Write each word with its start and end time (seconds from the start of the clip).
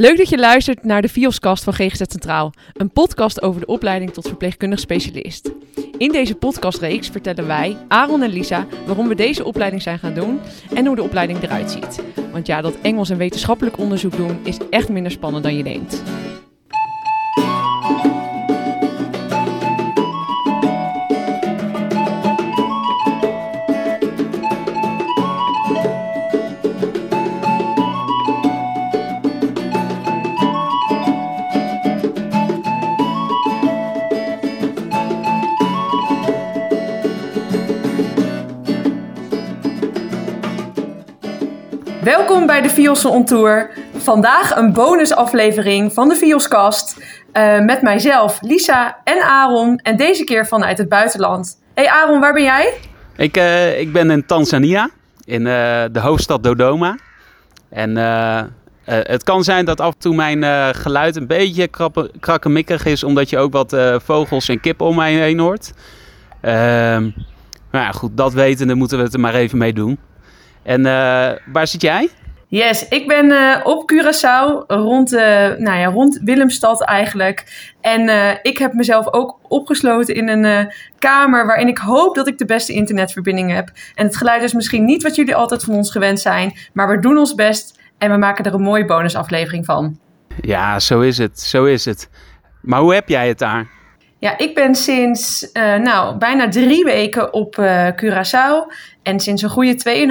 Leuk 0.00 0.16
dat 0.16 0.28
je 0.28 0.38
luistert 0.38 0.84
naar 0.84 1.02
de 1.02 1.08
Vioskast 1.08 1.64
van 1.64 1.72
GGZ 1.72 2.02
Centraal, 2.06 2.52
een 2.72 2.90
podcast 2.90 3.42
over 3.42 3.60
de 3.60 3.66
opleiding 3.66 4.12
tot 4.12 4.26
verpleegkundig 4.26 4.78
specialist. 4.78 5.50
In 5.96 6.12
deze 6.12 6.34
podcastreeks 6.34 7.08
vertellen 7.08 7.46
wij, 7.46 7.76
Aaron 7.88 8.22
en 8.22 8.30
Lisa, 8.30 8.66
waarom 8.86 9.08
we 9.08 9.14
deze 9.14 9.44
opleiding 9.44 9.82
zijn 9.82 9.98
gaan 9.98 10.14
doen 10.14 10.40
en 10.74 10.86
hoe 10.86 10.96
de 10.96 11.02
opleiding 11.02 11.42
eruit 11.42 11.70
ziet. 11.70 12.02
Want 12.32 12.46
ja, 12.46 12.60
dat 12.60 12.80
Engels 12.82 13.10
en 13.10 13.16
wetenschappelijk 13.16 13.78
onderzoek 13.78 14.16
doen 14.16 14.38
is 14.44 14.58
echt 14.70 14.88
minder 14.88 15.12
spannend 15.12 15.42
dan 15.44 15.56
je 15.56 15.62
denkt. 15.62 16.02
Welkom 42.08 42.46
bij 42.46 42.62
de 42.62 42.68
Viosel 42.68 43.10
on 43.10 43.24
Tour. 43.24 43.70
Vandaag 43.96 44.56
een 44.56 44.72
bonusaflevering 44.72 45.92
van 45.92 46.08
de 46.08 46.14
Vioscast 46.14 46.96
uh, 47.32 47.60
met 47.60 47.82
mijzelf, 47.82 48.38
Lisa 48.42 48.98
en 49.04 49.22
Aaron. 49.22 49.78
En 49.78 49.96
deze 49.96 50.24
keer 50.24 50.46
vanuit 50.46 50.78
het 50.78 50.88
buitenland. 50.88 51.60
Hey 51.74 51.88
Aaron, 51.88 52.20
waar 52.20 52.32
ben 52.32 52.42
jij? 52.42 52.74
Ik, 53.16 53.36
uh, 53.36 53.80
ik 53.80 53.92
ben 53.92 54.10
in 54.10 54.26
Tanzania, 54.26 54.90
in 55.24 55.40
uh, 55.40 55.84
de 55.92 56.00
hoofdstad 56.00 56.42
Dodoma. 56.42 56.98
En 57.70 57.96
het 58.84 59.22
kan 59.22 59.44
zijn 59.44 59.64
dat 59.64 59.80
af 59.80 59.92
en 59.92 59.98
toe 59.98 60.14
mijn 60.14 60.74
geluid 60.74 61.16
een 61.16 61.26
beetje 61.26 61.68
krakkemikkig 62.20 62.84
is, 62.84 63.04
omdat 63.04 63.30
je 63.30 63.38
ook 63.38 63.52
wat 63.52 63.76
vogels 64.04 64.48
en 64.48 64.60
kippen 64.60 64.86
om 64.86 64.96
mij 64.96 65.12
heen 65.12 65.38
hoort. 65.38 65.72
Ehm, 66.40 67.10
maar 67.70 67.82
ja, 67.82 67.90
goed, 67.90 68.16
dat 68.16 68.32
wetende 68.32 68.74
moeten 68.74 68.98
we 68.98 69.04
het 69.04 69.14
er 69.14 69.20
maar 69.20 69.34
even 69.34 69.58
mee 69.58 69.72
doen. 69.72 69.98
En 70.62 70.80
uh, 70.80 71.30
waar 71.52 71.66
zit 71.66 71.82
jij? 71.82 72.08
Yes, 72.50 72.88
ik 72.88 73.06
ben 73.06 73.24
uh, 73.24 73.56
op 73.64 73.92
Curaçao, 73.92 74.66
rond, 74.66 75.12
uh, 75.12 75.20
nou 75.56 75.78
ja, 75.78 75.86
rond 75.86 76.20
Willemstad 76.24 76.82
eigenlijk. 76.82 77.70
En 77.80 78.38
ik 78.42 78.58
heb 78.58 78.72
mezelf 78.72 79.12
ook 79.12 79.38
opgesloten 79.42 80.14
in 80.14 80.28
een 80.28 80.72
kamer 80.98 81.46
waarin 81.46 81.68
ik 81.68 81.78
hoop 81.78 82.14
dat 82.14 82.26
ik 82.26 82.38
de 82.38 82.44
beste 82.44 82.72
internetverbinding 82.72 83.52
heb. 83.52 83.70
En 83.94 84.06
het 84.06 84.16
geluid 84.16 84.42
is 84.42 84.52
misschien 84.52 84.84
niet 84.84 85.02
wat 85.02 85.14
jullie 85.14 85.34
altijd 85.34 85.64
van 85.64 85.74
ons 85.74 85.90
gewend 85.90 86.20
zijn, 86.20 86.58
maar 86.72 86.88
we 86.88 87.00
doen 87.00 87.18
ons 87.18 87.34
best 87.34 87.78
en 87.98 88.10
we 88.10 88.16
maken 88.16 88.44
er 88.44 88.54
een 88.54 88.62
mooie 88.62 88.84
bonusaflevering 88.84 89.64
van. 89.64 89.98
Ja, 90.40 90.78
zo 90.78 91.00
is 91.00 91.18
het, 91.18 91.40
zo 91.40 91.64
is 91.64 91.84
het. 91.84 92.08
Maar 92.60 92.80
hoe 92.80 92.94
heb 92.94 93.08
jij 93.08 93.28
het 93.28 93.38
daar? 93.38 93.66
Ja, 94.20 94.38
ik 94.38 94.54
ben 94.54 94.74
sinds 94.74 95.50
uh, 95.52 95.74
nou, 95.74 96.16
bijna 96.16 96.48
drie 96.48 96.84
weken 96.84 97.32
op 97.32 97.56
uh, 97.56 97.88
Curaçao. 98.02 98.72
En 99.02 99.20
sinds 99.20 99.42
een 99.42 99.48
goede 99.48 100.06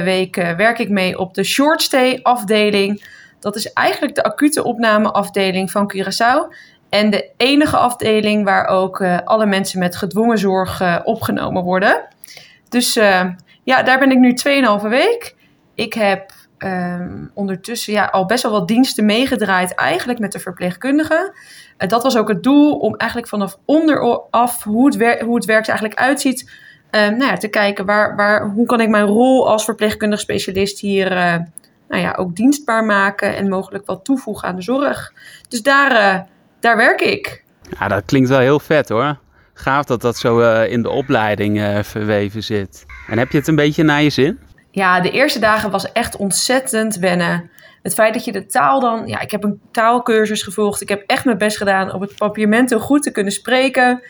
2,5 0.00 0.04
weken 0.04 0.56
werk 0.56 0.78
ik 0.78 0.88
mee 0.88 1.18
op 1.18 1.34
de 1.34 1.44
short 1.44 1.82
stay 1.82 2.18
afdeling. 2.22 3.04
Dat 3.40 3.56
is 3.56 3.72
eigenlijk 3.72 4.14
de 4.14 4.22
acute 4.22 4.64
opnameafdeling 4.64 5.70
van 5.70 5.92
Curaçao. 5.94 6.54
En 6.88 7.10
de 7.10 7.30
enige 7.36 7.76
afdeling 7.76 8.44
waar 8.44 8.66
ook 8.66 9.02
alle 9.24 9.46
mensen 9.46 9.78
met 9.78 9.96
gedwongen 9.96 10.38
zorg 10.38 11.04
opgenomen 11.04 11.62
worden. 11.62 12.04
Dus 12.68 12.94
ja, 13.64 13.82
daar 13.82 13.98
ben 13.98 14.10
ik 14.10 14.18
nu 14.18 14.34
2,5 14.82 14.88
week. 14.88 15.34
Ik 15.74 15.92
heb 15.92 16.32
um, 16.58 17.30
ondertussen 17.34 17.92
ja, 17.92 18.04
al 18.04 18.26
best 18.26 18.42
wel 18.42 18.52
wat 18.52 18.68
diensten 18.68 19.04
meegedraaid, 19.04 19.74
eigenlijk 19.74 20.18
met 20.18 20.32
de 20.32 20.38
verpleegkundigen. 20.38 21.32
Uh, 21.78 21.88
dat 21.88 22.02
was 22.02 22.16
ook 22.16 22.28
het 22.28 22.42
doel 22.42 22.78
om 22.78 22.94
eigenlijk 22.96 23.30
vanaf 23.30 23.58
onderaf 23.64 24.62
hoe 24.62 24.86
het, 24.86 25.20
hoe 25.20 25.34
het 25.34 25.44
werk 25.44 25.62
er 25.62 25.68
eigenlijk 25.68 26.00
uitziet. 26.00 26.50
Um, 26.90 27.16
nou 27.16 27.30
ja, 27.30 27.36
te 27.36 27.48
kijken 27.48 27.86
waar, 27.86 28.16
waar, 28.16 28.48
hoe 28.48 28.66
kan 28.66 28.80
ik 28.80 28.88
mijn 28.88 29.06
rol 29.06 29.48
als 29.48 29.64
verpleegkundig 29.64 30.20
specialist 30.20 30.80
hier 30.80 31.12
uh, 31.12 31.34
nou 31.88 32.02
ja, 32.02 32.14
ook 32.18 32.36
dienstbaar 32.36 32.84
maken 32.84 33.36
en 33.36 33.48
mogelijk 33.48 33.86
wat 33.86 34.04
toevoegen 34.04 34.48
aan 34.48 34.56
de 34.56 34.62
zorg. 34.62 35.12
Dus 35.48 35.62
daar, 35.62 35.90
uh, 35.92 36.20
daar 36.60 36.76
werk 36.76 37.00
ik. 37.00 37.44
Ja, 37.78 37.88
dat 37.88 38.04
klinkt 38.04 38.28
wel 38.28 38.38
heel 38.38 38.60
vet 38.60 38.88
hoor. 38.88 39.18
Gaaf 39.54 39.84
dat 39.84 40.00
dat 40.00 40.16
zo 40.16 40.62
in 40.62 40.82
de 40.82 40.90
opleiding 40.90 41.80
verweven 41.82 42.42
zit. 42.42 42.84
En 43.08 43.18
heb 43.18 43.30
je 43.30 43.38
het 43.38 43.48
een 43.48 43.56
beetje 43.56 43.82
naar 43.82 44.02
je 44.02 44.10
zin? 44.10 44.38
Ja, 44.76 45.00
de 45.00 45.10
eerste 45.10 45.38
dagen 45.38 45.70
was 45.70 45.92
echt 45.92 46.16
ontzettend 46.16 46.96
wennen. 46.96 47.50
Het 47.82 47.94
feit 47.94 48.14
dat 48.14 48.24
je 48.24 48.32
de 48.32 48.46
taal 48.46 48.80
dan... 48.80 49.06
Ja, 49.06 49.20
ik 49.20 49.30
heb 49.30 49.44
een 49.44 49.60
taalkursus 49.70 50.42
gevolgd. 50.42 50.80
Ik 50.80 50.88
heb 50.88 51.02
echt 51.06 51.24
mijn 51.24 51.38
best 51.38 51.56
gedaan 51.56 51.92
om 51.92 52.00
het 52.00 52.16
papiermento 52.16 52.78
goed 52.78 53.02
te 53.02 53.10
kunnen 53.10 53.32
spreken. 53.32 54.02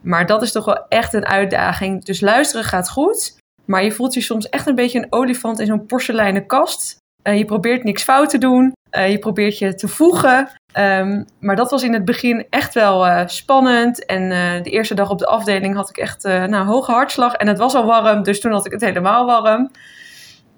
Maar 0.00 0.26
dat 0.26 0.42
is 0.42 0.52
toch 0.52 0.64
wel 0.64 0.88
echt 0.88 1.14
een 1.14 1.26
uitdaging. 1.26 2.04
Dus 2.04 2.20
luisteren 2.20 2.64
gaat 2.64 2.90
goed. 2.90 3.36
Maar 3.64 3.84
je 3.84 3.92
voelt 3.92 4.14
je 4.14 4.20
soms 4.20 4.48
echt 4.48 4.66
een 4.66 4.74
beetje 4.74 4.98
een 4.98 5.12
olifant 5.12 5.60
in 5.60 5.66
zo'n 5.66 5.86
porseleinen 5.86 6.46
kast. 6.46 6.96
Uh, 7.22 7.38
je 7.38 7.44
probeert 7.44 7.84
niks 7.84 8.02
fout 8.02 8.30
te 8.30 8.38
doen. 8.38 8.72
Uh, 8.96 9.10
je 9.10 9.18
probeert 9.18 9.58
je 9.58 9.74
te 9.74 9.88
voegen. 9.88 10.48
Um, 10.78 11.24
maar 11.40 11.56
dat 11.56 11.70
was 11.70 11.82
in 11.82 11.92
het 11.92 12.04
begin 12.04 12.46
echt 12.50 12.74
wel 12.74 13.06
uh, 13.06 13.22
spannend. 13.26 14.06
En 14.06 14.28
de 14.62 14.70
eerste 14.70 14.94
dag 14.94 15.10
op 15.10 15.18
de 15.18 15.26
afdeling 15.26 15.74
had 15.74 15.88
ik 15.88 15.96
echt 15.96 16.22
nou, 16.22 16.66
hoge 16.66 16.92
hartslag. 16.92 17.34
En 17.34 17.48
het 17.48 17.58
was 17.58 17.74
al 17.74 17.86
warm, 17.86 18.22
dus 18.22 18.40
toen 18.40 18.52
had 18.52 18.66
ik 18.66 18.72
het 18.72 18.80
helemaal 18.80 19.26
warm. 19.26 19.70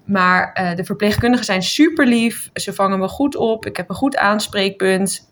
Maar 0.07 0.59
uh, 0.61 0.75
de 0.75 0.83
verpleegkundigen 0.83 1.45
zijn 1.45 1.61
super 1.61 2.05
lief. 2.05 2.49
Ze 2.53 2.73
vangen 2.73 2.99
me 2.99 3.07
goed 3.07 3.35
op. 3.35 3.65
Ik 3.65 3.77
heb 3.77 3.89
een 3.89 3.95
goed 3.95 4.17
aanspreekpunt. 4.17 5.31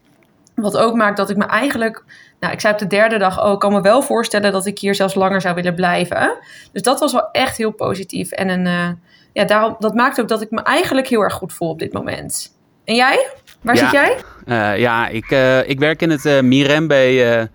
Wat 0.55 0.77
ook 0.77 0.95
maakt 0.95 1.17
dat 1.17 1.29
ik 1.29 1.37
me 1.37 1.45
eigenlijk. 1.45 2.03
Nou, 2.39 2.53
ik 2.53 2.59
zei 2.59 2.73
op 2.73 2.79
de 2.79 2.87
derde 2.87 3.17
dag 3.17 3.41
ook. 3.41 3.59
kan 3.59 3.73
me 3.73 3.81
wel 3.81 4.01
voorstellen 4.01 4.51
dat 4.51 4.65
ik 4.65 4.79
hier 4.79 4.95
zelfs 4.95 5.15
langer 5.15 5.41
zou 5.41 5.55
willen 5.55 5.75
blijven. 5.75 6.37
Dus 6.71 6.81
dat 6.81 6.99
was 6.99 7.13
wel 7.13 7.31
echt 7.31 7.57
heel 7.57 7.71
positief. 7.71 8.31
En 8.31 8.49
een, 8.49 8.65
uh, 8.65 8.89
ja, 9.33 9.43
daarom, 9.43 9.75
dat 9.79 9.93
maakt 9.93 10.21
ook 10.21 10.27
dat 10.27 10.41
ik 10.41 10.51
me 10.51 10.61
eigenlijk 10.61 11.07
heel 11.07 11.21
erg 11.21 11.33
goed 11.33 11.53
voel 11.53 11.69
op 11.69 11.79
dit 11.79 11.93
moment. 11.93 12.57
En 12.85 12.95
jij? 12.95 13.27
Waar 13.61 13.75
ja, 13.75 13.81
zit 13.81 13.91
jij? 13.91 14.17
Uh, 14.45 14.79
ja, 14.79 15.07
ik, 15.07 15.31
ik 15.67 15.79
werk 15.79 16.01
in 16.01 16.09
het 16.09 16.41
Mirembe 16.41 17.49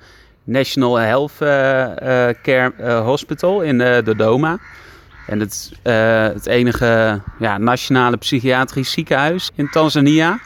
National 0.44 0.97
Health 0.97 1.36
Care 2.42 2.92
Hospital 2.92 3.60
in 3.60 3.78
Dodoma. 4.04 4.59
En 5.30 5.41
het, 5.41 5.72
uh, 5.84 6.22
het 6.22 6.46
enige 6.46 7.20
ja, 7.38 7.58
nationale 7.58 8.16
psychiatrisch 8.16 8.91
ziekenhuis 8.91 9.50
in 9.54 9.70
Tanzania. 9.70 10.41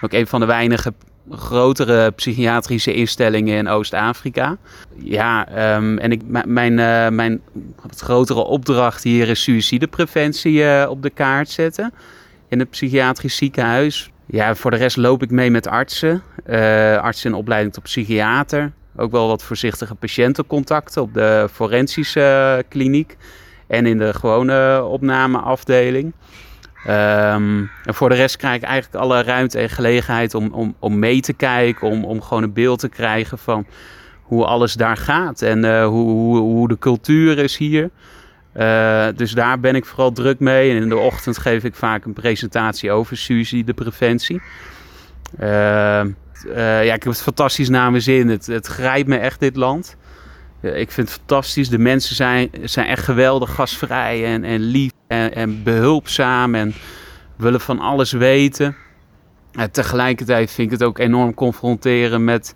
Ook 0.00 0.12
een 0.12 0.26
van 0.26 0.40
de 0.40 0.46
weinige 0.46 0.92
grotere 1.30 2.10
psychiatrische 2.10 2.94
instellingen 2.94 3.56
in 3.56 3.68
Oost-Afrika. 3.68 4.56
Ja, 4.96 5.48
um, 5.76 5.98
en 5.98 6.12
ik, 6.12 6.20
mijn, 6.44 6.78
uh, 6.78 7.08
mijn 7.08 7.40
wat 7.82 8.00
grotere 8.00 8.44
opdracht 8.44 9.02
hier 9.02 9.28
is 9.28 9.42
suïcidepreventie 9.42 10.62
uh, 10.62 10.86
op 10.88 11.02
de 11.02 11.10
kaart 11.10 11.48
zetten 11.48 11.92
in 12.48 12.58
het 12.58 12.70
psychiatrisch 12.70 13.36
ziekenhuis. 13.36 14.10
Ja, 14.26 14.54
voor 14.54 14.70
de 14.70 14.76
rest 14.76 14.96
loop 14.96 15.22
ik 15.22 15.30
mee 15.30 15.50
met 15.50 15.66
artsen, 15.66 16.22
artsen 17.00 17.30
in 17.30 17.36
opleiding 17.36 17.72
tot 17.72 17.82
psychiater. 17.82 18.72
Ook 18.96 19.10
wel 19.10 19.26
wat 19.26 19.42
voorzichtige 19.42 19.94
patiëntencontacten 19.94 21.02
op 21.02 21.14
de 21.14 21.48
forensische 21.52 22.64
kliniek 22.68 23.16
en 23.70 23.86
in 23.86 23.98
de 23.98 24.14
gewone 24.14 24.84
opnameafdeling. 24.84 26.12
Um, 26.86 27.70
en 27.84 27.94
voor 27.94 28.08
de 28.08 28.14
rest 28.14 28.36
krijg 28.36 28.56
ik 28.56 28.62
eigenlijk 28.62 29.04
alle 29.04 29.22
ruimte 29.22 29.58
en 29.58 29.70
gelegenheid 29.70 30.34
om, 30.34 30.52
om, 30.52 30.74
om 30.78 30.98
mee 30.98 31.20
te 31.20 31.32
kijken, 31.32 31.88
om, 31.88 32.04
om 32.04 32.22
gewoon 32.22 32.42
een 32.42 32.52
beeld 32.52 32.78
te 32.78 32.88
krijgen 32.88 33.38
van 33.38 33.66
hoe 34.22 34.44
alles 34.44 34.74
daar 34.74 34.96
gaat 34.96 35.42
en 35.42 35.64
uh, 35.64 35.86
hoe, 35.86 36.10
hoe, 36.10 36.38
hoe, 36.38 36.68
de 36.68 36.78
cultuur 36.78 37.38
is 37.38 37.56
hier. 37.56 37.90
Uh, 38.56 39.06
dus 39.16 39.32
daar 39.32 39.60
ben 39.60 39.74
ik 39.74 39.84
vooral 39.84 40.12
druk 40.12 40.40
mee. 40.40 40.70
En 40.70 40.76
in 40.76 40.88
de 40.88 40.96
ochtend 40.96 41.38
geef 41.38 41.64
ik 41.64 41.74
vaak 41.74 42.04
een 42.04 42.12
presentatie 42.12 42.90
over 42.90 43.16
suïcidepreventie. 43.16 44.42
Uh, 45.40 46.02
ja, 46.54 46.80
ik 46.80 47.02
heb 47.02 47.04
het 47.04 47.22
fantastisch 47.22 47.68
naar 47.68 47.90
mijn 47.90 48.02
zin. 48.02 48.28
Het, 48.28 48.46
het 48.46 48.66
grijpt 48.66 49.08
me 49.08 49.16
echt, 49.16 49.40
dit 49.40 49.56
land. 49.56 49.96
Ik 50.60 50.90
vind 50.90 51.08
het 51.08 51.18
fantastisch. 51.18 51.68
De 51.68 51.78
mensen 51.78 52.16
zijn, 52.16 52.50
zijn 52.62 52.86
echt 52.86 53.04
geweldig 53.04 53.54
gastvrij 53.54 54.24
en, 54.24 54.44
en 54.44 54.60
lief 54.60 54.92
en, 55.06 55.34
en 55.34 55.62
behulpzaam 55.62 56.54
en 56.54 56.74
willen 57.36 57.60
van 57.60 57.78
alles 57.78 58.12
weten. 58.12 58.76
En 59.52 59.70
tegelijkertijd 59.70 60.50
vind 60.50 60.72
ik 60.72 60.78
het 60.78 60.88
ook 60.88 60.98
enorm 60.98 61.34
confronteren 61.34 62.24
met 62.24 62.54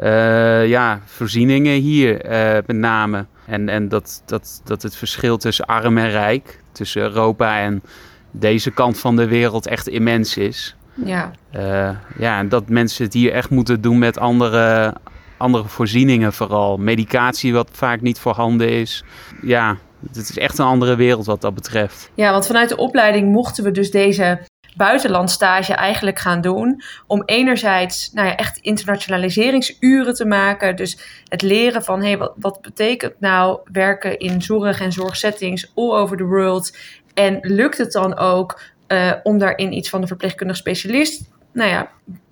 uh, 0.00 0.68
ja, 0.68 1.00
voorzieningen 1.04 1.80
hier 1.80 2.24
uh, 2.24 2.58
met 2.66 2.76
name. 2.76 3.26
En, 3.46 3.68
en 3.68 3.88
dat, 3.88 4.22
dat, 4.26 4.60
dat 4.64 4.82
het 4.82 4.96
verschil 4.96 5.36
tussen 5.36 5.66
arm 5.66 5.98
en 5.98 6.10
rijk, 6.10 6.60
tussen 6.72 7.02
Europa 7.02 7.60
en 7.60 7.82
deze 8.30 8.70
kant 8.70 8.98
van 8.98 9.16
de 9.16 9.26
wereld 9.26 9.66
echt 9.66 9.88
immens 9.88 10.36
is. 10.36 10.76
Ja. 11.04 11.30
Uh, 11.56 11.90
ja, 12.18 12.38
en 12.38 12.48
dat 12.48 12.68
mensen 12.68 13.04
het 13.04 13.14
hier 13.14 13.32
echt 13.32 13.50
moeten 13.50 13.80
doen 13.80 13.98
met 13.98 14.18
andere, 14.18 14.94
andere 15.40 15.64
voorzieningen 15.64 16.32
vooral. 16.32 16.76
Medicatie 16.76 17.52
wat 17.52 17.68
vaak 17.72 18.00
niet 18.00 18.18
voorhanden 18.18 18.68
is. 18.68 19.04
Ja, 19.42 19.76
het 20.06 20.16
is 20.16 20.38
echt 20.38 20.58
een 20.58 20.64
andere 20.64 20.96
wereld 20.96 21.26
wat 21.26 21.40
dat 21.40 21.54
betreft. 21.54 22.10
Ja, 22.14 22.32
want 22.32 22.46
vanuit 22.46 22.68
de 22.68 22.76
opleiding 22.76 23.32
mochten 23.32 23.64
we 23.64 23.70
dus 23.70 23.90
deze 23.90 24.40
buitenlandstage 24.76 25.74
eigenlijk 25.74 26.18
gaan 26.18 26.40
doen. 26.40 26.82
Om 27.06 27.22
enerzijds 27.24 28.12
nou 28.12 28.26
ja, 28.26 28.36
echt 28.36 28.58
internationaliseringsuren 28.58 30.14
te 30.14 30.24
maken. 30.24 30.76
Dus 30.76 30.98
het 31.24 31.42
leren 31.42 31.82
van 31.82 32.02
hey, 32.02 32.18
wat, 32.36 32.60
betekent 32.60 33.20
nou 33.20 33.58
werken 33.72 34.18
in 34.18 34.42
zorg 34.42 34.80
en 34.80 34.92
zorgsettings 34.92 35.72
all 35.74 35.92
over 35.92 36.16
the 36.16 36.24
world. 36.24 36.76
En 37.14 37.38
lukt 37.40 37.78
het 37.78 37.92
dan 37.92 38.16
ook 38.16 38.60
uh, 38.88 39.12
om 39.22 39.38
daarin 39.38 39.72
iets 39.72 39.88
van 39.88 40.00
de 40.00 40.06
verpleegkundig 40.06 40.56
specialist 40.56 41.30
nou 41.52 41.70
ja, 41.70 41.90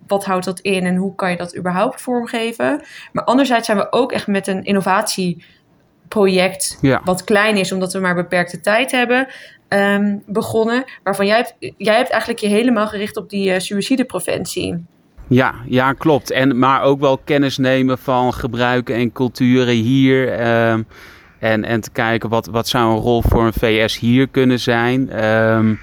wat 0.08 0.24
houdt 0.24 0.44
dat 0.44 0.60
in 0.60 0.86
en 0.86 0.96
hoe 0.96 1.14
kan 1.14 1.30
je 1.30 1.36
dat 1.36 1.56
überhaupt 1.56 2.00
vormgeven? 2.00 2.80
Maar 3.12 3.24
anderzijds 3.24 3.66
zijn 3.66 3.78
we 3.78 3.92
ook 3.92 4.12
echt 4.12 4.26
met 4.26 4.46
een 4.46 4.64
innovatieproject, 4.64 6.78
wat 7.04 7.24
klein 7.24 7.56
is 7.56 7.72
omdat 7.72 7.92
we 7.92 7.98
maar 7.98 8.14
beperkte 8.14 8.60
tijd 8.60 8.90
hebben, 8.90 9.26
ehm, 9.68 10.16
begonnen. 10.26 10.84
Waarvan 11.02 11.26
jij 11.26 11.36
hebt, 11.36 11.54
jij 11.76 11.96
hebt 11.96 12.10
eigenlijk 12.10 12.40
je 12.40 12.48
helemaal 12.48 12.86
gericht 12.86 13.16
op 13.16 13.30
die 13.30 13.50
uh, 13.50 13.58
suïcidepreventie. 13.58 14.84
Ja, 15.28 15.54
ja, 15.66 15.92
klopt. 15.92 16.30
En, 16.30 16.58
maar 16.58 16.82
ook 16.82 17.00
wel 17.00 17.18
kennis 17.18 17.58
nemen 17.58 17.98
van 17.98 18.34
gebruiken 18.34 18.94
en 18.94 19.12
culturen 19.12 19.74
hier. 19.74 20.32
Ehm, 20.32 20.82
en, 21.38 21.64
en 21.64 21.80
te 21.80 21.90
kijken 21.90 22.28
wat, 22.28 22.46
wat 22.46 22.68
zou 22.68 22.90
een 22.90 23.02
rol 23.02 23.22
voor 23.22 23.44
een 23.44 23.52
VS 23.52 23.98
hier 23.98 24.28
kunnen 24.28 24.60
zijn. 24.60 25.24
Um, 25.24 25.80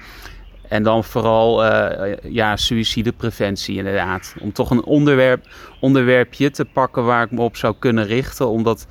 en 0.68 0.82
dan 0.82 1.04
vooral 1.04 1.64
uh, 1.64 2.14
ja, 2.22 2.56
suïcidepreventie 2.56 3.76
inderdaad. 3.76 4.34
Om 4.40 4.52
toch 4.52 4.70
een 4.70 4.84
onderwerp, 4.84 5.46
onderwerpje 5.80 6.50
te 6.50 6.64
pakken 6.64 7.04
waar 7.04 7.24
ik 7.24 7.30
me 7.30 7.40
op 7.40 7.56
zou 7.56 7.74
kunnen 7.78 8.06
richten. 8.06 8.48
Omdat 8.48 8.86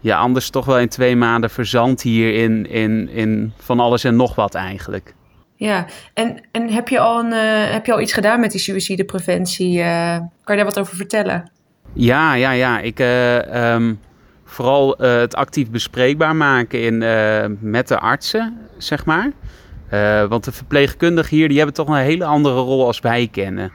ja, 0.00 0.18
anders 0.18 0.50
toch 0.50 0.64
wel 0.64 0.78
in 0.78 0.88
twee 0.88 1.16
maanden 1.16 1.50
verzand 1.50 2.02
hier 2.02 2.34
in, 2.34 2.70
in, 2.70 3.08
in 3.08 3.52
van 3.56 3.80
alles 3.80 4.04
en 4.04 4.16
nog 4.16 4.34
wat 4.34 4.54
eigenlijk. 4.54 5.14
Ja, 5.56 5.86
en, 6.14 6.40
en 6.52 6.68
heb, 6.70 6.88
je 6.88 6.98
al 6.98 7.18
een, 7.18 7.32
uh, 7.32 7.72
heb 7.72 7.86
je 7.86 7.92
al 7.92 8.00
iets 8.00 8.12
gedaan 8.12 8.40
met 8.40 8.50
die 8.50 8.60
suïcidepreventie? 8.60 9.78
Uh, 9.78 10.16
kan 10.16 10.56
je 10.56 10.56
daar 10.56 10.64
wat 10.64 10.78
over 10.78 10.96
vertellen? 10.96 11.50
Ja, 11.92 12.34
ja, 12.34 12.50
ja. 12.50 12.80
Ik, 12.80 12.98
um, 13.54 14.00
vooral 14.44 14.94
het 14.98 15.34
actief 15.34 15.70
bespreekbaar 15.70 16.36
maken 16.36 16.82
in, 16.82 16.98
met 17.70 17.88
de 17.88 17.98
artsen, 17.98 18.58
zeg 18.78 19.04
maar. 19.04 19.30
Uh, 19.92 20.24
want 20.24 20.44
de 20.44 20.52
verpleegkundigen 20.52 21.36
hier 21.36 21.48
die 21.48 21.56
hebben 21.56 21.74
toch 21.74 21.88
een 21.88 21.94
hele 21.94 22.24
andere 22.24 22.60
rol 22.60 22.86
als 22.86 23.00
wij 23.00 23.28
kennen. 23.32 23.72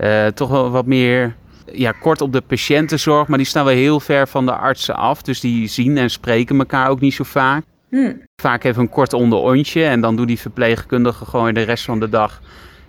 Uh, 0.00 0.26
toch 0.26 0.48
wel 0.48 0.70
wat 0.70 0.86
meer 0.86 1.34
ja, 1.72 1.92
kort 1.92 2.20
op 2.20 2.32
de 2.32 2.40
patiëntenzorg, 2.40 3.28
maar 3.28 3.38
die 3.38 3.46
staan 3.46 3.64
wel 3.64 3.74
heel 3.74 4.00
ver 4.00 4.28
van 4.28 4.46
de 4.46 4.52
artsen 4.52 4.96
af. 4.96 5.22
Dus 5.22 5.40
die 5.40 5.68
zien 5.68 5.98
en 5.98 6.10
spreken 6.10 6.58
elkaar 6.58 6.88
ook 6.88 7.00
niet 7.00 7.14
zo 7.14 7.24
vaak. 7.24 7.64
Hmm. 7.88 8.22
Vaak 8.42 8.64
even 8.64 8.82
een 8.82 8.88
kort 8.88 9.12
onderontje 9.12 9.84
en 9.84 10.00
dan 10.00 10.16
doen 10.16 10.26
die 10.26 10.38
verpleegkundigen 10.38 11.26
gewoon 11.26 11.54
de 11.54 11.62
rest 11.62 11.84
van 11.84 12.00
de 12.00 12.08
dag 12.08 12.40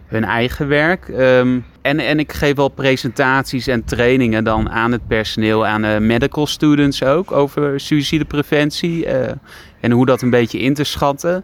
hun 0.08 0.24
eigen 0.24 0.68
werk. 0.68 1.08
Um, 1.08 1.66
en, 1.82 2.00
en 2.00 2.20
ik 2.20 2.34
geef 2.34 2.56
wel 2.56 2.70
presentaties 2.70 3.68
en 3.68 3.84
trainingen 3.84 4.44
dan 4.44 4.70
aan 4.70 4.92
het 4.92 5.08
personeel, 5.08 5.66
aan 5.66 5.82
de 5.82 5.98
medical 6.02 6.48
students 6.48 7.04
ook, 7.04 7.32
over 7.32 7.80
suïcidepreventie 7.80 9.06
uh, 9.06 9.14
en 9.80 9.92
hoe 9.92 10.06
dat 10.06 10.22
een 10.22 10.30
beetje 10.30 10.60
in 10.60 10.74
te 10.74 10.84
schatten. 10.84 11.44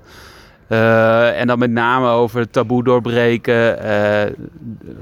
Uh, 0.70 1.40
en 1.40 1.48
dan 1.48 1.60
met 1.60 1.72
name 1.72 2.08
over 2.08 2.40
het 2.40 2.54
taboe 2.54 2.84
doorbreken, 2.84 3.86
uh, 3.86 4.22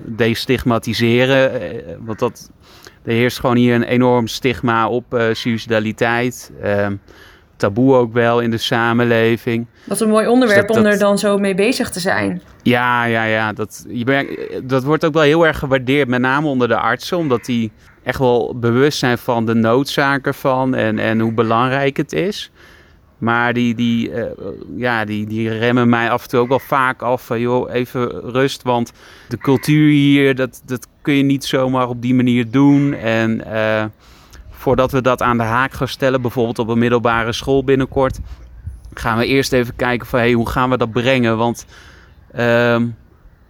destigmatiseren. 0.05 1.61
Uh, 1.61 1.79
want 1.99 2.19
dat, 2.19 2.51
er 3.03 3.13
heerst 3.13 3.39
gewoon 3.39 3.55
hier 3.55 3.75
een 3.75 3.83
enorm 3.83 4.27
stigma 4.27 4.89
op 4.89 5.05
suicidaliteit. 5.31 6.51
Ehm, 6.61 6.95
taboe 7.61 7.95
ook 7.95 8.13
wel 8.13 8.39
in 8.39 8.51
de 8.51 8.57
samenleving. 8.57 9.67
Wat 9.83 10.01
een 10.01 10.09
mooi 10.09 10.27
onderwerp 10.27 10.67
dus 10.67 10.77
om 10.77 10.85
er 10.85 10.99
dan 10.99 11.17
zo 11.17 11.37
mee 11.37 11.55
bezig 11.55 11.89
te 11.89 11.99
zijn. 11.99 12.41
Ja, 12.63 13.05
ja, 13.05 13.23
ja. 13.23 13.53
Dat, 13.53 13.85
je 13.87 14.05
merkt, 14.05 14.69
dat 14.69 14.83
wordt 14.83 15.05
ook 15.05 15.13
wel 15.13 15.23
heel 15.23 15.47
erg 15.47 15.59
gewaardeerd, 15.59 16.07
met 16.07 16.21
name 16.21 16.47
onder 16.47 16.67
de 16.67 16.77
artsen, 16.77 17.17
omdat 17.17 17.45
die 17.45 17.71
echt 18.03 18.19
wel 18.19 18.55
bewust 18.59 18.99
zijn 18.99 19.17
van 19.17 19.45
de 19.45 19.53
noodzaken 19.53 20.33
van 20.33 20.75
en, 20.75 20.99
en 20.99 21.19
hoe 21.19 21.33
belangrijk 21.33 21.97
het 21.97 22.13
is. 22.13 22.51
Maar 23.21 23.53
die, 23.53 23.75
die, 23.75 24.09
uh, 24.09 24.23
ja, 24.75 25.05
die, 25.05 25.27
die 25.27 25.49
remmen 25.49 25.89
mij 25.89 26.09
af 26.09 26.23
en 26.23 26.29
toe 26.29 26.39
ook 26.39 26.47
wel 26.47 26.59
vaak 26.59 27.01
af 27.01 27.25
van 27.25 27.39
joh, 27.39 27.73
even 27.73 28.09
rust. 28.09 28.61
Want 28.61 28.91
de 29.27 29.37
cultuur 29.37 29.89
hier, 29.89 30.35
dat, 30.35 30.61
dat 30.65 30.87
kun 31.01 31.13
je 31.13 31.23
niet 31.23 31.45
zomaar 31.45 31.87
op 31.87 32.01
die 32.01 32.13
manier 32.13 32.51
doen. 32.51 32.93
En 32.93 33.41
uh, 33.47 33.85
voordat 34.49 34.91
we 34.91 35.01
dat 35.01 35.21
aan 35.21 35.37
de 35.37 35.43
haak 35.43 35.73
gaan 35.73 35.87
stellen, 35.87 36.21
bijvoorbeeld 36.21 36.59
op 36.59 36.67
een 36.67 36.79
middelbare 36.79 37.31
school 37.31 37.63
binnenkort, 37.63 38.19
gaan 38.93 39.17
we 39.17 39.25
eerst 39.25 39.53
even 39.53 39.75
kijken 39.75 40.07
van 40.07 40.19
hey, 40.19 40.33
hoe 40.33 40.49
gaan 40.49 40.69
we 40.69 40.77
dat 40.77 40.91
brengen? 40.91 41.37
Want 41.37 41.65
uh, 42.35 42.81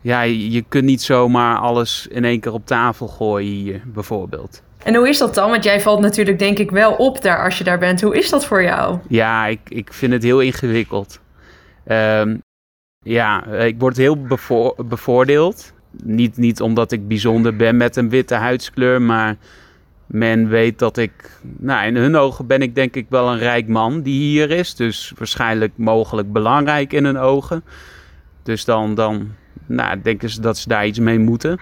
ja, 0.02 0.22
je 0.22 0.64
kunt 0.68 0.86
niet 0.86 1.02
zomaar 1.02 1.58
alles 1.58 2.08
in 2.10 2.26
één 2.26 2.40
keer 2.40 2.54
op 2.54 2.66
tafel 2.66 3.08
gooien 3.08 3.52
hier, 3.52 3.82
bijvoorbeeld. 3.86 4.64
En 4.84 4.96
hoe 4.96 5.10
is 5.10 5.18
dat 5.18 5.36
dan? 5.36 5.50
Want 5.50 5.64
jij 5.64 5.82
valt 5.82 6.00
natuurlijk 6.00 6.40
denk 6.40 6.58
ik 6.58 6.72
wel 6.72 6.94
op 6.94 7.22
daar 7.22 7.44
als 7.44 7.58
je 7.58 7.64
daar 7.64 7.80
bent. 7.80 8.02
Hoe 8.02 8.18
is 8.18 8.30
dat 8.30 8.46
voor 8.46 8.64
jou? 8.64 9.00
Ja, 9.08 9.46
ik, 9.46 9.60
ik 9.68 9.94
vind 9.94 10.14
het 10.14 10.24
heel 10.24 10.40
ingewikkeld. 10.40 11.20
Um, 11.86 12.42
ja, 13.00 13.46
ik 13.46 13.80
word 13.80 13.98
heel 13.98 14.22
bevo 14.22 14.76
bevoordeeld. 14.86 15.74
Niet, 16.04 16.38
niet 16.38 16.62
omdat 16.62 16.92
ik 16.92 17.08
bijzonder 17.08 17.56
ben 17.56 17.78
met 17.78 17.96
een 17.96 18.10
witte 18.10 18.36
huidskleur, 18.36 19.02
maar 19.02 19.36
men 20.06 20.50
weet 20.50 20.80
dat 20.80 20.98
ik... 20.98 21.12
Nou, 21.58 21.88
in 21.88 21.96
hun 21.96 22.16
ogen 22.16 22.48
ben 22.48 22.62
ik 22.62 22.76
denk 22.76 22.96
ik 22.96 23.06
wel 23.10 23.32
een 23.32 23.40
rijk 23.40 23.68
man 23.68 24.02
die 24.02 24.22
hier 24.22 24.52
is. 24.52 24.76
Dus 24.76 25.14
waarschijnlijk 25.18 25.72
mogelijk 25.76 26.32
belangrijk 26.32 26.94
in 26.94 27.06
hun 27.06 27.18
ogen. 27.18 27.64
Dus 28.44 28.66
dan, 28.66 28.96
dan 28.96 29.32
nou, 29.66 30.02
denken 30.02 30.30
ze 30.30 30.42
dat 30.42 30.58
ze 30.58 30.68
daar 30.68 30.86
iets 30.86 31.00
mee 31.00 31.20
moeten. 31.20 31.60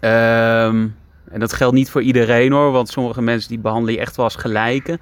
Um, 0.00 0.94
en 1.30 1.40
dat 1.40 1.52
geldt 1.52 1.74
niet 1.74 1.90
voor 1.90 2.02
iedereen 2.02 2.52
hoor, 2.52 2.72
want 2.72 2.88
sommige 2.88 3.22
mensen 3.22 3.48
die 3.48 3.58
behandelen 3.58 3.94
je 3.94 4.00
echt 4.00 4.16
wel 4.16 4.24
als 4.24 4.36
gelijke. 4.36 4.98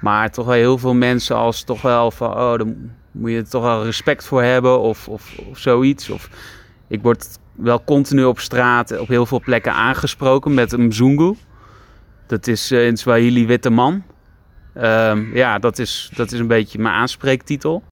Maar 0.00 0.30
toch 0.30 0.46
wel 0.46 0.54
heel 0.54 0.78
veel 0.78 0.94
mensen 0.94 1.36
als 1.36 1.62
toch 1.62 1.82
wel 1.82 2.10
van, 2.10 2.30
oh, 2.30 2.58
daar 2.58 2.74
moet 3.10 3.30
je 3.30 3.42
toch 3.42 3.62
wel 3.62 3.84
respect 3.84 4.24
voor 4.24 4.42
hebben 4.42 4.80
of, 4.80 5.08
of, 5.08 5.38
of 5.50 5.58
zoiets. 5.58 6.10
Of 6.10 6.28
ik 6.88 7.02
word 7.02 7.38
wel 7.54 7.84
continu 7.84 8.24
op 8.24 8.38
straat 8.38 8.98
op 8.98 9.08
heel 9.08 9.26
veel 9.26 9.40
plekken 9.40 9.72
aangesproken 9.72 10.54
met 10.54 10.72
een 10.72 10.86
mzungu. 10.86 11.34
Dat 12.26 12.46
is 12.46 12.72
uh, 12.72 12.86
in 12.86 12.96
Swahili 12.96 13.46
witte 13.46 13.70
man. 13.70 14.02
Um, 14.76 15.36
ja, 15.36 15.58
dat 15.58 15.78
is, 15.78 16.10
dat 16.14 16.32
is 16.32 16.38
een 16.38 16.46
beetje 16.46 16.78
mijn 16.78 16.94
aanspreektitel. 16.94 17.82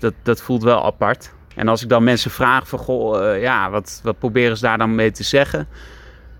Dat, 0.00 0.14
dat 0.22 0.42
voelt 0.42 0.62
wel 0.62 0.84
apart. 0.84 1.32
En 1.54 1.68
als 1.68 1.82
ik 1.82 1.88
dan 1.88 2.04
mensen 2.04 2.30
vraag 2.30 2.68
van, 2.68 2.78
goh, 2.78 3.22
uh, 3.22 3.42
ja, 3.42 3.70
wat, 3.70 4.00
wat 4.02 4.18
proberen 4.18 4.56
ze 4.56 4.62
daar 4.62 4.78
dan 4.78 4.94
mee 4.94 5.10
te 5.10 5.22
zeggen? 5.22 5.68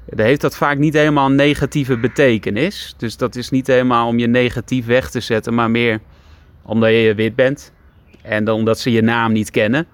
Dan 0.06 0.26
heeft 0.26 0.40
dat 0.40 0.56
vaak 0.56 0.78
niet 0.78 0.94
helemaal 0.94 1.26
een 1.26 1.34
negatieve 1.34 1.98
betekenis. 1.98 2.94
Dus 2.96 3.16
dat 3.16 3.36
is 3.36 3.50
niet 3.50 3.66
helemaal 3.66 4.08
om 4.08 4.18
je 4.18 4.26
negatief 4.26 4.86
weg 4.86 5.10
te 5.10 5.20
zetten, 5.20 5.54
maar 5.54 5.70
meer 5.70 6.00
omdat 6.62 6.90
je 6.90 7.14
wit 7.14 7.34
bent. 7.34 7.72
En 8.22 8.44
dan 8.44 8.54
omdat 8.54 8.78
ze 8.78 8.92
je 8.92 9.02
naam 9.02 9.32
niet 9.32 9.50
kennen. 9.50 9.86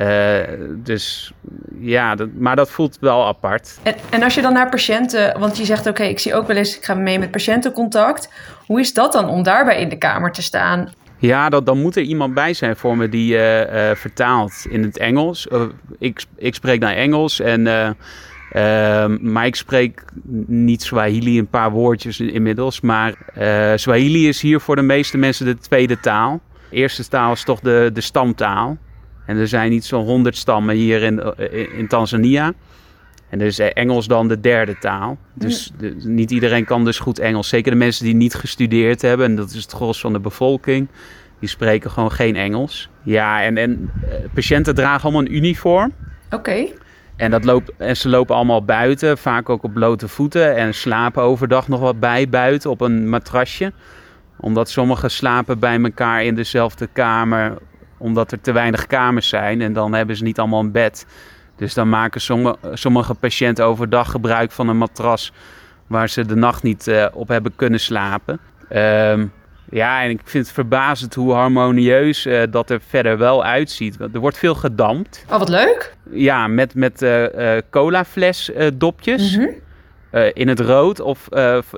Uh, 0.00 0.38
dus 0.76 1.32
ja, 1.80 2.14
dat, 2.14 2.28
maar 2.38 2.56
dat 2.56 2.70
voelt 2.70 2.96
wel 3.00 3.26
apart. 3.26 3.78
En, 3.82 3.94
en, 4.10 4.22
als 4.22 4.34
je 4.34 4.42
dan 4.42 4.52
naar 4.52 4.68
patiënten, 4.68 5.38
want 5.38 5.56
je 5.56 5.64
zegt 5.64 5.86
oké, 5.86 6.02
ik 6.02 6.18
zie 6.18 6.34
ook 6.34 6.46
wel 6.46 6.56
eens, 6.56 6.76
ik 6.76 6.84
ga 6.84 6.94
mee 6.94 7.18
met 7.18 7.30
patiëntencontact. 7.30 8.32
Hoe 8.66 8.80
is 8.80 8.92
dat 8.92 9.12
dan 9.12 9.28
om 9.28 9.42
daarbij 9.42 9.80
in 9.80 9.88
de 9.88 9.98
kamer 9.98 10.32
te 10.32 10.42
staan? 10.42 10.92
Ja, 11.18 11.48
dat, 11.48 11.66
dan 11.66 11.80
moet 11.80 11.96
er 11.96 12.02
iemand 12.02 12.34
bij 12.34 12.54
zijn 12.54 12.76
voor 12.76 12.96
me 12.96 13.08
die 13.08 13.34
uh, 13.34 13.60
uh, 13.60 13.94
vertaalt 13.94 14.66
in 14.68 14.82
het 14.82 14.98
Engels. 14.98 15.48
ik, 15.98 16.24
ik 16.36 16.54
spreek 16.54 16.80
naar 16.80 16.94
Engels 16.94 17.40
en 17.40 17.96
maar 19.20 19.46
ik 19.46 19.56
spreek 19.56 20.04
niet 20.46 20.82
Swahili, 20.82 21.38
een 21.38 21.48
paar 21.48 21.70
woordjes 21.70 22.20
inmiddels. 22.20 22.80
Maar 22.80 23.14
uh, 23.38 23.72
Swahili 23.74 24.28
is 24.28 24.40
hier 24.40 24.60
voor 24.60 24.76
de 24.76 24.82
meeste 24.82 25.18
mensen 25.18 25.46
de 25.46 25.58
tweede 25.58 26.00
taal. 26.00 26.40
De 26.70 26.76
eerste 26.76 27.08
taal 27.08 27.32
is 27.32 27.44
toch 27.44 27.60
de, 27.60 27.90
de 27.92 28.00
stamtaal. 28.00 28.76
En 29.26 29.36
er 29.36 29.48
zijn 29.48 29.70
niet 29.70 29.84
zo'n 29.84 30.04
honderd 30.04 30.36
stammen 30.36 30.74
hier 30.74 31.02
in, 31.02 31.34
in, 31.50 31.72
in 31.72 31.88
Tanzania. 31.88 32.52
En 33.28 33.40
is 33.40 33.58
Engels 33.58 34.06
dan 34.06 34.28
de 34.28 34.40
derde 34.40 34.78
taal. 34.78 35.18
Dus 35.34 35.72
de, 35.78 35.94
niet 36.04 36.30
iedereen 36.30 36.64
kan 36.64 36.84
dus 36.84 36.98
goed 36.98 37.18
Engels. 37.18 37.48
Zeker 37.48 37.70
de 37.70 37.78
mensen 37.78 38.04
die 38.04 38.14
niet 38.14 38.34
gestudeerd 38.34 39.02
hebben. 39.02 39.26
En 39.26 39.36
dat 39.36 39.50
is 39.50 39.62
het 39.62 39.72
gros 39.72 40.00
van 40.00 40.12
de 40.12 40.20
bevolking. 40.20 40.88
Die 41.38 41.48
spreken 41.48 41.90
gewoon 41.90 42.12
geen 42.12 42.36
Engels. 42.36 42.88
Ja, 43.02 43.42
en, 43.42 43.56
en 43.56 43.90
uh, 44.02 44.14
patiënten 44.34 44.74
dragen 44.74 45.02
allemaal 45.02 45.20
een 45.20 45.34
uniform. 45.34 45.92
Oké. 46.30 46.66
En, 47.20 47.30
dat 47.30 47.44
loopt, 47.44 47.72
en 47.76 47.96
ze 47.96 48.08
lopen 48.08 48.34
allemaal 48.34 48.64
buiten, 48.64 49.18
vaak 49.18 49.48
ook 49.48 49.62
op 49.62 49.72
blote 49.72 50.08
voeten. 50.08 50.56
En 50.56 50.74
slapen 50.74 51.22
overdag 51.22 51.68
nog 51.68 51.80
wat 51.80 52.00
bij 52.00 52.28
buiten 52.28 52.70
op 52.70 52.80
een 52.80 53.08
matrasje. 53.08 53.72
Omdat 54.36 54.70
sommigen 54.70 55.10
slapen 55.10 55.58
bij 55.58 55.82
elkaar 55.82 56.24
in 56.24 56.34
dezelfde 56.34 56.88
kamer, 56.92 57.58
omdat 57.98 58.32
er 58.32 58.40
te 58.40 58.52
weinig 58.52 58.86
kamers 58.86 59.28
zijn. 59.28 59.60
En 59.60 59.72
dan 59.72 59.92
hebben 59.92 60.16
ze 60.16 60.22
niet 60.22 60.38
allemaal 60.38 60.60
een 60.60 60.72
bed. 60.72 61.06
Dus 61.56 61.74
dan 61.74 61.88
maken 61.88 62.20
sommige, 62.20 62.56
sommige 62.72 63.14
patiënten 63.14 63.64
overdag 63.64 64.10
gebruik 64.10 64.50
van 64.50 64.68
een 64.68 64.78
matras 64.78 65.32
waar 65.86 66.08
ze 66.08 66.26
de 66.26 66.36
nacht 66.36 66.62
niet 66.62 66.86
uh, 66.86 67.06
op 67.12 67.28
hebben 67.28 67.56
kunnen 67.56 67.80
slapen. 67.80 68.40
Um, 68.72 69.32
Ja, 69.70 70.02
en 70.02 70.10
ik 70.10 70.20
vind 70.24 70.44
het 70.44 70.54
verbazend 70.54 71.14
hoe 71.14 71.32
harmonieus 71.32 72.26
uh, 72.26 72.42
dat 72.50 72.70
er 72.70 72.80
verder 72.88 73.18
wel 73.18 73.44
uitziet. 73.44 74.00
Er 74.00 74.20
wordt 74.20 74.38
veel 74.38 74.54
gedampt. 74.54 75.24
Oh, 75.30 75.38
wat 75.38 75.48
leuk. 75.48 75.94
Ja, 76.10 76.46
met, 76.46 76.74
met 76.74 77.02
uh, 77.02 77.22
uh, 77.22 77.58
colafles 77.70 78.50
dopjes 78.74 79.36
mm 79.36 79.42
-hmm. 80.12 80.30
in 80.34 80.48
het 80.48 80.60
rood 80.60 81.00
of 81.00 81.28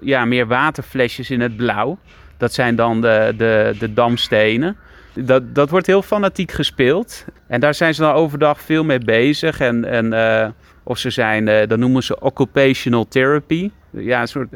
ja, 0.01 0.25
meer 0.25 0.47
waterflesjes 0.47 1.31
in 1.31 1.41
het 1.41 1.57
blauw. 1.57 1.99
Dat 2.37 2.53
zijn 2.53 2.77
dan 2.77 3.01
de, 3.01 3.35
de, 3.37 3.75
de 3.79 3.93
damstenen. 3.93 4.77
Dat, 5.15 5.55
dat 5.55 5.71
wordt 5.71 5.87
heel 5.87 6.03
fanatiek 6.03 6.53
gespeeld. 6.53 7.25
En 7.47 7.61
daar 7.61 7.75
zijn 7.75 7.95
ze 7.95 8.01
dan 8.01 8.13
overdag 8.13 8.61
veel 8.61 8.85
mee 8.85 8.99
bezig. 8.99 9.61
En, 9.61 9.85
en 9.85 10.55
of 10.83 10.99
ze 10.99 11.11
zijn, 11.11 11.69
dat 11.69 11.79
noemen 11.79 12.03
ze 12.03 12.21
occupational 12.21 13.09
therapy. 13.09 13.71
Ja, 13.91 14.21
een 14.21 14.29
soort 14.29 14.51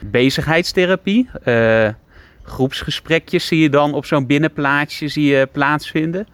bezigheidstherapie 0.00 1.30
groepsgesprekjes 2.48 3.46
zie 3.46 3.60
je 3.60 3.70
dan 3.70 3.94
op 3.94 4.04
zo'n 4.04 4.26
binnenplaatsje 4.26 5.08
zie 5.08 5.36
je 5.36 5.48
plaatsvinden. 5.52 6.26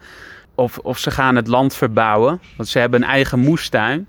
Of, 0.55 0.77
of 0.77 0.97
ze 0.97 1.11
gaan 1.11 1.35
het 1.35 1.47
land 1.47 1.75
verbouwen, 1.75 2.41
want 2.57 2.69
ze 2.69 2.79
hebben 2.79 3.01
een 3.01 3.09
eigen 3.09 3.39
moestuin. 3.39 4.07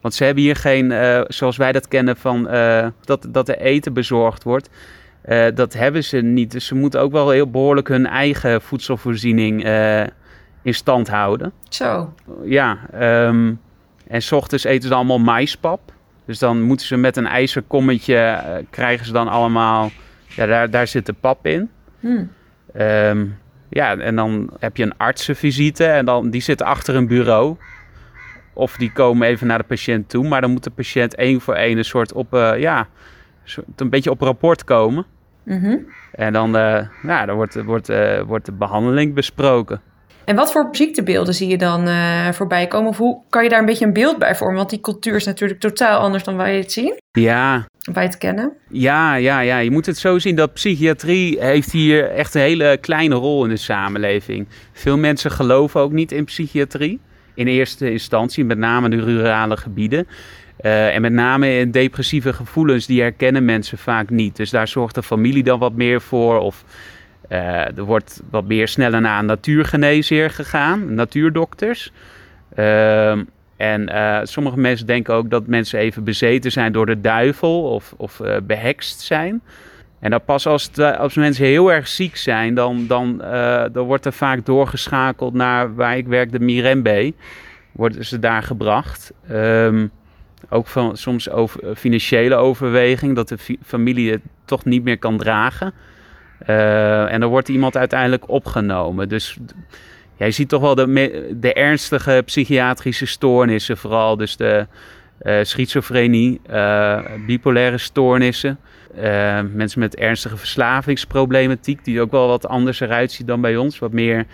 Want 0.00 0.14
ze 0.16 0.24
hebben 0.24 0.42
hier 0.42 0.56
geen, 0.56 0.90
uh, 0.90 1.20
zoals 1.28 1.56
wij 1.56 1.72
dat 1.72 1.88
kennen, 1.88 2.16
van 2.16 2.54
uh, 2.54 2.86
dat, 3.04 3.26
dat 3.28 3.48
er 3.48 3.58
eten 3.58 3.92
bezorgd 3.92 4.42
wordt. 4.42 4.70
Uh, 5.28 5.46
dat 5.54 5.72
hebben 5.72 6.04
ze 6.04 6.16
niet. 6.16 6.50
Dus 6.50 6.66
ze 6.66 6.74
moeten 6.74 7.00
ook 7.00 7.12
wel 7.12 7.30
heel 7.30 7.50
behoorlijk 7.50 7.88
hun 7.88 8.06
eigen 8.06 8.62
voedselvoorziening 8.62 9.64
in 10.62 10.74
stand 10.74 11.08
houden. 11.08 11.52
Zo. 11.68 12.14
Ja, 12.44 12.78
um, 13.26 13.60
en 14.06 14.22
s 14.22 14.32
ochtends 14.32 14.64
eten 14.64 14.88
ze 14.88 14.94
allemaal 14.94 15.18
maispap. 15.18 15.92
Dus 16.26 16.38
dan 16.38 16.62
moeten 16.62 16.86
ze 16.86 16.96
met 16.96 17.16
een 17.16 17.26
ijzerkommetje, 17.26 18.42
krijgen 18.70 19.06
ze 19.06 19.12
dan 19.12 19.28
allemaal 19.28 19.90
ja, 20.36 20.46
daar, 20.46 20.70
daar 20.70 20.86
zit 20.86 21.06
de 21.06 21.12
pap 21.12 21.46
in. 21.46 21.70
Hmm. 22.00 22.30
Ehm, 22.72 23.26
ja, 23.68 23.96
en 23.96 24.16
dan 24.16 24.50
heb 24.58 24.76
je 24.76 24.82
een 24.82 24.96
artsenvisite 24.96 25.84
en 25.84 26.04
dan, 26.04 26.30
die 26.30 26.42
zit 26.42 26.62
achter 26.62 26.94
een 26.94 27.06
bureau. 27.06 27.56
Of 28.52 28.76
die 28.76 28.92
komen 28.92 29.28
even 29.28 29.46
naar 29.46 29.58
de 29.58 29.64
patiënt 29.64 30.08
toe. 30.08 30.28
Maar 30.28 30.40
dan 30.40 30.50
moet 30.50 30.64
de 30.64 30.70
patiënt 30.70 31.14
één 31.14 31.40
voor 31.40 31.54
één 31.54 31.78
een 31.78 31.84
soort 31.84 32.12
op, 32.12 32.34
uh, 32.34 32.58
ja, 32.58 32.88
een 33.76 33.90
beetje 33.90 34.10
op 34.10 34.20
rapport 34.20 34.64
komen. 34.64 35.06
Mm 35.42 35.86
En 36.12 36.32
dan, 36.32 36.56
uh, 36.56 36.80
ja, 37.02 37.26
dan 37.26 37.36
wordt, 37.36 37.62
wordt, 37.62 37.90
uh, 37.90 38.20
wordt 38.20 38.46
de 38.46 38.52
behandeling 38.52 39.14
besproken. 39.14 39.80
En 40.24 40.36
wat 40.36 40.52
voor 40.52 40.68
ziektebeelden 40.70 41.34
zie 41.34 41.48
je 41.48 41.58
dan 41.58 41.88
uh, 41.88 42.28
voorbij 42.32 42.66
komen? 42.66 42.88
Of 42.88 42.96
hoe 42.96 43.22
kan 43.28 43.42
je 43.42 43.48
daar 43.48 43.58
een 43.58 43.66
beetje 43.66 43.84
een 43.84 43.92
beeld 43.92 44.18
bij 44.18 44.34
vormen? 44.34 44.56
Want 44.56 44.70
die 44.70 44.80
cultuur 44.80 45.14
is 45.14 45.24
natuurlijk 45.24 45.60
totaal 45.60 45.98
anders 45.98 46.24
dan 46.24 46.36
wij 46.36 46.56
het 46.56 46.72
zien. 46.72 47.00
Ja. 47.10 47.64
Wij 47.92 48.02
het 48.02 48.18
kennen. 48.18 48.52
Ja, 48.68 49.14
ja, 49.14 49.40
ja. 49.40 49.58
Je 49.58 49.70
moet 49.70 49.86
het 49.86 49.98
zo 49.98 50.18
zien 50.18 50.36
dat 50.36 50.52
psychiatrie 50.52 51.40
heeft 51.40 51.72
hier 51.72 52.10
echt 52.10 52.34
een 52.34 52.40
hele 52.40 52.78
kleine 52.80 53.14
rol 53.14 53.44
in 53.44 53.50
de 53.50 53.56
samenleving. 53.56 54.46
Veel 54.72 54.98
mensen 54.98 55.30
geloven 55.30 55.80
ook 55.80 55.92
niet 55.92 56.12
in 56.12 56.24
psychiatrie. 56.24 57.00
In 57.34 57.46
eerste 57.46 57.90
instantie, 57.90 58.44
met 58.44 58.58
name 58.58 58.88
de 58.88 59.04
rurale 59.04 59.56
gebieden. 59.56 60.06
Uh, 60.60 60.94
en 60.94 61.00
met 61.00 61.12
name 61.12 61.58
in 61.58 61.70
depressieve 61.70 62.32
gevoelens, 62.32 62.86
die 62.86 63.00
herkennen 63.00 63.44
mensen 63.44 63.78
vaak 63.78 64.10
niet. 64.10 64.36
Dus 64.36 64.50
daar 64.50 64.68
zorgt 64.68 64.94
de 64.94 65.02
familie 65.02 65.42
dan 65.42 65.58
wat 65.58 65.72
meer 65.72 66.00
voor. 66.00 66.38
Of 66.38 66.64
uh, 67.30 67.78
er 67.78 67.84
wordt 67.84 68.22
wat 68.30 68.44
meer 68.44 68.68
sneller 68.68 69.00
naar 69.00 69.18
een 69.18 69.26
natuurgeneesheer 69.26 70.30
gegaan, 70.30 70.94
natuurdokters. 70.94 71.92
Uh, 72.56 73.18
en 73.56 73.90
uh, 73.90 74.18
sommige 74.22 74.58
mensen 74.58 74.86
denken 74.86 75.14
ook 75.14 75.30
dat 75.30 75.46
mensen 75.46 75.78
even 75.78 76.04
bezeten 76.04 76.52
zijn 76.52 76.72
door 76.72 76.86
de 76.86 77.00
duivel 77.00 77.62
of, 77.62 77.94
of 77.96 78.20
uh, 78.20 78.36
behekst 78.42 79.00
zijn. 79.00 79.42
En 80.00 80.10
dan 80.10 80.24
pas 80.24 80.46
als, 80.46 80.64
het, 80.64 80.98
als 80.98 81.14
mensen 81.14 81.44
heel 81.44 81.72
erg 81.72 81.88
ziek 81.88 82.16
zijn, 82.16 82.54
dan, 82.54 82.86
dan, 82.86 83.18
dan 83.72 83.84
wordt 83.84 84.04
er 84.04 84.12
vaak 84.12 84.46
doorgeschakeld 84.46 85.34
naar 85.34 85.74
waar 85.74 85.96
ik 85.96 86.06
werk, 86.06 86.32
de 86.32 86.40
Mirembe. 86.40 87.12
Worden 87.72 88.04
ze 88.04 88.18
daar 88.18 88.42
gebracht. 88.42 89.12
Um, 89.30 89.90
ook 90.48 90.66
van, 90.66 90.96
soms 90.96 91.30
over 91.30 91.76
financiële 91.76 92.34
overweging, 92.34 93.14
dat 93.14 93.28
de 93.28 93.38
familie 93.62 94.10
het 94.10 94.20
toch 94.44 94.64
niet 94.64 94.84
meer 94.84 94.98
kan 94.98 95.18
dragen. 95.18 95.72
En 97.08 97.20
dan 97.20 97.30
wordt 97.30 97.48
iemand 97.48 97.76
uiteindelijk 97.76 98.28
opgenomen. 98.28 99.08
Dus 99.08 99.38
ja, 100.16 100.26
je 100.26 100.32
ziet 100.32 100.48
toch 100.48 100.60
wel 100.60 100.74
de, 100.74 101.34
de 101.40 101.52
ernstige 101.52 102.22
psychiatrische 102.24 103.06
stoornissen, 103.06 103.76
vooral 103.76 104.16
dus 104.16 104.36
de 104.36 104.66
uh, 105.22 105.38
schizofrenie, 105.42 106.40
uh, 106.50 107.00
bipolaire 107.26 107.78
stoornissen. 107.78 108.58
mensen 109.52 109.80
met 109.80 109.96
ernstige 109.96 110.36
verslavingsproblematiek, 110.36 111.84
die 111.84 112.00
ook 112.00 112.10
wel 112.10 112.28
wat 112.28 112.46
anders 112.46 112.80
eruit 112.80 113.12
ziet 113.12 113.26
dan 113.26 113.40
bij 113.40 113.56
ons. 113.56 113.78
Wat 113.78 113.92
meer 113.92 114.26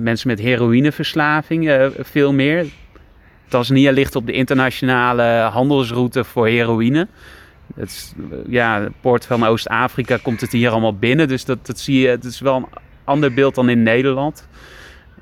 mensen 0.00 0.28
met 0.28 0.38
heroïneverslaving, 0.38 1.90
veel 1.98 2.32
meer. 2.32 2.66
Tanzania 3.48 3.92
ligt 3.92 4.16
op 4.16 4.26
de 4.26 4.32
internationale 4.32 5.22
handelsroute 5.52 6.24
voor 6.24 6.46
heroïne. 6.46 7.08
Het 7.74 7.88
is, 7.88 8.12
ja, 8.46 8.80
de 8.80 8.92
poort 9.00 9.26
van 9.26 9.44
Oost-Afrika 9.44 10.18
komt 10.22 10.40
het 10.40 10.52
hier 10.52 10.70
allemaal 10.70 10.96
binnen. 10.96 11.28
Dus 11.28 11.44
dat, 11.44 11.66
dat 11.66 11.78
zie 11.78 12.00
je, 12.00 12.08
het 12.08 12.24
is 12.24 12.40
wel 12.40 12.56
een 12.56 12.66
ander 13.04 13.34
beeld 13.34 13.54
dan 13.54 13.68
in 13.68 13.82
Nederland. 13.82 14.48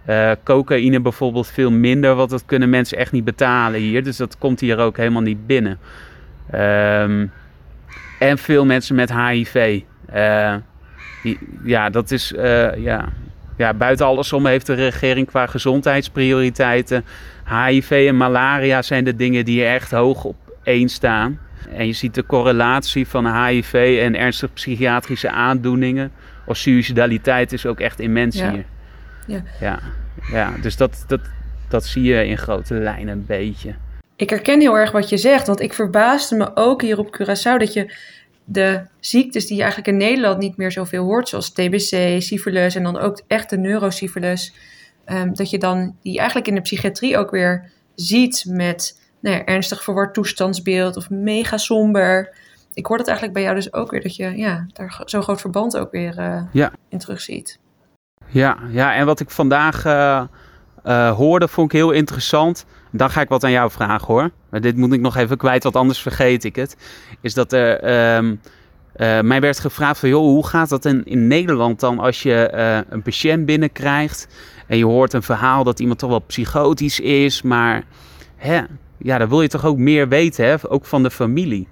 Uh, 0.09 0.31
cocaïne 0.45 1.01
bijvoorbeeld 1.01 1.47
veel 1.47 1.71
minder, 1.71 2.15
want 2.15 2.31
dat 2.31 2.45
kunnen 2.45 2.71
mensen 2.71 2.99
echt 2.99 3.13
niet 3.13 3.25
betalen 3.25 3.81
hier. 3.81 4.05
Dus 4.05 4.17
dat 4.17 4.39
komt 4.39 4.61
hier 4.61 4.79
ook 4.79 4.97
helemaal 4.97 5.23
niet 5.23 5.47
binnen. 5.47 5.79
Um, 6.55 7.33
en 8.19 8.39
veel 8.39 8.65
mensen 8.65 8.95
met 8.95 9.17
HIV. 9.17 9.55
Uh, 10.15 10.53
eh, 10.53 10.61
die, 11.23 11.39
ja, 11.65 11.91
dat 11.91 12.11
is 12.11 12.33
uh, 12.33 12.77
ja, 12.77 13.09
ja, 13.57 13.75
buiten 13.75 14.07
alles 14.07 14.33
om 14.33 14.47
heeft 14.47 14.67
de 14.67 14.75
regering 14.75 15.27
qua 15.27 15.47
gezondheidsprioriteiten. 15.47 17.05
HIV 17.45 17.91
en 17.91 18.17
malaria 18.17 18.83
zijn 18.83 19.05
de 19.05 19.17
dingen 19.17 19.45
die 19.45 19.65
echt 19.65 19.91
hoog 19.91 20.25
op 20.25 20.37
één 20.63 20.89
staan. 20.89 21.39
En 21.73 21.87
je 21.87 21.93
ziet 21.93 22.15
de 22.15 22.27
correlatie 22.27 23.09
van 23.09 23.45
HIV 23.45 23.99
en 24.03 24.17
ernstige 24.17 24.53
psychiatrische 24.53 25.31
aandoeningen 25.31 26.13
of 26.47 26.57
suicidaliteit 26.57 27.53
is 27.53 27.67
ook 27.67 27.81
echt 27.81 28.01
immens 28.01 28.37
ja. 28.37 28.51
hier. 28.51 28.65
Ja. 29.29 29.43
ja. 29.61 29.81
Ja, 30.31 30.55
dus 30.61 30.77
dat, 30.77 31.05
dat, 31.07 31.21
dat 31.69 31.85
zie 31.85 32.03
je 32.03 32.27
in 32.27 32.39
grote 32.39 32.75
lijnen 32.75 33.13
een 33.13 33.27
beetje. 33.27 33.75
Ik 34.17 34.31
herken 34.31 34.61
heel 34.61 34.79
erg 34.79 34.91
wat 34.91 35.09
je 35.09 35.17
zegt, 35.17 35.47
want 35.47 35.61
ik 35.61 35.73
verbaasde 35.73 36.37
me 36.37 36.51
ook 36.57 36.83
hier 36.83 36.99
op 36.99 37.19
Curaçao 37.21 37.59
dat 37.59 37.73
je 37.73 37.95
de 38.45 38.83
ziektes 39.01 39.47
die 39.47 39.57
je 39.57 39.63
eigenlijk 39.63 39.93
in 39.93 39.97
Nederland 39.97 40.39
niet 40.39 40.57
meer 40.57 40.73
zoveel 40.73 41.05
hoort, 41.05 41.29
zoals 41.29 41.51
TBC, 41.51 42.23
syphilis 42.23 42.75
en 42.75 42.83
dan 42.83 42.99
ook 42.99 43.23
echt 43.27 43.51
de 43.51 43.59
neurosyphilis, 43.59 44.55
um, 45.07 45.35
dat 45.35 45.51
je 45.51 45.59
dan 45.59 45.97
die 46.03 46.17
eigenlijk 46.19 46.49
in 46.49 46.55
de 46.55 46.61
psychiatrie 46.61 47.19
ook 47.19 47.31
weer 47.31 47.71
ziet 47.95 48.45
met 48.49 49.01
nou 49.21 49.37
ja, 49.37 49.45
ernstig 49.45 49.83
verward 49.83 50.15
toestandsbeeld 50.15 50.97
of 50.97 51.11
mega 51.11 51.57
somber. 51.57 52.35
Ik 52.75 52.87
hoor 52.87 52.97
dat 52.97 53.07
eigenlijk 53.07 53.37
bij 53.37 53.47
jou 53.47 53.57
dus 53.57 53.73
ook 53.73 53.91
weer, 53.91 54.03
dat 54.03 54.17
je 54.17 54.37
ja, 54.37 54.67
daar 54.73 55.03
zo'n 55.05 55.23
groot 55.23 55.41
verband 55.41 55.77
ook 55.77 55.91
weer 55.91 56.19
uh, 56.19 56.43
ja. 56.53 56.73
in 56.89 56.99
terugziet. 56.99 57.59
Ja, 58.29 58.59
ja, 58.71 58.95
en 58.95 59.07
wat 59.07 59.21
ik 59.21 59.31
vandaag 59.31 59.87
uh, 59.87 60.23
uh, 60.87 61.11
hoorde, 61.11 61.49
vond 61.49 61.73
ik 61.73 61.79
heel 61.79 61.91
interessant. 61.91 62.67
Dan 62.91 63.11
ga 63.11 63.21
ik 63.21 63.29
wat 63.29 63.45
aan 63.45 63.51
jou 63.51 63.71
vragen 63.71 64.07
hoor. 64.07 64.31
Maar 64.51 64.61
dit 64.61 64.77
moet 64.77 64.93
ik 64.93 65.01
nog 65.01 65.17
even 65.17 65.37
kwijt, 65.37 65.63
want 65.63 65.77
anders 65.77 66.01
vergeet 66.01 66.45
ik 66.45 66.57
het. 66.57 66.77
Is 67.21 67.35
dat 67.35 67.53
er. 67.53 67.83
Uh, 67.83 69.21
mij 69.21 69.41
werd 69.41 69.61
gevraagd 69.61 69.99
van, 69.99 70.09
joh, 70.09 70.21
hoe 70.21 70.47
gaat 70.47 70.69
dat 70.69 70.85
in, 70.85 71.05
in 71.05 71.27
Nederland 71.27 71.81
dan 71.81 71.99
als 71.99 72.23
je 72.23 72.53
een 72.89 73.03
patiënt 73.03 73.47
binnenkrijgt 73.47 74.29
en 74.67 74.79
je 74.79 74.85
hoort 74.85 75.13
een 75.13 75.23
verhaal 75.23 75.65
dat 75.65 75.81
iemand 75.81 75.99
toch 75.99 76.11
wel 76.11 76.19
psychotisch 76.19 77.01
is, 77.01 77.43
maar 77.43 77.83
hè, 78.37 78.61
ja, 78.99 79.19
dan 79.19 79.29
wil 79.29 79.43
je 79.43 79.49
toch 79.49 79.65
ook 79.65 79.79
meer 79.79 80.09
weten, 80.09 80.45
hè? 80.45 80.71
ook 80.71 80.85
van 80.85 81.03
de 81.03 81.11
familie. 81.11 81.69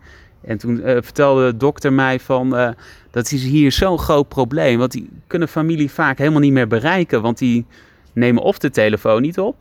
En 0.46 0.58
toen 0.58 0.76
uh, 0.76 0.84
vertelde 0.84 1.50
de 1.50 1.56
dokter 1.56 1.92
mij 1.92 2.20
van, 2.20 2.58
uh, 2.58 2.68
dat 3.10 3.32
is 3.32 3.42
hier 3.42 3.72
zo'n 3.72 3.98
groot 3.98 4.28
probleem. 4.28 4.78
Want 4.78 4.92
die 4.92 5.10
kunnen 5.26 5.48
familie 5.48 5.90
vaak 5.90 6.18
helemaal 6.18 6.40
niet 6.40 6.52
meer 6.52 6.68
bereiken. 6.68 7.22
Want 7.22 7.38
die 7.38 7.66
nemen 8.12 8.42
of 8.42 8.58
de 8.58 8.70
telefoon 8.70 9.22
niet 9.22 9.38
op, 9.38 9.56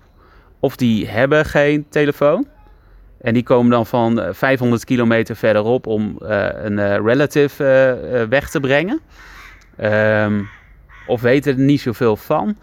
of 0.59 0.75
die 0.75 1.07
hebben 1.07 1.45
geen 1.45 1.85
telefoon. 1.89 2.47
En 3.21 3.33
die 3.33 3.43
komen 3.43 3.71
dan 3.71 3.85
van 3.85 4.23
500 4.31 4.81
eh, 4.81 4.87
kilometer 4.87 5.35
verderop 5.35 5.87
om 5.87 6.15
een 6.19 7.03
relative 7.05 8.25
weg 8.29 8.49
te 8.49 8.59
brengen. 8.59 8.99
Um, 9.81 10.49
of 11.07 11.21
weten 11.21 11.53
er 11.53 11.59
niet 11.59 11.81
zoveel 11.81 12.15
van. 12.15 12.57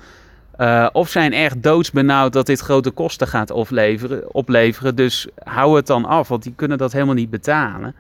Uh, 0.63 0.89
of 0.93 1.09
zijn 1.09 1.33
echt 1.33 1.63
doodsbenauwd 1.63 2.33
dat 2.33 2.47
dit 2.47 2.61
grote 2.61 2.91
kosten 2.91 3.27
gaat 3.27 3.51
opleveren, 3.51 4.35
opleveren. 4.35 4.95
Dus 4.95 5.29
hou 5.45 5.77
het 5.77 5.87
dan 5.87 6.05
af, 6.05 6.29
want 6.29 6.43
die 6.43 6.55
kunnen 6.57 6.79
dat 6.79 6.93
helemaal 6.93 7.15
niet 7.15 7.31
betalen. 7.31 7.95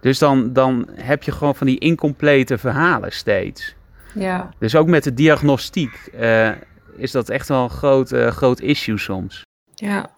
Dus 0.00 0.18
dan, 0.18 0.52
dan 0.52 0.88
heb 0.94 1.22
je 1.22 1.32
gewoon 1.32 1.54
van 1.54 1.66
die 1.66 1.78
incomplete 1.78 2.58
verhalen 2.58 3.12
steeds. 3.12 3.74
Ja. 4.14 4.50
Dus 4.58 4.76
ook 4.76 4.86
met 4.86 5.04
de 5.04 5.14
diagnostiek 5.14 6.10
uh, 6.20 6.50
is 6.96 7.10
dat 7.10 7.28
echt 7.28 7.48
wel 7.48 7.62
een 7.62 7.70
groot, 7.70 8.12
uh, 8.12 8.26
groot 8.26 8.60
issue 8.60 8.98
soms. 8.98 9.42
Ja, 9.74 10.10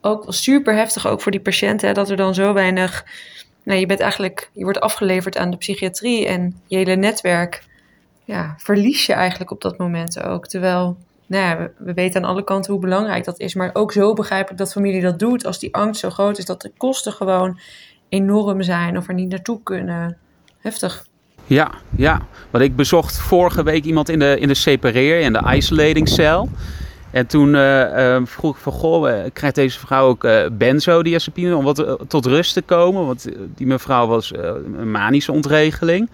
ook 0.00 0.24
super 0.28 0.74
heftig 0.74 1.06
ook 1.06 1.20
voor 1.20 1.32
die 1.32 1.40
patiënten, 1.40 1.88
hè, 1.88 1.94
dat 1.94 2.10
er 2.10 2.16
dan 2.16 2.34
zo 2.34 2.52
weinig... 2.52 3.04
Nou, 3.64 3.78
je 3.80 3.86
bent 3.86 4.00
eigenlijk, 4.00 4.50
je 4.52 4.64
wordt 4.64 4.80
afgeleverd 4.80 5.36
aan 5.36 5.50
de 5.50 5.56
psychiatrie 5.56 6.26
en 6.26 6.60
je 6.66 6.76
hele 6.76 6.96
netwerk 6.96 7.62
ja, 8.32 8.54
verlies 8.56 9.06
je 9.06 9.12
eigenlijk 9.12 9.50
op 9.50 9.60
dat 9.60 9.78
moment 9.78 10.22
ook. 10.22 10.46
Terwijl 10.46 10.96
nou 11.26 11.44
ja, 11.44 11.58
we, 11.58 11.84
we, 11.84 11.94
weten 11.94 12.22
aan 12.22 12.30
alle 12.30 12.44
kanten 12.44 12.72
hoe 12.72 12.80
belangrijk 12.80 13.24
dat 13.24 13.38
is. 13.38 13.54
Maar 13.54 13.70
ook 13.72 13.92
zo 13.92 14.12
begrijpelijk 14.12 14.58
dat 14.58 14.72
familie 14.72 15.02
dat 15.02 15.18
doet. 15.18 15.46
Als 15.46 15.58
die 15.58 15.74
angst 15.74 16.00
zo 16.00 16.10
groot 16.10 16.38
is 16.38 16.44
dat 16.44 16.62
de 16.62 16.72
kosten 16.76 17.12
gewoon 17.12 17.58
enorm 18.08 18.62
zijn 18.62 18.96
of 18.96 19.08
er 19.08 19.14
niet 19.14 19.28
naartoe 19.28 19.60
kunnen. 19.62 20.16
Heftig. 20.58 21.06
Ja, 21.44 21.70
ja. 21.96 22.20
Want 22.50 22.64
ik 22.64 22.76
bezocht 22.76 23.18
vorige 23.18 23.62
week 23.62 23.84
iemand 23.84 24.08
in 24.08 24.18
de, 24.18 24.36
in 24.38 24.48
de 24.48 24.54
separeer, 24.54 25.20
in 25.20 25.32
de 25.32 25.54
isolatingcel. 25.54 26.48
En 27.10 27.26
toen 27.26 27.54
uh, 27.54 27.80
uh, 27.80 28.20
vroeg 28.24 28.54
ik 28.56 28.62
van, 28.62 28.72
goh, 28.72 29.24
krijgt 29.32 29.54
deze 29.56 29.78
vrouw 29.78 30.06
ook 30.06 30.24
uh, 30.24 30.40
benzodiazepine 30.52 31.56
om 31.56 31.64
wat 31.64 31.96
tot 32.08 32.26
rust 32.26 32.54
te 32.54 32.62
komen? 32.62 33.06
Want 33.06 33.28
die 33.54 33.66
mevrouw 33.66 34.06
was 34.06 34.32
een 34.34 34.90
manische 34.90 35.32
ontregeling. 35.32 36.08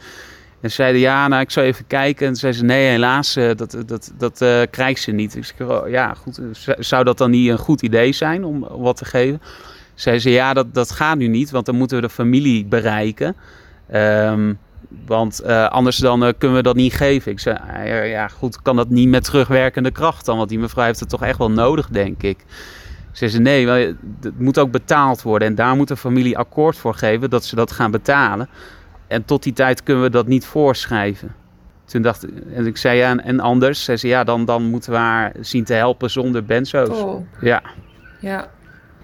En 0.61 0.71
zeiden 0.71 1.01
ja, 1.01 1.29
nou 1.29 1.43
ik 1.43 1.51
zou 1.51 1.67
even 1.67 1.87
kijken. 1.87 2.27
En 2.27 2.37
zei 2.37 2.53
ze 2.53 2.65
nee, 2.65 2.89
helaas, 2.89 3.35
dat, 3.35 3.77
dat, 3.87 4.13
dat 4.19 4.41
uh, 4.41 4.61
krijgt 4.71 5.03
ze 5.03 5.11
niet. 5.11 5.37
Ik 5.37 5.45
zei, 5.45 5.71
oh, 5.71 5.89
ja, 5.89 6.15
goed, 6.15 6.41
zou 6.79 7.05
dat 7.05 7.19
dan 7.19 7.31
niet 7.31 7.49
een 7.49 7.59
goed 7.59 7.83
idee 7.83 8.13
zijn 8.13 8.45
om 8.45 8.67
wat 8.69 8.97
te 8.97 9.05
geven? 9.05 9.43
Zei 9.95 10.19
ze 10.19 10.31
ja, 10.31 10.55
dat, 10.55 10.75
dat 10.75 10.91
gaat 10.91 11.19
nu 11.19 11.27
niet, 11.27 11.51
want 11.51 11.67
dan 11.67 11.75
moeten 11.75 11.97
we 11.97 12.03
de 12.03 12.13
familie 12.13 12.65
bereiken. 12.65 13.37
Um, 13.95 14.59
want 15.07 15.45
anders 15.45 15.97
dan 15.97 16.35
kunnen 16.39 16.57
we 16.57 16.63
dat 16.63 16.77
niet 16.77 16.95
geven. 16.95 17.33
Ik 17.33 17.41
zei, 17.41 17.59
ja 18.09 18.29
goed, 18.29 18.63
kan 18.63 18.77
dat 18.77 18.89
niet 18.89 19.09
met 19.09 19.25
terugwerkende 19.25 19.91
kracht 19.91 20.25
dan? 20.27 20.37
Want 20.37 20.49
die 20.49 20.59
mevrouw 20.59 20.85
heeft 20.85 21.01
het 21.01 21.09
toch 21.09 21.23
echt 21.23 21.39
wel 21.39 21.51
nodig, 21.51 21.89
denk 21.89 22.23
ik. 22.23 22.45
Ze 23.13 23.29
zei, 23.29 23.43
nee, 23.43 23.67
het 24.21 24.39
moet 24.39 24.59
ook 24.59 24.71
betaald 24.71 25.23
worden. 25.23 25.49
En 25.49 25.55
daar 25.55 25.77
moet 25.77 25.89
de 25.89 25.97
familie 25.97 26.39
akkoord 26.39 26.77
voor 26.77 26.95
geven 26.95 27.31
dat 27.31 27.45
ze 27.45 27.55
dat 27.55 27.73
gaan 27.73 27.91
betalen. 27.91 28.49
En 29.09 29.25
tot 29.25 29.43
die 29.43 29.53
tijd 29.53 29.83
kunnen 29.83 30.03
we 30.03 30.11
dat 30.11 30.27
niet 30.27 30.45
voorschrijven. 30.45 31.35
Toen 31.85 32.03
dacht 32.03 32.25
ik, 32.25 32.31
en 32.55 32.67
ik 32.67 32.77
zei 32.77 32.99
ja, 32.99 33.17
en 33.17 33.41
anders? 33.41 33.85
Zei 33.85 33.97
ze, 33.97 34.09
ja, 34.09 34.25
dan, 34.25 34.45
dan 34.45 34.63
moeten 34.63 34.93
we 34.93 34.99
haar 34.99 35.33
zien 35.41 35.65
te 35.65 35.75
helpen 35.75 36.11
zonder 36.11 36.45
benzo's. 36.45 37.01
Oh. 37.01 37.27
Ja. 37.41 37.63
Ja, 38.21 38.51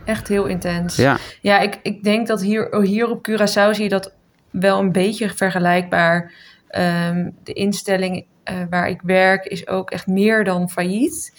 echt 0.04 0.28
heel 0.28 0.46
intens. 0.46 0.96
Ja, 0.96 1.18
ja 1.40 1.58
ik, 1.58 1.78
ik 1.82 2.02
denk 2.02 2.26
dat 2.26 2.40
hier, 2.40 2.80
hier 2.82 3.10
op 3.10 3.28
Curaçao 3.30 3.70
zie 3.70 3.82
je 3.82 3.88
dat 3.88 4.14
wel 4.50 4.78
een 4.78 4.92
beetje 4.92 5.28
vergelijkbaar. 5.28 6.32
Um, 7.06 7.34
de 7.42 7.52
instelling 7.52 8.26
uh, 8.50 8.56
waar 8.70 8.88
ik 8.88 9.00
werk 9.02 9.44
is 9.44 9.66
ook 9.66 9.90
echt 9.90 10.06
meer 10.06 10.44
dan 10.44 10.70
failliet. 10.70 11.32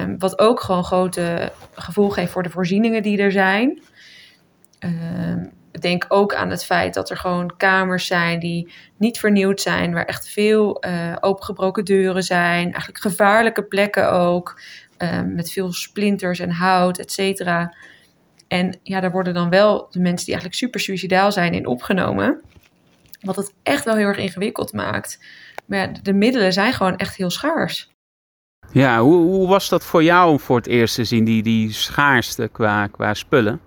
Um, 0.00 0.18
wat 0.18 0.38
ook 0.38 0.60
gewoon 0.60 0.84
grote 0.84 1.52
gevolgen 1.74 2.20
heeft 2.20 2.32
voor 2.32 2.42
de 2.42 2.50
voorzieningen 2.50 3.02
die 3.02 3.18
er 3.18 3.32
zijn. 3.32 3.82
Um, 4.78 5.50
denk 5.80 6.04
ook 6.08 6.34
aan 6.34 6.50
het 6.50 6.64
feit 6.64 6.94
dat 6.94 7.10
er 7.10 7.16
gewoon 7.16 7.56
kamers 7.56 8.06
zijn 8.06 8.38
die 8.38 8.72
niet 8.96 9.18
vernieuwd 9.18 9.60
zijn, 9.60 9.92
waar 9.92 10.04
echt 10.04 10.28
veel 10.28 10.84
uh, 10.86 11.16
opengebroken 11.20 11.84
deuren 11.84 12.22
zijn, 12.22 12.64
eigenlijk 12.64 12.98
gevaarlijke 12.98 13.62
plekken 13.64 14.12
ook, 14.12 14.60
um, 14.98 15.34
met 15.34 15.52
veel 15.52 15.72
splinters 15.72 16.38
en 16.38 16.50
hout, 16.50 16.98
et 16.98 17.12
cetera. 17.12 17.74
En 18.48 18.78
ja, 18.82 19.00
daar 19.00 19.10
worden 19.10 19.34
dan 19.34 19.50
wel 19.50 19.86
de 19.90 20.00
mensen 20.00 20.26
die 20.26 20.34
eigenlijk 20.34 20.54
super 20.54 20.80
suicidaal 20.80 21.32
zijn 21.32 21.54
in 21.54 21.66
opgenomen. 21.66 22.40
Wat 23.20 23.36
het 23.36 23.54
echt 23.62 23.84
wel 23.84 23.96
heel 23.96 24.06
erg 24.06 24.18
ingewikkeld 24.18 24.72
maakt. 24.72 25.24
Maar 25.66 26.02
de 26.02 26.12
middelen 26.12 26.52
zijn 26.52 26.72
gewoon 26.72 26.96
echt 26.96 27.16
heel 27.16 27.30
schaars. 27.30 27.90
Ja, 28.72 29.00
hoe, 29.00 29.16
hoe 29.16 29.48
was 29.48 29.68
dat 29.68 29.84
voor 29.84 30.02
jou 30.02 30.30
om 30.30 30.40
voor 30.40 30.56
het 30.56 30.66
eerst 30.66 30.94
te 30.94 31.04
zien, 31.04 31.24
die, 31.24 31.42
die 31.42 31.72
schaarste 31.72 32.48
qua, 32.52 32.86
qua 32.86 33.14
spullen? 33.14 33.60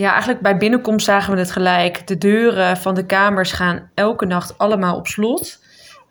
Ja, 0.00 0.10
eigenlijk 0.10 0.40
bij 0.40 0.56
binnenkomst 0.56 1.04
zagen 1.04 1.32
we 1.34 1.38
het 1.38 1.50
gelijk. 1.50 2.06
De 2.06 2.18
deuren 2.18 2.76
van 2.76 2.94
de 2.94 3.06
kamers 3.06 3.52
gaan 3.52 3.90
elke 3.94 4.26
nacht 4.26 4.58
allemaal 4.58 4.96
op 4.96 5.06
slot. 5.06 5.58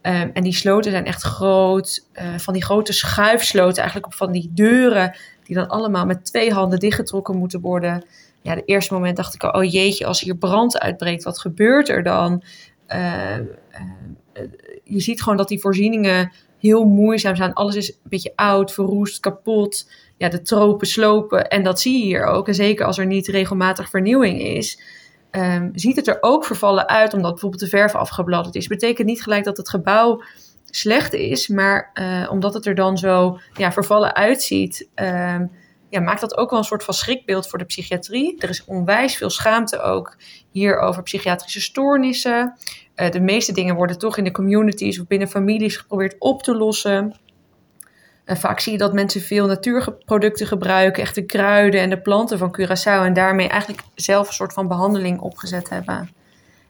Um, 0.01 0.31
en 0.33 0.43
die 0.43 0.53
sloten 0.53 0.91
zijn 0.91 1.05
echt 1.05 1.21
groot. 1.21 2.07
Uh, 2.13 2.37
van 2.37 2.53
die 2.53 2.63
grote 2.63 2.93
schuifsloten, 2.93 3.77
eigenlijk 3.77 4.05
op 4.05 4.13
van 4.13 4.31
die 4.31 4.51
deuren, 4.53 5.15
die 5.43 5.55
dan 5.55 5.67
allemaal 5.67 6.05
met 6.05 6.25
twee 6.25 6.53
handen 6.53 6.79
dichtgetrokken 6.79 7.37
moeten 7.37 7.61
worden. 7.61 8.05
Ja, 8.41 8.55
de 8.55 8.65
eerste 8.65 8.93
moment 8.93 9.17
dacht 9.17 9.33
ik 9.33 9.43
al, 9.43 9.61
oh 9.61 9.71
jeetje, 9.71 10.05
als 10.05 10.21
hier 10.21 10.35
brand 10.35 10.79
uitbreekt, 10.79 11.23
wat 11.23 11.39
gebeurt 11.39 11.89
er 11.89 12.03
dan? 12.03 12.43
Uh, 12.87 13.37
uh, 13.37 13.43
je 14.83 14.99
ziet 14.99 15.21
gewoon 15.21 15.37
dat 15.37 15.47
die 15.47 15.59
voorzieningen 15.59 16.31
heel 16.59 16.85
moeizaam 16.85 17.35
zijn. 17.35 17.53
Alles 17.53 17.75
is 17.75 17.89
een 17.89 17.97
beetje 18.03 18.33
oud, 18.35 18.71
verroest, 18.71 19.19
kapot 19.19 19.87
ja, 20.19 20.29
de 20.29 20.41
tropen 20.41 20.87
slopen. 20.87 21.47
En 21.47 21.63
dat 21.63 21.81
zie 21.81 21.97
je 21.97 22.03
hier 22.03 22.25
ook. 22.25 22.47
En 22.47 22.55
zeker 22.55 22.85
als 22.85 22.97
er 22.97 23.05
niet 23.05 23.27
regelmatig 23.27 23.89
vernieuwing 23.89 24.41
is, 24.41 24.81
um, 25.31 25.71
ziet 25.73 25.95
het 25.95 26.07
er 26.07 26.17
ook 26.21 26.45
vervallen 26.45 26.87
uit, 26.87 27.13
omdat 27.13 27.31
bijvoorbeeld 27.31 27.61
de 27.61 27.67
verf 27.67 27.95
afgebladderd 27.95 28.55
is. 28.55 28.67
Betekent 28.67 29.07
niet 29.07 29.23
gelijk 29.23 29.43
dat 29.43 29.57
het 29.57 29.69
gebouw 29.69 30.23
slecht 30.65 31.13
is, 31.13 31.47
maar 31.47 31.91
uh, 31.93 32.27
omdat 32.31 32.53
het 32.53 32.65
er 32.65 32.75
dan 32.75 32.97
zo 32.97 33.39
ja, 33.53 33.71
vervallen 33.71 34.15
uitziet, 34.15 34.89
um, 34.95 35.51
ja, 35.89 35.99
maakt 35.99 36.21
dat 36.21 36.37
ook 36.37 36.49
wel 36.49 36.59
een 36.59 36.65
soort 36.65 36.83
van 36.83 36.93
schrikbeeld 36.93 37.47
voor 37.47 37.59
de 37.59 37.65
psychiatrie. 37.65 38.35
Er 38.39 38.49
is 38.49 38.65
onwijs 38.65 39.15
veel 39.15 39.29
schaamte 39.29 39.81
ook 39.81 40.17
hier 40.51 40.79
over 40.79 41.03
psychiatrische 41.03 41.61
stoornissen. 41.61 42.53
Uh, 42.95 43.09
de 43.09 43.21
meeste 43.21 43.53
dingen 43.53 43.75
worden 43.75 43.97
toch 43.97 44.17
in 44.17 44.23
de 44.23 44.31
communities 44.31 44.99
of 44.99 45.07
binnen 45.07 45.27
families 45.27 45.77
geprobeerd 45.77 46.15
op 46.19 46.43
te 46.43 46.55
lossen. 46.55 47.19
Vaak 48.37 48.59
zie 48.59 48.71
je 48.71 48.77
dat 48.77 48.93
mensen 48.93 49.21
veel 49.21 49.45
natuurproducten 49.45 50.47
gebruiken, 50.47 51.03
echt 51.03 51.15
de 51.15 51.25
kruiden 51.25 51.81
en 51.81 51.89
de 51.89 52.01
planten 52.01 52.37
van 52.37 52.55
Curaçao. 52.59 53.05
En 53.05 53.13
daarmee 53.13 53.47
eigenlijk 53.47 53.81
zelf 53.95 54.27
een 54.27 54.33
soort 54.33 54.53
van 54.53 54.67
behandeling 54.67 55.19
opgezet 55.19 55.69
hebben. 55.69 56.09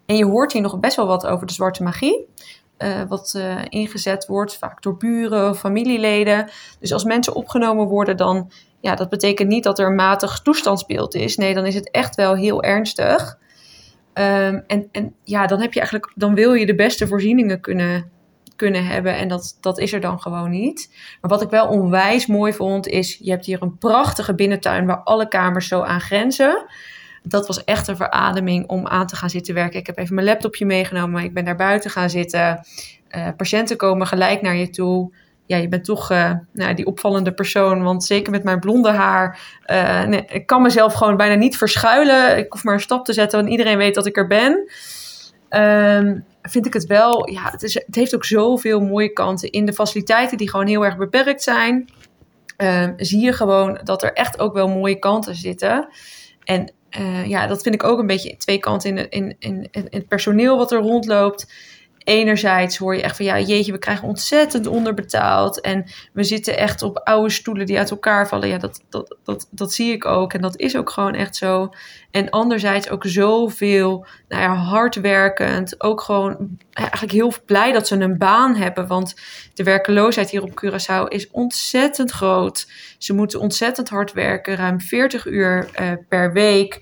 En 0.05 0.15
je 0.15 0.25
hoort 0.25 0.53
hier 0.53 0.61
nog 0.61 0.79
best 0.79 0.95
wel 0.95 1.07
wat 1.07 1.25
over 1.25 1.47
de 1.47 1.53
zwarte 1.53 1.83
magie. 1.83 2.27
Uh, 2.77 3.01
wat 3.07 3.33
uh, 3.37 3.55
ingezet 3.69 4.25
wordt, 4.25 4.57
vaak 4.57 4.81
door 4.81 4.97
buren 4.97 5.49
of 5.49 5.59
familieleden. 5.59 6.49
Dus 6.79 6.93
als 6.93 7.03
mensen 7.03 7.35
opgenomen 7.35 7.87
worden, 7.87 8.17
dan 8.17 8.51
ja, 8.79 8.95
dat 8.95 9.09
betekent 9.09 9.49
niet 9.49 9.63
dat 9.63 9.79
er 9.79 9.85
een 9.87 9.95
matig 9.95 10.39
toestandsbeeld 10.39 11.15
is. 11.15 11.37
Nee, 11.37 11.53
dan 11.53 11.65
is 11.65 11.75
het 11.75 11.91
echt 11.91 12.15
wel 12.15 12.35
heel 12.35 12.63
ernstig. 12.63 13.37
Um, 14.13 14.63
en, 14.67 14.89
en 14.91 15.15
ja, 15.23 15.47
dan 15.47 15.61
heb 15.61 15.73
je 15.73 15.79
eigenlijk, 15.79 16.11
dan 16.15 16.35
wil 16.35 16.53
je 16.53 16.65
de 16.65 16.75
beste 16.75 17.07
voorzieningen 17.07 17.59
kunnen 17.59 18.11
kunnen 18.59 18.85
hebben. 18.85 19.15
En 19.15 19.27
dat, 19.27 19.57
dat 19.61 19.79
is 19.79 19.93
er 19.93 20.01
dan 20.01 20.21
gewoon 20.21 20.49
niet. 20.49 20.89
Maar 21.21 21.31
wat 21.31 21.41
ik 21.41 21.49
wel 21.49 21.67
onwijs 21.67 22.27
mooi 22.27 22.53
vond, 22.53 22.87
is 22.87 23.17
je 23.21 23.31
hebt 23.31 23.45
hier 23.45 23.61
een 23.61 23.77
prachtige 23.77 24.35
binnentuin 24.35 24.85
waar 24.85 25.03
alle 25.03 25.27
kamers 25.27 25.67
zo 25.67 25.81
aan 25.81 26.01
grenzen. 26.01 26.65
Dat 27.23 27.47
was 27.47 27.63
echt 27.63 27.87
een 27.87 27.95
verademing 27.95 28.67
om 28.67 28.87
aan 28.87 29.07
te 29.07 29.15
gaan 29.15 29.29
zitten 29.29 29.53
werken. 29.53 29.79
Ik 29.79 29.87
heb 29.87 29.97
even 29.97 30.15
mijn 30.15 30.27
laptopje 30.27 30.65
meegenomen, 30.65 31.11
maar 31.11 31.23
ik 31.23 31.33
ben 31.33 31.45
daar 31.45 31.55
buiten 31.55 31.91
gaan 31.91 32.09
zitten. 32.09 32.65
Uh, 33.15 33.27
patiënten 33.37 33.77
komen 33.77 34.07
gelijk 34.07 34.41
naar 34.41 34.55
je 34.55 34.69
toe 34.69 35.11
ja, 35.49 35.57
je 35.57 35.67
bent 35.67 35.85
toch 35.85 36.11
uh, 36.11 36.31
nou, 36.53 36.73
die 36.73 36.85
opvallende 36.85 37.33
persoon. 37.33 37.83
Want 37.83 38.03
zeker 38.03 38.31
met 38.31 38.43
mijn 38.43 38.59
blonde 38.59 38.89
haar, 38.89 39.39
uh, 39.65 40.03
nee, 40.03 40.25
ik 40.25 40.45
kan 40.45 40.61
mezelf 40.61 40.93
gewoon 40.93 41.17
bijna 41.17 41.35
niet 41.35 41.57
verschuilen. 41.57 42.37
Ik 42.37 42.51
hoef 42.51 42.63
maar 42.63 42.73
een 42.73 42.79
stap 42.79 43.05
te 43.05 43.13
zetten, 43.13 43.39
want 43.39 43.51
iedereen 43.51 43.77
weet 43.77 43.95
dat 43.95 44.05
ik 44.05 44.17
er 44.17 44.27
ben. 44.27 44.71
Um, 45.49 46.25
vind 46.41 46.65
ik 46.65 46.73
het 46.73 46.85
wel, 46.85 47.29
ja, 47.29 47.49
het, 47.51 47.63
is, 47.63 47.73
het 47.73 47.95
heeft 47.95 48.15
ook 48.15 48.25
zoveel 48.25 48.79
mooie 48.79 49.13
kanten. 49.13 49.51
In 49.51 49.65
de 49.65 49.73
faciliteiten 49.73 50.37
die 50.37 50.49
gewoon 50.49 50.67
heel 50.67 50.85
erg 50.85 50.97
beperkt 50.97 51.43
zijn, 51.43 51.89
uh, 52.57 52.89
zie 52.97 53.19
je 53.19 53.33
gewoon 53.33 53.79
dat 53.83 54.03
er 54.03 54.13
echt 54.13 54.39
ook 54.39 54.53
wel 54.53 54.67
mooie 54.67 54.99
kanten 54.99 55.35
zitten. 55.35 55.87
En 56.43 56.73
uh, 56.99 57.25
ja, 57.25 57.47
dat 57.47 57.61
vind 57.61 57.75
ik 57.75 57.83
ook 57.83 57.99
een 57.99 58.07
beetje 58.07 58.37
twee 58.37 58.59
kanten 58.59 58.97
in, 58.97 59.09
in, 59.09 59.35
in, 59.39 59.67
in 59.71 59.87
het 59.89 60.07
personeel 60.07 60.57
wat 60.57 60.71
er 60.71 60.79
rondloopt 60.79 61.51
enerzijds 62.09 62.77
hoor 62.77 62.95
je 62.95 63.01
echt 63.01 63.15
van 63.15 63.25
ja, 63.25 63.39
jeetje, 63.39 63.71
we 63.71 63.77
krijgen 63.77 64.07
ontzettend 64.07 64.67
onderbetaald. 64.67 65.61
En 65.61 65.85
we 66.13 66.23
zitten 66.23 66.57
echt 66.57 66.81
op 66.81 66.97
oude 67.03 67.29
stoelen 67.29 67.65
die 67.65 67.77
uit 67.77 67.91
elkaar 67.91 68.27
vallen. 68.27 68.47
Ja, 68.47 68.57
dat, 68.57 68.83
dat, 68.89 69.17
dat, 69.23 69.47
dat 69.51 69.73
zie 69.73 69.91
ik 69.91 70.05
ook. 70.05 70.33
En 70.33 70.41
dat 70.41 70.57
is 70.57 70.77
ook 70.77 70.89
gewoon 70.89 71.13
echt 71.13 71.35
zo. 71.35 71.69
En 72.11 72.29
anderzijds 72.29 72.89
ook 72.89 73.05
zoveel 73.05 74.05
nou 74.27 74.41
ja, 74.41 74.53
hardwerkend. 74.55 75.83
Ook 75.83 76.01
gewoon 76.01 76.57
eigenlijk 76.73 77.13
heel 77.13 77.33
blij 77.45 77.71
dat 77.71 77.87
ze 77.87 77.95
een 77.95 78.17
baan 78.17 78.55
hebben. 78.55 78.87
Want 78.87 79.15
de 79.53 79.63
werkeloosheid 79.63 80.29
hier 80.29 80.43
op 80.43 80.61
Curaçao 80.65 81.07
is 81.07 81.31
ontzettend 81.31 82.11
groot. 82.11 82.71
Ze 82.97 83.13
moeten 83.13 83.39
ontzettend 83.39 83.89
hard 83.89 84.13
werken. 84.13 84.55
Ruim 84.55 84.81
40 84.81 85.25
uur 85.25 85.69
uh, 85.81 85.91
per 86.07 86.33
week. 86.33 86.81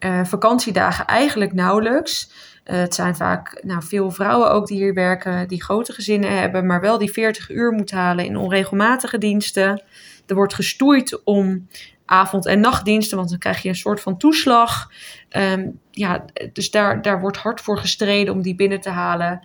Uh, 0.00 0.24
vakantiedagen 0.24 1.06
eigenlijk 1.06 1.52
nauwelijks. 1.52 2.30
Uh, 2.66 2.76
het 2.76 2.94
zijn 2.94 3.16
vaak 3.16 3.60
nou, 3.64 3.82
veel 3.82 4.10
vrouwen 4.10 4.50
ook 4.50 4.66
die 4.66 4.76
hier 4.76 4.94
werken, 4.94 5.48
die 5.48 5.62
grote 5.62 5.92
gezinnen 5.92 6.38
hebben, 6.38 6.66
maar 6.66 6.80
wel 6.80 6.98
die 6.98 7.10
40 7.10 7.50
uur 7.50 7.72
moeten 7.72 7.96
halen 7.96 8.24
in 8.24 8.36
onregelmatige 8.36 9.18
diensten. 9.18 9.82
Er 10.26 10.34
wordt 10.34 10.54
gestoeid 10.54 11.24
om 11.24 11.68
avond- 12.06 12.46
en 12.46 12.60
nachtdiensten, 12.60 13.16
want 13.16 13.30
dan 13.30 13.38
krijg 13.38 13.62
je 13.62 13.68
een 13.68 13.74
soort 13.74 14.00
van 14.00 14.16
toeslag. 14.18 14.90
Um, 15.30 15.80
ja, 15.90 16.24
dus 16.52 16.70
daar, 16.70 17.02
daar 17.02 17.20
wordt 17.20 17.36
hard 17.36 17.60
voor 17.60 17.78
gestreden 17.78 18.34
om 18.34 18.42
die 18.42 18.54
binnen 18.54 18.80
te 18.80 18.90
halen. 18.90 19.40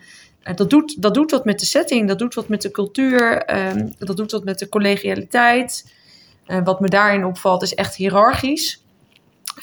Dat, 0.56 0.70
doet, 0.70 1.02
dat 1.02 1.14
doet 1.14 1.32
wat 1.32 1.46
met 1.46 1.60
de 1.60 1.66
setting, 1.66 2.08
dat 2.08 2.20
doet 2.20 2.34
wat 2.34 2.48
met 2.48 2.62
de 2.62 2.72
cultuur, 2.72 3.56
um, 3.56 3.94
dat 4.00 4.18
doet 4.18 4.32
wat 4.32 4.44
met 4.44 4.60
de 4.60 4.70
collegialiteit. 4.70 5.94
Wat 6.64 6.80
me 6.80 6.88
daarin 6.88 7.26
opvalt 7.26 7.62
is 7.62 7.76
echt 7.76 7.96
hiërarchisch. 7.96 8.84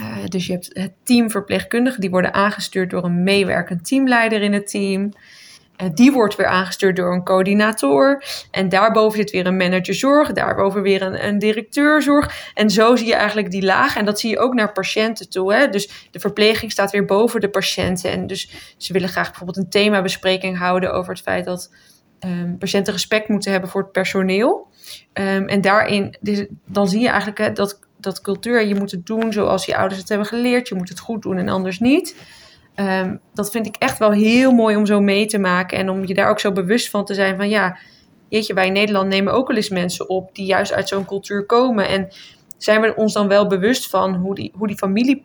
Uh, 0.00 0.16
dus 0.24 0.46
je 0.46 0.52
hebt 0.52 0.70
het 0.72 0.92
team 1.02 1.30
verpleegkundigen, 1.30 2.00
die 2.00 2.10
worden 2.10 2.34
aangestuurd 2.34 2.90
door 2.90 3.04
een 3.04 3.22
meewerkend 3.22 3.86
teamleider 3.86 4.42
in 4.42 4.52
het 4.52 4.70
team. 4.70 5.12
die 5.94 6.12
wordt 6.12 6.36
weer 6.36 6.46
aangestuurd 6.46 6.96
door 6.96 7.12
een 7.12 7.24
coördinator. 7.24 8.24
En 8.50 8.68
daarboven 8.68 9.18
zit 9.18 9.30
weer 9.30 9.46
een 9.46 9.56
manager 9.56 9.94
zorg. 9.94 10.32
Daarboven 10.32 10.82
weer 10.82 11.02
een, 11.02 11.26
een 11.26 11.38
directeur 11.38 12.02
zorg. 12.02 12.52
En 12.54 12.70
zo 12.70 12.96
zie 12.96 13.06
je 13.06 13.14
eigenlijk 13.14 13.50
die 13.50 13.64
laag. 13.64 13.96
En 13.96 14.04
dat 14.04 14.20
zie 14.20 14.30
je 14.30 14.38
ook 14.38 14.54
naar 14.54 14.72
patiënten 14.72 15.30
toe. 15.30 15.54
Hè? 15.54 15.68
Dus 15.68 16.08
de 16.10 16.20
verpleging 16.20 16.72
staat 16.72 16.90
weer 16.90 17.04
boven 17.04 17.40
de 17.40 17.48
patiënten. 17.48 18.10
En 18.10 18.26
dus 18.26 18.74
ze 18.76 18.92
willen 18.92 19.08
graag 19.08 19.26
bijvoorbeeld 19.26 19.58
een 19.58 19.70
themabespreking 19.70 20.58
houden 20.58 20.92
over 20.92 21.12
het 21.12 21.22
feit 21.22 21.44
dat 21.44 21.70
um, 22.24 22.58
patiënten 22.58 22.92
respect 22.92 23.28
moeten 23.28 23.50
hebben 23.52 23.70
voor 23.70 23.82
het 23.82 23.92
personeel. 23.92 24.66
Um, 25.12 25.48
en 25.48 25.60
daarin, 25.60 26.16
dus, 26.20 26.46
dan 26.66 26.88
zie 26.88 27.00
je 27.00 27.08
eigenlijk 27.08 27.38
hè, 27.38 27.52
dat, 27.52 27.87
dat 28.00 28.20
cultuur, 28.20 28.66
je 28.66 28.74
moet 28.74 28.90
het 28.90 29.06
doen 29.06 29.32
zoals 29.32 29.66
je 29.66 29.76
ouders 29.76 30.00
het 30.00 30.08
hebben 30.08 30.26
geleerd. 30.26 30.68
Je 30.68 30.74
moet 30.74 30.88
het 30.88 31.00
goed 31.00 31.22
doen 31.22 31.36
en 31.36 31.48
anders 31.48 31.80
niet. 31.80 32.16
Um, 32.76 33.20
dat 33.34 33.50
vind 33.50 33.66
ik 33.66 33.76
echt 33.78 33.98
wel 33.98 34.10
heel 34.10 34.52
mooi 34.52 34.76
om 34.76 34.86
zo 34.86 35.00
mee 35.00 35.26
te 35.26 35.38
maken. 35.38 35.78
En 35.78 35.90
om 35.90 36.06
je 36.06 36.14
daar 36.14 36.30
ook 36.30 36.40
zo 36.40 36.52
bewust 36.52 36.90
van 36.90 37.04
te 37.04 37.14
zijn 37.14 37.36
van 37.36 37.48
ja, 37.48 37.78
jeetje, 38.28 38.54
wij 38.54 38.66
in 38.66 38.72
Nederland 38.72 39.08
nemen 39.08 39.32
ook 39.32 39.48
wel 39.48 39.56
eens 39.56 39.68
mensen 39.68 40.08
op 40.08 40.34
die 40.34 40.46
juist 40.46 40.72
uit 40.72 40.88
zo'n 40.88 41.04
cultuur 41.04 41.46
komen. 41.46 41.88
En 41.88 42.08
zijn 42.56 42.80
we 42.80 42.94
ons 42.96 43.12
dan 43.12 43.28
wel 43.28 43.46
bewust 43.46 43.90
van 43.90 44.14
hoe 44.14 44.34
die, 44.34 44.52
hoe 44.54 44.66
die 44.66 44.76
familie 44.76 45.24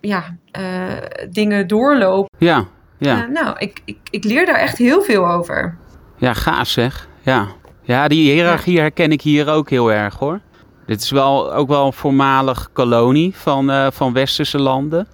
ja, 0.00 0.36
uh, 0.58 0.92
dingen 1.30 1.66
doorloopt? 1.66 2.34
Ja, 2.38 2.66
ja. 2.98 3.24
Uh, 3.24 3.28
nou, 3.28 3.56
ik, 3.58 3.80
ik, 3.84 3.98
ik 4.10 4.24
leer 4.24 4.46
daar 4.46 4.58
echt 4.58 4.78
heel 4.78 5.02
veel 5.02 5.30
over. 5.30 5.76
Ja, 6.16 6.34
gaaf 6.34 6.68
zeg. 6.68 7.08
Ja, 7.22 7.48
ja 7.82 8.08
die 8.08 8.32
hiërarchie 8.32 8.78
herken 8.78 9.12
ik 9.12 9.22
hier 9.22 9.48
ook 9.48 9.70
heel 9.70 9.92
erg 9.92 10.18
hoor. 10.18 10.40
Dit 10.86 11.00
is 11.00 11.10
wel, 11.10 11.54
ook 11.54 11.68
wel 11.68 11.86
een 11.86 11.92
voormalig 11.92 12.68
kolonie 12.72 13.34
van, 13.36 13.70
uh, 13.70 13.86
van 13.90 14.12
westerse 14.12 14.58
landen. 14.58 15.06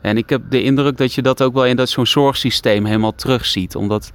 En 0.00 0.16
ik 0.16 0.28
heb 0.28 0.42
de 0.48 0.62
indruk 0.62 0.96
dat 0.96 1.14
je 1.14 1.22
dat 1.22 1.42
ook 1.42 1.54
wel 1.54 1.66
in 1.66 1.76
dat 1.76 1.88
zo'n 1.88 2.06
zorgsysteem 2.06 2.84
helemaal 2.84 3.14
terugziet. 3.14 3.76
Omdat 3.76 4.12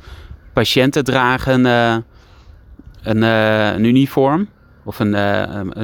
patiënten 0.53 1.03
dragen 1.03 1.65
uh, 1.65 1.95
een, 3.01 3.21
uh, 3.21 3.73
een, 3.73 3.83
uniform 3.83 4.49
of 4.83 4.99
een, 4.99 5.15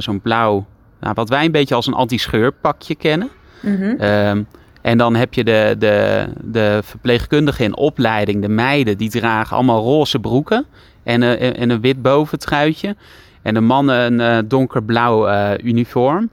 zo'n 0.02 0.20
blauw, 0.20 0.66
nou, 1.00 1.14
wat 1.14 1.28
wij 1.28 1.44
een 1.44 1.52
beetje 1.52 1.74
als 1.74 1.86
een 1.86 1.94
anti-scheurpakje 1.94 2.94
kennen. 2.94 3.28
-hmm. 3.60 4.00
um, 4.00 4.46
en 4.84 4.98
dan 4.98 5.14
heb 5.14 5.34
je 5.34 5.44
de, 5.44 5.76
de, 5.78 6.26
de 6.42 6.80
verpleegkundigen 6.82 7.64
in 7.64 7.76
opleiding, 7.76 8.42
de 8.42 8.48
meiden, 8.48 8.98
die 8.98 9.10
dragen 9.10 9.56
allemaal 9.56 9.82
roze 9.82 10.18
broeken 10.18 10.66
en, 11.02 11.22
en 11.56 11.70
een 11.70 11.80
wit 11.80 12.02
boventruitje. 12.02 12.96
En 13.44 13.54
de 13.54 13.60
mannen 13.60 14.20
een 14.20 14.42
uh, 14.42 14.48
donkerblauw 14.48 15.28
uh, 15.28 15.50
uniform. 15.62 16.30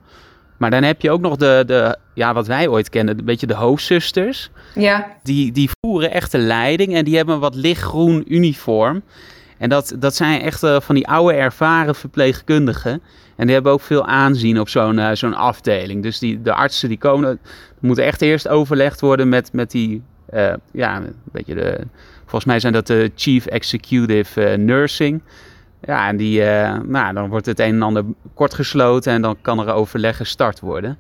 Maar 0.58 0.70
dan 0.70 0.84
heb 0.84 1.02
je 1.02 1.12
ook 1.12 1.22
nog 1.22 1.36
de, 1.36 1.64
de, 1.66 1.98
ja, 2.14 2.34
wat 2.34 2.48
wij 2.48 2.68
ooit 2.68 2.90
kennen, 2.90 3.20
een 3.20 3.26
beetje 3.26 3.48
de 3.48 3.54
hoofdzusters. 3.54 4.50
Ja. 4.76 5.08
Die, 5.24 5.52
die 5.52 5.70
voeren 5.80 6.12
echt 6.12 6.32
de 6.32 6.38
leiding 6.38 6.94
en 6.94 7.06
die 7.06 7.16
hebben 7.16 7.36
een 7.36 7.42
wat 7.42 7.56
lichtgroen 7.56 8.24
uniform. 8.28 9.02
En 9.58 9.70
dat, 9.70 9.96
dat 10.00 10.16
zijn 10.16 10.42
echt 10.42 10.64
uh, 10.64 10.80
van 10.80 10.96
die 10.96 11.08
oude 11.08 11.34
ervaren 11.34 11.96
verpleegkundigen. 11.96 13.02
En 13.36 13.46
die 13.46 13.54
hebben 13.54 13.72
ook 13.72 13.82
veel 13.82 14.06
aanzien 14.06 14.60
op 14.60 14.70
zo'n 14.70 14.98
uh, 14.98 15.10
zo'n 15.14 15.36
afdeling. 15.36 16.04
Dus 16.04 16.20
die, 16.20 16.42
de 16.42 16.54
artsen 16.54 16.90
die 16.90 16.98
komen, 16.98 17.40
moeten 17.80 18.06
echt 18.06 18.22
eerst 18.22 18.48
overlegd 18.48 19.02
worden 19.02 19.30
met, 19.30 19.54
met 19.54 19.72
die, 19.72 20.02
uh, 20.34 20.54
ja, 20.72 20.96
een 20.98 21.16
beetje 21.32 21.56
de, 21.56 21.80
volgens 22.22 22.46
mij 22.46 22.60
zijn 22.60 22.74
dat 22.74 22.88
de 22.88 23.12
Chief 23.16 23.46
Executive 23.46 24.42
Nursing. 24.58 25.22
Ja, 25.82 26.08
en 26.08 26.18
die, 26.18 26.42
nou, 26.88 27.14
dan 27.14 27.30
wordt 27.30 27.46
het 27.46 27.60
een 27.60 27.74
en 27.74 27.82
ander 27.82 28.04
kort 28.34 28.54
gesloten 28.54 29.14
en 29.14 29.22
dan 29.22 29.38
kan 29.42 29.60
er 29.60 29.74
overleg 29.74 30.18
gestart 30.18 30.60
worden. 30.60 30.98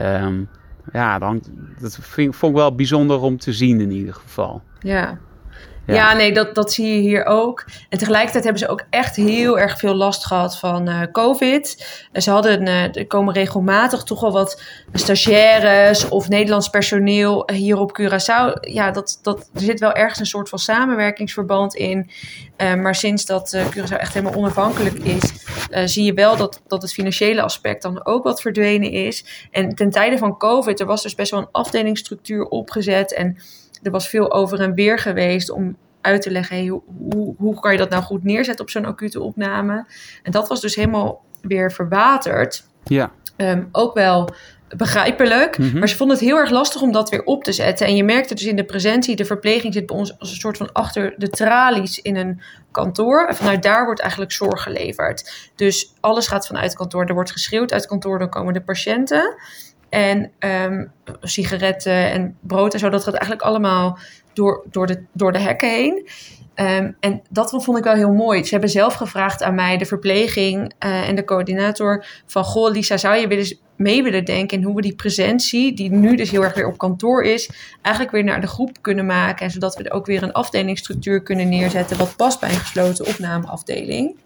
Um, 0.00 0.48
ja, 0.92 1.18
dan, 1.18 1.42
dat 1.80 1.98
vond 2.00 2.34
ik 2.42 2.54
wel 2.54 2.74
bijzonder 2.74 3.20
om 3.20 3.38
te 3.38 3.52
zien 3.52 3.80
in 3.80 3.90
ieder 3.90 4.14
geval. 4.14 4.62
Ja, 4.80 5.18
ja. 5.86 6.14
nee, 6.14 6.32
dat, 6.32 6.54
dat 6.54 6.72
zie 6.72 6.94
je 6.94 7.00
hier 7.00 7.24
ook. 7.24 7.64
En 7.88 7.98
tegelijkertijd 7.98 8.44
hebben 8.44 8.62
ze 8.62 8.68
ook 8.68 8.84
echt 8.90 9.16
heel 9.16 9.58
erg 9.58 9.78
veel 9.78 9.94
last 9.94 10.26
gehad 10.26 10.58
van 10.58 10.88
uh, 10.88 11.00
COVID. 11.12 11.86
Ze 12.12 12.30
hadden, 12.30 12.66
uh, 12.66 12.96
er 12.96 13.06
komen 13.06 13.34
regelmatig 13.34 14.02
toch 14.02 14.20
wel 14.20 14.32
wat 14.32 14.62
stagiaires 14.92 16.08
of 16.08 16.28
Nederlands 16.28 16.68
personeel 16.68 17.50
hier 17.52 17.78
op 17.78 18.00
Curaçao. 18.00 18.60
Ja, 18.60 18.90
dat, 18.90 19.18
dat, 19.22 19.50
er 19.54 19.60
zit 19.60 19.80
wel 19.80 19.92
ergens 19.92 20.18
een 20.18 20.26
soort 20.26 20.48
van 20.48 20.58
samenwerkingsverband 20.58 21.74
in. 21.74 22.10
Uh, 22.56 22.74
maar 22.74 22.94
sinds 22.94 23.26
dat 23.26 23.56
Curaçao 23.56 23.96
echt 23.96 24.14
helemaal 24.14 24.38
onafhankelijk 24.38 24.98
is, 24.98 25.32
zie 25.84 26.04
je 26.04 26.14
wel 26.14 26.36
dat, 26.36 26.62
dat 26.66 26.82
het 26.82 26.92
financiële 26.92 27.42
aspect 27.42 27.82
dan 27.82 28.06
ook 28.06 28.24
wat 28.24 28.40
verdwenen 28.40 28.90
is. 28.90 29.24
En 29.50 29.74
ten 29.74 29.90
tijde 29.90 30.18
van 30.18 30.38
COVID, 30.38 30.80
er 30.80 30.86
was 30.86 31.02
dus 31.02 31.14
best 31.14 31.30
wel 31.30 31.40
een 31.40 31.48
afdelingsstructuur 31.52 32.44
opgezet 32.44 33.14
en 33.14 33.38
er 33.82 33.90
was 33.90 34.08
veel 34.08 34.32
over 34.32 34.60
en 34.60 34.74
weer 34.74 34.98
geweest 34.98 35.50
om 35.50 35.76
uit 36.00 36.22
te 36.22 36.30
leggen, 36.30 36.56
hey, 36.56 36.66
hoe, 36.66 37.34
hoe, 37.38 37.60
kan 37.60 37.72
je 37.72 37.78
dat 37.78 37.90
nou 37.90 38.02
goed 38.02 38.24
neerzetten 38.24 38.64
op 38.64 38.70
zo'n 38.70 38.84
acute 38.84 39.20
opname? 39.20 39.86
En 40.22 40.32
dat 40.32 40.48
was 40.48 40.60
dus 40.60 40.74
helemaal 40.74 41.24
weer 41.40 41.72
verwaterd. 41.72 42.64
Ja. 42.84 43.10
Um, 43.36 43.68
ook 43.72 43.94
wel 43.94 44.28
begrijpelijk, 44.76 45.58
Mhm. 45.58 45.78
maar 45.78 45.88
ze 45.88 45.96
vonden 45.96 46.16
het 46.16 46.26
heel 46.26 46.36
erg 46.36 46.50
lastig 46.50 46.82
om 46.82 46.92
dat 46.92 47.10
weer 47.10 47.24
op 47.24 47.44
te 47.44 47.52
zetten. 47.52 47.86
En 47.86 47.96
je 47.96 48.04
merkte 48.04 48.34
dus 48.34 48.44
in 48.44 48.56
de 48.56 48.64
presentie, 48.64 49.16
de 49.16 49.24
verpleging 49.24 49.74
zit 49.74 49.86
bij 49.86 49.96
ons 49.96 50.18
als 50.18 50.30
een 50.30 50.36
soort 50.36 50.56
van 50.56 50.72
achter 50.72 51.14
de 51.16 51.28
tralies 51.28 51.98
in 52.00 52.16
een 52.16 52.40
kantoor. 52.70 53.26
En 53.28 53.34
vanuit 53.34 53.62
daar 53.62 53.84
wordt 53.84 54.00
eigenlijk 54.00 54.32
zorg 54.32 54.62
geleverd. 54.62 55.50
Dus 55.56 55.92
alles 56.00 56.26
gaat 56.26 56.46
vanuit 56.46 56.74
kantoor. 56.74 57.04
Er 57.04 57.14
wordt 57.14 57.32
geschreeuwd 57.32 57.72
uit 57.72 57.86
kantoor, 57.86 58.18
dan 58.18 58.28
komen 58.28 58.54
de 58.54 58.60
patiënten. 58.60 59.34
En 59.92 60.30
um, 60.38 60.92
sigaretten 61.20 62.10
en 62.10 62.36
brood 62.40 62.74
en 62.74 62.78
zo, 62.80 62.88
dat 62.88 63.04
gaat 63.04 63.14
eigenlijk 63.14 63.42
allemaal 63.42 63.98
door, 64.32 64.64
door, 64.70 64.86
de, 64.86 65.02
door 65.12 65.32
de 65.32 65.38
hekken 65.38 65.70
heen. 65.70 66.08
Um, 66.54 66.96
en 67.00 67.22
dat 67.30 67.50
vond 67.50 67.78
ik 67.78 67.84
wel 67.84 67.94
heel 67.94 68.12
mooi. 68.12 68.44
Ze 68.44 68.50
hebben 68.50 68.70
zelf 68.70 68.94
gevraagd 68.94 69.42
aan 69.42 69.54
mij, 69.54 69.78
de 69.78 69.84
verpleging 69.84 70.72
uh, 70.84 71.08
en 71.08 71.14
de 71.14 71.24
coördinator, 71.24 72.04
van 72.26 72.44
goh 72.44 72.72
Lisa, 72.72 72.96
zou 72.96 73.16
je 73.16 73.26
willen 73.26 73.56
mee 73.76 74.02
willen 74.02 74.24
denken 74.24 74.58
in 74.58 74.64
hoe 74.64 74.74
we 74.74 74.82
die 74.82 74.94
presentie, 74.94 75.74
die 75.74 75.90
nu 75.90 76.16
dus 76.16 76.30
heel 76.30 76.42
erg 76.42 76.54
weer 76.54 76.66
op 76.66 76.78
kantoor 76.78 77.22
is, 77.22 77.50
eigenlijk 77.82 78.14
weer 78.14 78.24
naar 78.24 78.40
de 78.40 78.46
groep 78.46 78.76
kunnen 78.80 79.06
maken. 79.06 79.44
En 79.44 79.52
zodat 79.52 79.76
we 79.76 79.90
ook 79.90 80.06
weer 80.06 80.22
een 80.22 80.32
afdelingsstructuur 80.32 81.22
kunnen 81.22 81.48
neerzetten 81.48 81.98
wat 81.98 82.16
past 82.16 82.40
bij 82.40 82.50
een 82.50 82.56
gesloten 82.56 83.06
opnameafdeling. 83.06 84.16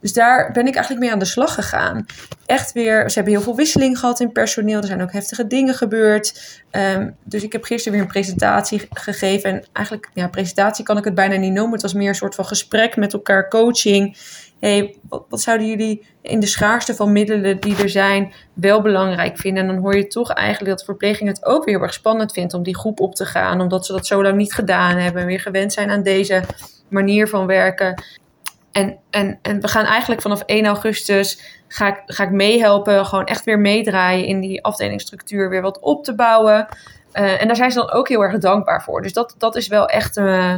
Dus 0.00 0.12
daar 0.12 0.52
ben 0.52 0.66
ik 0.66 0.74
eigenlijk 0.74 1.04
mee 1.04 1.12
aan 1.12 1.18
de 1.18 1.24
slag 1.24 1.54
gegaan. 1.54 2.06
Echt 2.46 2.72
weer, 2.72 3.10
ze 3.10 3.14
hebben 3.14 3.32
heel 3.32 3.42
veel 3.42 3.56
wisseling 3.56 3.98
gehad 3.98 4.20
in 4.20 4.32
personeel. 4.32 4.80
Er 4.80 4.86
zijn 4.86 5.02
ook 5.02 5.12
heftige 5.12 5.46
dingen 5.46 5.74
gebeurd. 5.74 6.60
Um, 6.70 7.16
dus 7.24 7.42
ik 7.42 7.52
heb 7.52 7.64
gisteren 7.64 7.92
weer 7.92 8.02
een 8.02 8.12
presentatie 8.12 8.86
gegeven. 8.90 9.50
En 9.50 9.64
eigenlijk, 9.72 10.10
ja, 10.14 10.28
presentatie 10.28 10.84
kan 10.84 10.98
ik 10.98 11.04
het 11.04 11.14
bijna 11.14 11.36
niet 11.36 11.52
noemen. 11.52 11.72
Het 11.72 11.82
was 11.82 11.94
meer 11.94 12.08
een 12.08 12.14
soort 12.14 12.34
van 12.34 12.44
gesprek 12.44 12.96
met 12.96 13.12
elkaar, 13.12 13.48
coaching. 13.48 14.16
hey, 14.60 14.96
wat, 15.08 15.24
wat, 15.28 15.40
zouden 15.40 15.66
jullie 15.66 16.06
in 16.22 16.40
de 16.40 16.46
schaarste 16.46 16.94
van 16.94 17.12
middelen 17.12 17.60
die 17.60 17.82
er 17.82 17.90
zijn 17.90 18.32
wel 18.54 18.82
belangrijk 18.82 19.38
vinden? 19.38 19.62
En 19.62 19.68
dan 19.68 19.82
hoor 19.82 19.96
je 19.96 20.06
toch 20.06 20.32
eigenlijk 20.32 20.70
dat 20.70 20.78
de 20.78 20.84
verpleging 20.84 21.28
het 21.28 21.44
ook 21.44 21.64
weer 21.64 21.74
heel 21.74 21.84
erg 21.84 21.94
spannend 21.94 22.32
vindt 22.32 22.54
om 22.54 22.62
die 22.62 22.76
groep 22.76 23.00
op 23.00 23.14
te 23.14 23.24
gaan. 23.24 23.60
Omdat 23.60 23.86
ze 23.86 23.92
dat 23.92 24.06
zo 24.06 24.22
lang 24.22 24.36
niet 24.36 24.54
gedaan 24.54 24.96
hebben 24.96 25.22
en 25.22 25.28
weer 25.28 25.40
gewend 25.40 25.72
zijn 25.72 25.90
aan 25.90 26.02
deze 26.02 26.42
manier 26.88 27.28
van 27.28 27.46
werken. 27.46 28.02
En, 28.76 28.98
en, 29.10 29.38
en 29.42 29.60
we 29.60 29.68
gaan 29.68 29.84
eigenlijk 29.84 30.22
vanaf 30.22 30.42
1 30.46 30.66
augustus 30.66 31.40
ga 31.68 31.86
ik, 31.86 32.02
ga 32.06 32.24
ik 32.24 32.30
meehelpen, 32.30 33.06
gewoon 33.06 33.24
echt 33.24 33.44
weer 33.44 33.58
meedraaien 33.58 34.26
in 34.26 34.40
die 34.40 34.64
afdelingsstructuur, 34.64 35.48
weer 35.48 35.62
wat 35.62 35.80
op 35.80 36.04
te 36.04 36.14
bouwen. 36.14 36.66
Uh, 37.12 37.40
en 37.40 37.46
daar 37.46 37.56
zijn 37.56 37.70
ze 37.70 37.78
dan 37.78 37.90
ook 37.90 38.08
heel 38.08 38.22
erg 38.22 38.38
dankbaar 38.38 38.82
voor. 38.82 39.02
Dus 39.02 39.12
dat, 39.12 39.34
dat 39.38 39.56
is 39.56 39.68
wel 39.68 39.86
echt 39.86 40.16
uh, 40.16 40.52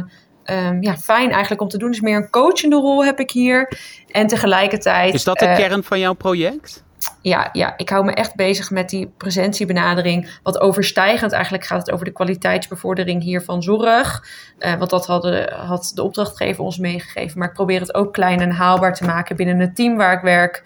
um, 0.45 0.81
ja, 0.81 0.97
fijn 0.97 1.31
eigenlijk 1.31 1.61
om 1.61 1.67
te 1.67 1.77
doen. 1.77 1.91
Dus 1.91 2.01
meer 2.01 2.15
een 2.15 2.29
coachende 2.29 2.75
rol 2.75 3.05
heb 3.05 3.19
ik 3.19 3.31
hier. 3.31 3.77
En 4.07 4.27
tegelijkertijd. 4.27 5.13
Is 5.13 5.23
dat 5.23 5.39
de 5.39 5.45
uh, 5.45 5.55
kern 5.55 5.83
van 5.83 5.99
jouw 5.99 6.13
project? 6.13 6.83
Ja, 7.21 7.49
ja, 7.51 7.73
ik 7.77 7.89
hou 7.89 8.05
me 8.05 8.13
echt 8.13 8.35
bezig 8.35 8.71
met 8.71 8.89
die 8.89 9.11
presentiebenadering. 9.17 10.39
Wat 10.43 10.59
overstijgend 10.59 11.31
eigenlijk 11.31 11.65
gaat 11.65 11.79
het 11.79 11.91
over 11.91 12.05
de 12.05 12.11
kwaliteitsbevordering 12.11 13.23
hier 13.23 13.41
van 13.41 13.63
zorg. 13.63 14.23
Uh, 14.59 14.73
want 14.73 14.89
dat 14.89 15.05
hadden, 15.05 15.53
had 15.53 15.91
de 15.95 16.03
opdrachtgever 16.03 16.63
ons 16.63 16.77
meegegeven. 16.77 17.39
Maar 17.39 17.47
ik 17.47 17.53
probeer 17.53 17.79
het 17.79 17.93
ook 17.93 18.13
klein 18.13 18.39
en 18.39 18.51
haalbaar 18.51 18.93
te 18.93 19.05
maken 19.05 19.35
binnen 19.35 19.59
het 19.59 19.75
team 19.75 19.97
waar 19.97 20.13
ik 20.13 20.21
werk. 20.21 20.63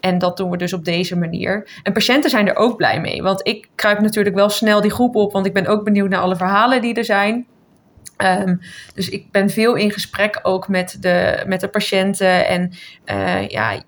En 0.00 0.18
dat 0.18 0.36
doen 0.36 0.50
we 0.50 0.56
dus 0.56 0.72
op 0.72 0.84
deze 0.84 1.16
manier. 1.16 1.68
En 1.82 1.92
patiënten 1.92 2.30
zijn 2.30 2.48
er 2.48 2.56
ook 2.56 2.76
blij 2.76 3.00
mee. 3.00 3.22
Want 3.22 3.46
ik 3.46 3.68
kruip 3.74 4.00
natuurlijk 4.00 4.36
wel 4.36 4.48
snel 4.48 4.80
die 4.80 4.90
groep 4.90 5.16
op. 5.16 5.32
Want 5.32 5.46
ik 5.46 5.52
ben 5.52 5.66
ook 5.66 5.84
benieuwd 5.84 6.08
naar 6.08 6.20
alle 6.20 6.36
verhalen 6.36 6.80
die 6.80 6.94
er 6.94 7.04
zijn. 7.04 7.46
Um, 8.18 8.60
dus 8.94 9.08
ik 9.08 9.30
ben 9.30 9.50
veel 9.50 9.74
in 9.74 9.90
gesprek 9.90 10.40
ook 10.42 10.68
met 10.68 10.96
de, 11.00 11.42
met 11.46 11.60
de 11.60 11.68
patiënten. 11.68 12.46
En 12.46 12.72
uh, 13.06 13.48
ja, 13.48 13.82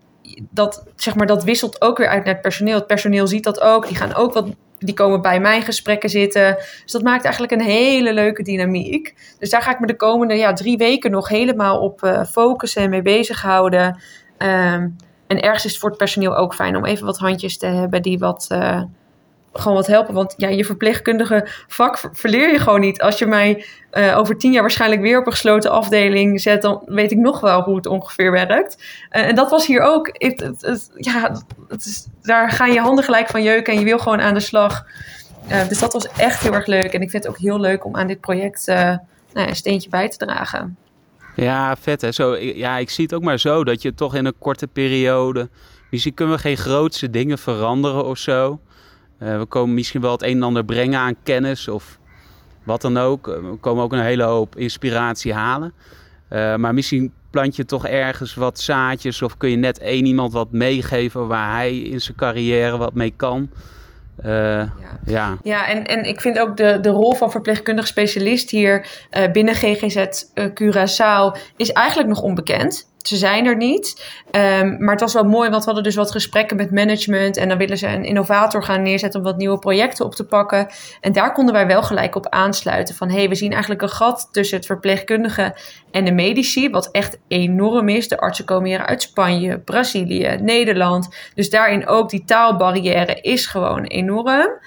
dat, 0.50 0.84
zeg 0.96 1.14
maar, 1.14 1.26
dat 1.26 1.44
wisselt 1.44 1.82
ook 1.82 1.98
weer 1.98 2.08
uit 2.08 2.24
naar 2.24 2.32
het 2.32 2.42
personeel. 2.42 2.74
Het 2.74 2.86
personeel 2.86 3.26
ziet 3.26 3.44
dat 3.44 3.60
ook. 3.60 3.86
Die 3.86 3.96
gaan 3.96 4.14
ook 4.14 4.32
wat. 4.32 4.48
Die 4.78 4.94
komen 4.94 5.22
bij 5.22 5.40
mijn 5.40 5.62
gesprekken 5.62 6.10
zitten. 6.10 6.56
Dus 6.82 6.92
dat 6.92 7.02
maakt 7.02 7.24
eigenlijk 7.24 7.52
een 7.52 7.66
hele 7.66 8.12
leuke 8.12 8.42
dynamiek. 8.42 9.14
Dus 9.38 9.50
daar 9.50 9.62
ga 9.62 9.70
ik 9.70 9.80
me 9.80 9.86
de 9.86 9.96
komende 9.96 10.34
ja, 10.34 10.52
drie 10.52 10.76
weken 10.76 11.10
nog 11.10 11.28
helemaal 11.28 11.80
op 11.80 12.02
uh, 12.02 12.24
focussen 12.24 12.82
en 12.82 12.90
mee 12.90 13.02
bezighouden. 13.02 14.00
Um, 14.38 14.96
en 15.26 15.40
ergens 15.40 15.64
is 15.64 15.70
het 15.70 15.80
voor 15.80 15.88
het 15.88 15.98
personeel 15.98 16.36
ook 16.36 16.54
fijn 16.54 16.76
om 16.76 16.84
even 16.84 17.06
wat 17.06 17.18
handjes 17.18 17.58
te 17.58 17.66
hebben 17.66 18.02
die 18.02 18.18
wat, 18.18 18.46
uh, 18.52 18.82
gewoon 19.60 19.76
wat 19.76 19.86
helpen. 19.86 20.14
Want 20.14 20.34
ja, 20.36 20.48
je 20.48 20.64
verpleegkundige 20.64 21.48
vak 21.66 22.10
verleer 22.12 22.52
je 22.52 22.58
gewoon 22.58 22.80
niet. 22.80 23.00
Als 23.00 23.18
je 23.18 23.26
mij 23.26 23.66
uh, 23.92 24.18
over 24.18 24.38
tien 24.38 24.52
jaar 24.52 24.62
waarschijnlijk 24.62 25.00
weer 25.00 25.18
op 25.18 25.26
een 25.26 25.32
gesloten 25.32 25.70
afdeling 25.70 26.40
zet, 26.40 26.62
dan 26.62 26.82
weet 26.86 27.10
ik 27.10 27.18
nog 27.18 27.40
wel 27.40 27.62
hoe 27.62 27.76
het 27.76 27.86
ongeveer 27.86 28.30
werkt. 28.30 28.76
Uh, 29.10 29.26
en 29.26 29.34
dat 29.34 29.50
was 29.50 29.66
hier 29.66 29.80
ook. 29.80 30.10
Ja, 30.96 31.42
is, 31.78 32.06
daar 32.22 32.50
gaan 32.50 32.72
je 32.72 32.80
handen 32.80 33.04
gelijk 33.04 33.28
van 33.28 33.42
jeuken 33.42 33.72
en 33.72 33.78
je 33.78 33.84
wil 33.84 33.98
gewoon 33.98 34.20
aan 34.20 34.34
de 34.34 34.40
slag. 34.40 34.86
Uh, 35.50 35.68
dus 35.68 35.78
dat 35.78 35.92
was 35.92 36.08
echt 36.08 36.42
heel 36.42 36.54
erg 36.54 36.66
leuk. 36.66 36.92
En 36.92 37.00
ik 37.00 37.10
vind 37.10 37.24
het 37.24 37.32
ook 37.32 37.38
heel 37.38 37.60
leuk 37.60 37.84
om 37.84 37.96
aan 37.96 38.06
dit 38.06 38.20
project 38.20 38.66
nou, 38.66 38.98
een 39.48 39.56
steentje 39.56 39.88
bij 39.88 40.08
te 40.08 40.16
dragen. 40.16 40.76
Ja, 41.36 41.76
vet 41.76 42.00
hè. 42.00 42.12
Zo, 42.12 42.36
ja, 42.36 42.76
ik 42.76 42.90
zie 42.90 43.04
het 43.04 43.14
ook 43.14 43.22
maar 43.22 43.38
zo 43.38 43.64
dat 43.64 43.82
je 43.82 43.94
toch 43.94 44.14
in 44.14 44.24
een 44.24 44.38
korte 44.38 44.66
periode. 44.66 45.48
Misschien 45.90 46.14
kunnen 46.14 46.34
we 46.34 46.40
geen 46.40 46.56
grootse 46.56 47.10
dingen 47.10 47.38
veranderen 47.38 48.04
of 48.04 48.18
zo. 48.18 48.60
Uh, 49.22 49.38
we 49.38 49.44
komen 49.44 49.74
misschien 49.74 50.00
wel 50.00 50.12
het 50.12 50.22
een 50.22 50.36
en 50.36 50.42
ander 50.42 50.64
brengen 50.64 50.98
aan 50.98 51.16
kennis 51.22 51.68
of 51.68 51.98
wat 52.64 52.80
dan 52.80 52.96
ook. 52.96 53.26
We 53.26 53.56
komen 53.60 53.84
ook 53.84 53.92
een 53.92 54.00
hele 54.00 54.22
hoop 54.22 54.56
inspiratie 54.56 55.32
halen. 55.32 55.72
Uh, 56.30 56.56
maar 56.56 56.74
misschien 56.74 57.12
plant 57.30 57.56
je 57.56 57.64
toch 57.64 57.86
ergens 57.86 58.34
wat 58.34 58.60
zaadjes 58.60 59.22
of 59.22 59.36
kun 59.36 59.50
je 59.50 59.56
net 59.56 59.78
één 59.78 60.06
iemand 60.06 60.32
wat 60.32 60.52
meegeven 60.52 61.26
waar 61.26 61.52
hij 61.52 61.78
in 61.78 62.00
zijn 62.00 62.16
carrière 62.16 62.76
wat 62.76 62.94
mee 62.94 63.12
kan. 63.16 63.50
Ja. 65.06 65.38
ja, 65.42 65.68
en, 65.68 65.86
en 65.86 66.04
ik 66.04 66.20
vind 66.20 66.38
ook 66.38 66.56
de, 66.56 66.78
de 66.80 66.88
rol 66.88 67.14
van 67.14 67.30
verpleegkundig 67.30 67.86
specialist 67.86 68.50
hier 68.50 68.86
binnen 69.32 69.54
GGZ 69.54 70.06
Curaçao 70.34 71.38
is 71.56 71.72
eigenlijk 71.72 72.08
nog 72.08 72.22
onbekend. 72.22 72.88
Ze 73.06 73.16
zijn 73.16 73.46
er 73.46 73.56
niet. 73.56 74.04
Um, 74.30 74.76
maar 74.78 74.90
het 74.90 75.00
was 75.00 75.12
wel 75.12 75.24
mooi, 75.24 75.50
want 75.50 75.60
we 75.60 75.66
hadden 75.66 75.84
dus 75.84 75.94
wat 75.94 76.10
gesprekken 76.10 76.56
met 76.56 76.70
management. 76.70 77.36
En 77.36 77.48
dan 77.48 77.58
willen 77.58 77.78
ze 77.78 77.86
een 77.86 78.04
innovator 78.04 78.64
gaan 78.64 78.82
neerzetten 78.82 79.20
om 79.20 79.26
wat 79.26 79.36
nieuwe 79.36 79.58
projecten 79.58 80.04
op 80.04 80.14
te 80.14 80.24
pakken. 80.24 80.66
En 81.00 81.12
daar 81.12 81.32
konden 81.32 81.54
wij 81.54 81.66
wel 81.66 81.82
gelijk 81.82 82.14
op 82.14 82.28
aansluiten. 82.28 82.94
Van 82.94 83.08
hé, 83.08 83.16
hey, 83.16 83.28
we 83.28 83.34
zien 83.34 83.50
eigenlijk 83.50 83.82
een 83.82 83.88
gat 83.88 84.28
tussen 84.32 84.56
het 84.56 84.66
verpleegkundige 84.66 85.56
en 85.90 86.04
de 86.04 86.12
medici. 86.12 86.70
Wat 86.70 86.90
echt 86.90 87.18
enorm 87.28 87.88
is. 87.88 88.08
De 88.08 88.18
artsen 88.18 88.44
komen 88.44 88.68
hier 88.68 88.86
uit 88.86 89.02
Spanje, 89.02 89.58
Brazilië, 89.58 90.38
Nederland. 90.40 91.08
Dus 91.34 91.50
daarin 91.50 91.86
ook 91.86 92.10
die 92.10 92.24
taalbarrière 92.24 93.20
is 93.20 93.46
gewoon 93.46 93.84
enorm. 93.84 94.60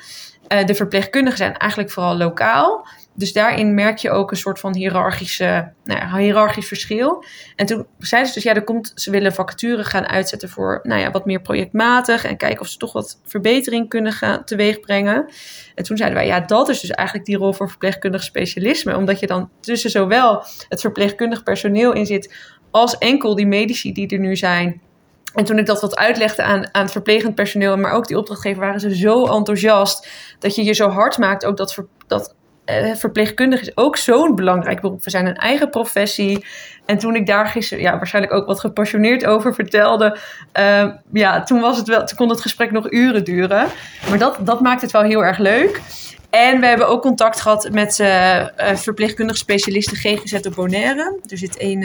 Uh, 0.54 0.66
de 0.66 0.76
verpleegkundigen 0.76 1.38
zijn 1.38 1.58
eigenlijk 1.58 1.92
vooral 1.92 2.18
lokaal. 2.18 2.88
Dus 3.20 3.34
daarin 3.34 3.74
merk 3.74 3.98
je 3.98 4.12
ook 4.12 4.32
een 4.32 4.38
soort 4.38 4.60
van 4.60 4.76
hiërarchische, 4.76 5.72
nou 5.84 6.00
ja, 6.00 6.18
hiërarchisch 6.18 6.68
verschil. 6.68 7.24
En 7.56 7.66
toen 7.66 7.86
zeiden 7.98 8.32
ze 8.32 8.40
dus, 8.40 8.44
ja, 8.44 8.56
er 8.56 8.64
komt, 8.64 8.92
ze 8.96 9.12
willen 9.12 9.34
vacatures 9.34 9.88
gaan 9.88 10.08
uitzetten 10.08 10.50
voor 10.50 10.80
nou 10.84 11.02
ja, 11.02 11.12
wat 11.12 11.26
meer 11.26 11.42
projectmatig. 11.42 12.26
En 12.26 12.38
kijken 12.38 12.62
of 12.62 12.68
ze 12.68 12.78
toch 12.78 12.94
wat 12.94 13.20
verbetering 13.26 13.90
kunnen 13.90 14.12
gaan 14.12 14.44
teweegbrengen. 14.44 15.30
En 15.76 15.84
toen 15.84 15.98
zeiden 15.98 16.18
wij, 16.20 16.28
ja, 16.28 16.40
dat 16.40 16.70
is 16.70 16.80
dus 16.80 16.90
eigenlijk 16.90 17.28
die 17.28 17.38
rol 17.38 17.54
voor 17.54 17.70
verpleegkundig 17.70 18.24
specialisme. 18.24 18.98
Omdat 18.98 19.20
je 19.20 19.28
dan 19.28 19.50
tussen 19.60 19.90
zowel 19.90 20.44
het 20.70 20.82
verpleegkundig 20.82 21.44
personeel 21.44 21.94
in 21.94 22.06
zit, 22.06 22.34
als 22.72 22.98
enkel 22.98 23.36
die 23.36 23.48
medici 23.48 23.94
die 23.94 24.08
er 24.08 24.20
nu 24.20 24.36
zijn. 24.36 24.82
En 25.34 25.46
toen 25.46 25.58
ik 25.58 25.66
dat 25.66 25.82
wat 25.82 25.96
uitlegde 25.96 26.44
aan, 26.44 26.74
aan 26.74 26.84
het 26.84 26.92
verplegend 26.92 27.36
personeel, 27.36 27.78
maar 27.78 27.92
ook 27.92 28.08
die 28.08 28.18
opdrachtgever, 28.18 28.62
waren 28.62 28.80
ze 28.80 28.96
zo 28.96 29.26
enthousiast 29.26 30.08
dat 30.40 30.56
je 30.56 30.64
je 30.64 30.74
zo 30.74 30.90
hard 30.90 31.18
maakt 31.18 31.46
ook 31.46 31.58
dat, 31.58 31.84
dat 32.08 32.36
uh, 32.72 32.96
verpleegkundig 32.96 33.62
is 33.62 33.78
ook 33.78 33.98
zo'n 33.98 34.36
belangrijk 34.36 34.82
beroep. 34.82 35.04
We 35.04 35.10
zijn 35.10 35.26
een 35.26 35.36
eigen 35.36 35.70
professie. 35.70 36.46
En 36.86 36.98
toen 36.98 37.16
ik 37.16 37.28
daar 37.28 37.48
gisteren 37.48 37.84
ja, 37.84 37.98
waarschijnlijk 37.98 38.34
ook 38.34 38.46
wat 38.46 38.60
gepassioneerd 38.60 39.26
over 39.26 39.54
vertelde, 39.54 40.18
uh, 40.60 40.86
ja, 41.14 41.44
toen, 41.44 41.60
was 41.60 41.78
het 41.78 41.88
wel, 41.88 42.06
toen 42.06 42.18
kon 42.18 42.30
het 42.30 42.42
gesprek 42.42 42.72
nog 42.72 42.92
uren 42.92 43.24
duren. 43.24 43.68
Maar 44.10 44.18
dat, 44.18 44.38
dat 44.40 44.62
maakt 44.62 44.82
het 44.82 44.92
wel 44.92 45.02
heel 45.02 45.24
erg 45.24 45.38
leuk. 45.38 45.82
En 46.30 46.60
we 46.60 46.66
hebben 46.66 46.88
ook 46.88 47.02
contact 47.02 47.42
gehad 47.42 47.70
met 47.72 48.00
uh, 48.00 48.46
verpleegkundige 48.76 49.40
specialisten 49.40 49.98
GGZ 49.98 50.34
op 50.34 50.54
Bonaire. 50.56 51.20
Er 51.28 51.38
zit 51.38 51.62
een 51.62 51.82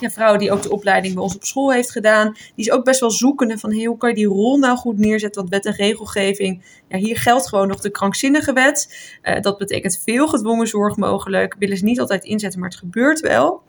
ja, 0.00 0.10
vrouw 0.10 0.36
die 0.36 0.52
ook 0.52 0.62
de 0.62 0.70
opleiding 0.70 1.14
bij 1.14 1.22
ons 1.22 1.34
op 1.34 1.44
school 1.44 1.72
heeft 1.72 1.90
gedaan. 1.90 2.32
Die 2.32 2.64
is 2.66 2.70
ook 2.70 2.84
best 2.84 3.00
wel 3.00 3.10
zoekende 3.10 3.58
van 3.58 3.74
hoe 3.84 3.96
kan 3.96 4.08
je 4.08 4.14
die 4.14 4.26
rol 4.26 4.58
nou 4.58 4.76
goed 4.76 4.98
neerzetten? 4.98 5.40
Want 5.40 5.54
wet 5.54 5.66
en 5.66 5.84
regelgeving, 5.84 6.62
ja, 6.88 6.98
hier 6.98 7.16
geldt 7.16 7.48
gewoon 7.48 7.68
nog 7.68 7.80
de 7.80 7.90
krankzinnige 7.90 8.52
wet. 8.52 9.10
Dat 9.40 9.58
betekent 9.58 10.00
veel 10.04 10.28
gedwongen 10.28 10.66
zorg 10.66 10.96
mogelijk. 10.96 11.56
Willen 11.58 11.76
ze 11.76 11.84
niet 11.84 12.00
altijd 12.00 12.24
inzetten, 12.24 12.60
maar 12.60 12.68
het 12.68 12.78
gebeurt 12.78 13.20
wel. 13.20 13.62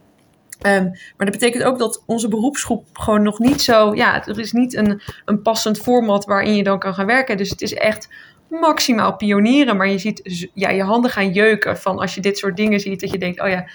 Um, 0.66 0.84
maar 1.18 1.28
dat 1.28 1.32
betekent 1.32 1.64
ook 1.64 1.80
dat 1.80 2.04
onze 2.06 2.28
beroepsgroep 2.28 2.86
gewoon 2.94 3.24
nog 3.24 3.40
niet 3.40 3.62
zo. 3.62 3.96
Ja, 3.96 4.26
er 4.28 4.40
is 4.40 4.52
niet 4.52 4.74
een, 4.74 5.02
een 5.26 5.42
passend 5.42 5.80
format 5.80 6.26
waarin 6.26 6.56
je 6.56 6.64
dan 6.64 6.80
kan 6.80 6.94
gaan 6.94 7.06
werken. 7.06 7.38
Dus 7.38 7.50
het 7.50 7.62
is 7.62 7.74
echt 7.74 8.10
maximaal 8.52 9.16
pionieren. 9.16 9.78
Maar 9.78 9.88
je 9.88 9.98
ziet 9.98 10.50
ja, 10.54 10.70
je 10.70 10.84
handen 10.84 11.12
gaan 11.12 11.32
jeuken 11.32 11.78
van 11.78 12.00
als 12.00 12.16
je 12.16 12.22
dit 12.22 12.38
soort 12.38 12.58
dingen 12.58 12.80
ziet. 12.80 13.00
Dat 13.00 13.12
je 13.12 13.18
denkt, 13.18 13.42
oh 13.42 13.50
ja, 13.50 13.70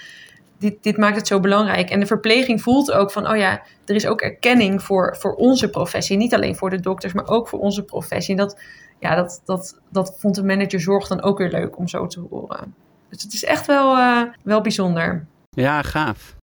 dit, 0.58 0.82
dit 0.82 0.96
maakt 0.96 1.16
het 1.16 1.26
zo 1.26 1.40
belangrijk. 1.40 1.90
En 1.90 2.00
de 2.00 2.06
verpleging 2.06 2.62
voelt 2.62 2.92
ook 2.92 3.10
van, 3.10 3.28
oh 3.28 3.36
ja, 3.36 3.62
er 3.84 3.94
is 3.94 4.06
ook 4.06 4.20
erkenning 4.20 4.82
voor, 4.82 5.16
voor 5.18 5.34
onze 5.34 5.70
professie. 5.70 6.16
Niet 6.16 6.34
alleen 6.34 6.56
voor 6.56 6.70
de 6.70 6.80
dokters, 6.80 7.12
maar 7.12 7.28
ook 7.28 7.48
voor 7.48 7.58
onze 7.58 7.84
professie. 7.84 8.34
En 8.34 8.40
dat, 8.40 8.60
ja, 9.00 9.14
dat, 9.14 9.42
dat, 9.44 9.80
dat 9.90 10.16
vond 10.18 10.34
de 10.34 10.44
manager 10.44 10.80
zorg 10.80 11.08
dan 11.08 11.22
ook 11.22 11.38
weer 11.38 11.50
leuk 11.50 11.78
om 11.78 11.88
zo 11.88 12.06
te 12.06 12.20
horen. 12.20 12.74
Dus 13.08 13.22
het 13.22 13.32
is 13.32 13.44
echt 13.44 13.66
wel, 13.66 13.96
uh, 13.96 14.22
wel 14.42 14.60
bijzonder. 14.60 15.26
Ja, 15.48 15.82
gaaf. 15.82 16.36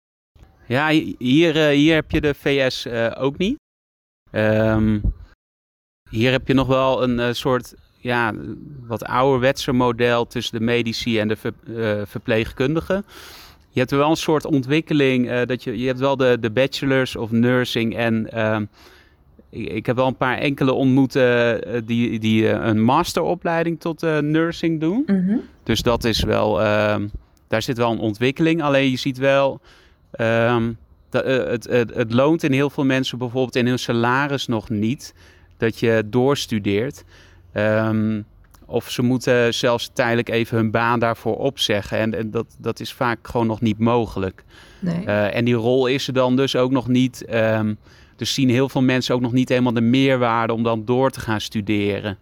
Ja, 0.68 0.90
hier, 1.18 1.56
uh, 1.56 1.68
hier 1.68 1.96
heb 1.96 2.12
je 2.12 2.22
de 2.22 2.34
VS 2.34 2.86
uh, 2.86 3.12
ook 3.18 3.38
niet. 3.38 3.56
Um, 4.32 5.02
hier 6.10 6.32
heb 6.32 6.48
je 6.48 6.54
nog 6.54 6.68
wel 6.68 7.04
een 7.04 7.36
soort 7.36 7.74
ja, 8.04 8.34
wat 8.88 9.06
ouderwetse 9.06 9.72
model 9.72 10.28
tussen 10.28 10.60
de 10.60 10.66
medici 10.66 11.20
en 11.20 11.28
de 11.28 11.36
ver, 11.36 11.54
uh, 11.64 12.02
verpleegkundigen. 12.06 13.06
Je 13.70 13.80
hebt 13.80 13.92
wel 13.92 14.10
een 14.10 14.16
soort 14.16 14.46
ontwikkeling 14.46 15.30
uh, 15.30 15.42
dat 15.46 15.64
je, 15.64 15.78
je 15.78 15.88
hebt 15.88 16.00
wel 16.00 16.18
de, 16.18 16.38
de 16.40 16.52
bachelors 16.52 17.16
of 17.16 17.32
nursing 17.32 17.96
en 17.96 18.30
uh, 18.34 18.60
ik, 19.50 19.70
ik, 19.70 19.86
heb 19.86 19.96
wel 19.96 20.08
een 20.08 20.18
paar 20.18 20.38
enkele 20.38 20.72
ontmoeten 20.72 21.86
die, 21.86 22.20
die 22.20 22.50
een 22.50 22.84
masteropleiding 22.84 23.80
tot 23.80 24.02
nursing 24.22 24.80
doen. 24.80 25.04
Mm 25.06 25.28
-hmm. 25.28 25.42
Dus 25.64 25.82
dat 25.82 26.04
is 26.04 26.24
wel, 26.24 26.62
ehm, 26.62 27.08
daar 27.48 27.62
zit 27.62 27.78
wel 27.78 27.92
een 27.92 28.00
ontwikkeling. 28.00 28.64
Alleen 28.64 28.90
je 28.90 28.98
ziet 28.98 29.18
wel, 29.18 29.60
um, 30.20 30.78
dat, 31.10 31.26
het, 31.26 31.64
het, 31.64 31.96
het 31.96 32.14
loont 32.14 32.44
in 32.44 32.52
heel 32.52 32.70
veel 32.70 32.86
mensen 32.86 33.18
bijvoorbeeld 33.18 33.56
in 33.56 33.68
hun 33.68 33.80
salaris 33.80 34.48
nog 34.48 34.70
niet 34.70 35.14
dat 35.58 35.80
je 35.80 36.04
doorstudeert. 36.06 37.04
Um, 37.54 38.26
of 38.66 38.90
ze 38.90 39.02
moeten 39.02 39.54
zelfs 39.54 39.90
tijdelijk 39.94 40.30
even 40.30 40.58
hun 40.58 40.72
baan 40.72 41.00
daarvoor 41.00 41.38
opzeggen. 41.38 41.98
En, 41.98 42.18
en 42.18 42.32
dat, 42.32 42.56
dat 42.58 42.80
is 42.80 42.94
vaak 42.94 43.28
gewoon 43.28 43.48
nog 43.48 43.62
niet 43.62 43.80
mogelijk. 43.80 44.44
Nee. 44.80 45.04
Uh, 45.06 45.36
en 45.36 45.46
die 45.46 45.54
rol 45.54 45.88
is 45.88 46.08
er 46.08 46.14
dan 46.14 46.36
dus 46.36 46.56
ook 46.56 46.72
nog 46.72 46.88
niet. 46.88 47.26
Um, 47.34 47.78
dus 48.16 48.34
zien 48.34 48.50
heel 48.50 48.70
veel 48.70 48.82
mensen 48.82 49.16
ook 49.16 49.22
nog 49.22 49.32
niet 49.32 49.50
helemaal 49.50 49.74
de 49.74 49.82
meerwaarde 49.82 50.54
om 50.54 50.64
dan 50.64 50.86
door 50.86 51.10
te 51.10 51.20
gaan 51.20 51.42
studeren. 51.42 52.18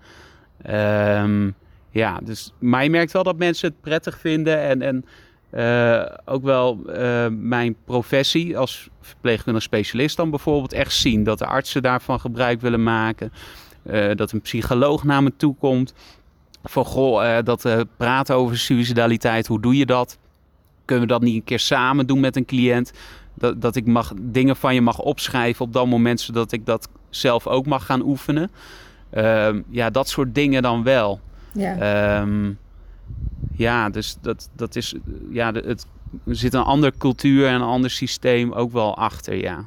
Um, 0.70 1.54
ja, 1.90 2.20
dus, 2.24 2.54
maar 2.60 2.84
je 2.84 2.90
merkt 2.90 3.12
wel 3.12 3.24
dat 3.24 3.38
mensen 3.38 3.68
het 3.68 3.82
prettig 3.82 4.20
vinden. 4.20 4.60
En, 4.60 4.82
en 4.82 5.06
uh, 5.54 6.16
ook 6.26 6.44
wel 6.44 6.80
uh, 6.88 7.28
mijn 7.30 7.76
professie 7.86 8.58
als 8.58 8.90
verpleegkundig 9.02 9.64
specialist 9.64 10.18
dan 10.18 10.30
bijvoorbeeld 10.30 10.74
echt 10.74 10.94
zien. 10.94 11.24
Dat 11.24 11.40
de 11.40 11.46
artsen 11.46 11.82
daarvan 11.82 12.20
gebruik 12.20 12.62
willen 12.62 12.84
maken. 12.84 13.32
Uh, 13.84 14.16
dat 14.16 14.32
een 14.32 14.42
psycholoog 14.42 15.04
naar 15.04 15.24
me 15.24 15.34
toe 15.38 15.56
komt. 15.60 15.94
Van 16.64 16.86
goh, 16.86 17.24
uh, 17.24 17.38
dat 17.44 17.66
uh, 17.66 17.80
praten 17.98 18.36
over 18.36 18.58
suicidaliteit, 18.58 19.48
hoe 19.48 19.62
doe 19.62 19.78
je 19.78 19.86
dat? 19.86 20.18
Kunnen 20.86 21.08
we 21.08 21.14
dat 21.14 21.22
niet 21.22 21.36
een 21.36 21.44
keer 21.44 21.60
samen 21.60 22.08
doen 22.08 22.20
met 22.20 22.36
een 22.36 22.46
cliënt? 22.46 22.94
Dat, 23.34 23.62
dat 23.62 23.76
ik 23.76 23.86
mag, 23.86 24.14
dingen 24.18 24.56
van 24.56 24.74
je 24.74 24.82
mag 24.82 25.00
opschrijven 25.00 25.66
op 25.66 25.74
dat 25.74 25.88
moment, 25.88 26.22
zodat 26.22 26.52
ik 26.52 26.66
dat 26.66 26.90
zelf 27.10 27.48
ook 27.48 27.66
mag 27.66 27.86
gaan 27.86 28.02
oefenen. 28.02 28.52
Ehm, 29.10 29.62
ja, 29.70 29.90
dat 29.90 30.10
soort 30.10 30.36
dingen 30.36 30.62
dan 30.62 30.84
wel. 30.84 31.20
Ja, 31.54 32.22
um, 32.22 32.58
ja 33.56 33.90
dus 33.90 34.18
dat, 34.22 34.50
dat 34.56 34.76
is. 34.76 34.96
Ja, 35.30 35.52
het, 35.52 35.86
er 36.28 36.36
zit 36.36 36.54
een 36.54 36.64
andere 36.64 36.94
cultuur 36.98 37.48
en 37.48 37.54
een 37.54 37.62
ander 37.62 37.90
systeem 37.90 38.52
ook 38.52 38.72
wel 38.72 38.98
achter, 38.98 39.36
ja. 39.36 39.66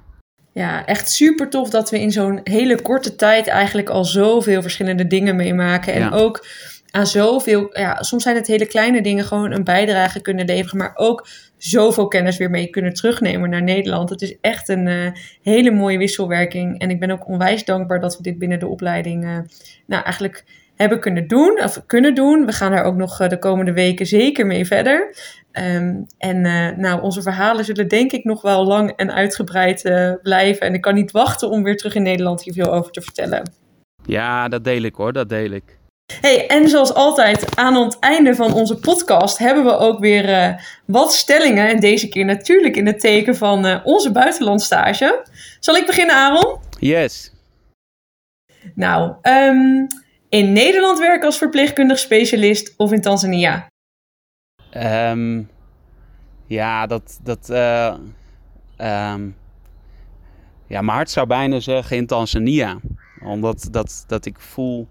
Ja, 0.54 0.86
echt 0.86 1.10
super 1.10 1.50
tof 1.50 1.70
dat 1.70 1.90
we 1.90 2.00
in 2.00 2.12
zo'n 2.12 2.40
hele 2.44 2.82
korte 2.82 3.16
tijd 3.16 3.46
eigenlijk 3.46 3.88
al 3.88 4.04
zoveel 4.04 4.62
verschillende 4.62 5.06
dingen 5.06 5.36
meemaken. 5.36 5.92
En 5.92 6.00
ja. 6.00 6.10
ook 6.10 6.46
aan 6.90 7.06
zoveel, 7.06 7.78
ja, 7.78 8.02
soms 8.02 8.22
zijn 8.22 8.36
het 8.36 8.46
hele 8.46 8.66
kleine 8.66 9.02
dingen 9.02 9.24
gewoon 9.24 9.52
een 9.52 9.64
bijdrage 9.64 10.20
kunnen 10.20 10.46
leveren, 10.46 10.78
maar 10.78 10.92
ook 10.94 11.28
zoveel 11.56 12.08
kennis 12.08 12.36
weer 12.36 12.50
mee 12.50 12.66
kunnen 12.66 12.94
terugnemen 12.94 13.50
naar 13.50 13.62
Nederland. 13.62 14.10
Het 14.10 14.22
is 14.22 14.36
echt 14.40 14.68
een 14.68 14.86
uh, 14.86 15.10
hele 15.42 15.70
mooie 15.70 15.98
wisselwerking. 15.98 16.78
En 16.78 16.90
ik 16.90 17.00
ben 17.00 17.10
ook 17.10 17.28
onwijs 17.28 17.64
dankbaar 17.64 18.00
dat 18.00 18.16
we 18.16 18.22
dit 18.22 18.38
binnen 18.38 18.58
de 18.58 18.66
opleiding, 18.66 19.24
uh, 19.24 19.38
nou 19.86 20.04
eigenlijk 20.04 20.44
hebben 20.76 21.00
kunnen 21.00 21.28
doen, 21.28 21.62
of 21.62 21.82
kunnen 21.87 22.14
doen. 22.14 22.46
We 22.46 22.52
gaan 22.52 22.70
daar 22.70 22.84
ook 22.84 22.94
nog 22.96 23.20
uh, 23.20 23.28
de 23.28 23.38
komende 23.38 23.72
weken 23.72 24.06
zeker 24.06 24.46
mee 24.46 24.66
verder. 24.66 25.16
Um, 25.52 26.06
en 26.18 26.44
uh, 26.44 26.76
nou, 26.76 27.02
onze 27.02 27.22
verhalen 27.22 27.64
zullen 27.64 27.88
denk 27.88 28.12
ik 28.12 28.24
nog 28.24 28.42
wel 28.42 28.64
lang 28.64 28.92
en 28.96 29.12
uitgebreid 29.12 29.84
uh, 29.84 30.12
blijven. 30.22 30.66
En 30.66 30.74
ik 30.74 30.80
kan 30.80 30.94
niet 30.94 31.10
wachten 31.10 31.50
om 31.50 31.62
weer 31.62 31.76
terug 31.76 31.94
in 31.94 32.02
Nederland 32.02 32.42
hier 32.42 32.52
veel 32.52 32.72
over 32.72 32.92
te 32.92 33.00
vertellen. 33.00 33.50
Ja, 34.06 34.48
dat 34.48 34.64
deel 34.64 34.82
ik 34.82 34.94
hoor, 34.94 35.12
dat 35.12 35.28
deel 35.28 35.50
ik. 35.50 35.78
Hey, 36.20 36.46
en 36.46 36.68
zoals 36.68 36.94
altijd 36.94 37.56
aan 37.56 37.74
het 37.74 37.98
einde 37.98 38.34
van 38.34 38.52
onze 38.52 38.76
podcast 38.76 39.38
hebben 39.38 39.64
we 39.64 39.76
ook 39.76 39.98
weer 39.98 40.28
uh, 40.28 40.54
wat 40.87 41.12
stellingen. 41.12 41.68
En 41.68 41.80
deze 41.80 42.08
keer 42.08 42.24
natuurlijk 42.24 42.76
in 42.76 42.87
het 42.87 43.00
teken 43.00 43.37
van 43.37 43.84
onze 43.84 44.12
buitenlandstage. 44.12 45.26
Zal 45.60 45.76
ik 45.76 45.87
beginnen, 45.87 46.14
Aaron? 46.14 46.58
Yes. 46.78 47.32
Nou, 48.74 49.14
um, 49.22 49.87
in 50.34 50.52
Nederland 50.52 50.98
werken 50.98 51.26
als 51.26 51.38
verpleegkundig 51.38 51.98
specialist 51.98 52.74
of 52.76 52.92
in 52.92 53.00
Tanzania? 53.00 53.66
Um, 54.76 55.50
ja, 56.46 56.86
dat. 56.86 57.20
dat 57.22 57.50
uh, 57.50 57.94
um, 58.78 59.36
ja, 60.66 60.80
mijn 60.80 60.96
hart 60.96 61.10
zou 61.10 61.26
bijna 61.26 61.60
zeggen 61.60 61.96
in 61.96 62.06
Tanzania. 62.06 62.78
Omdat 63.24 63.68
dat, 63.70 64.04
dat 64.06 64.26
ik 64.26 64.40
voel 64.40 64.88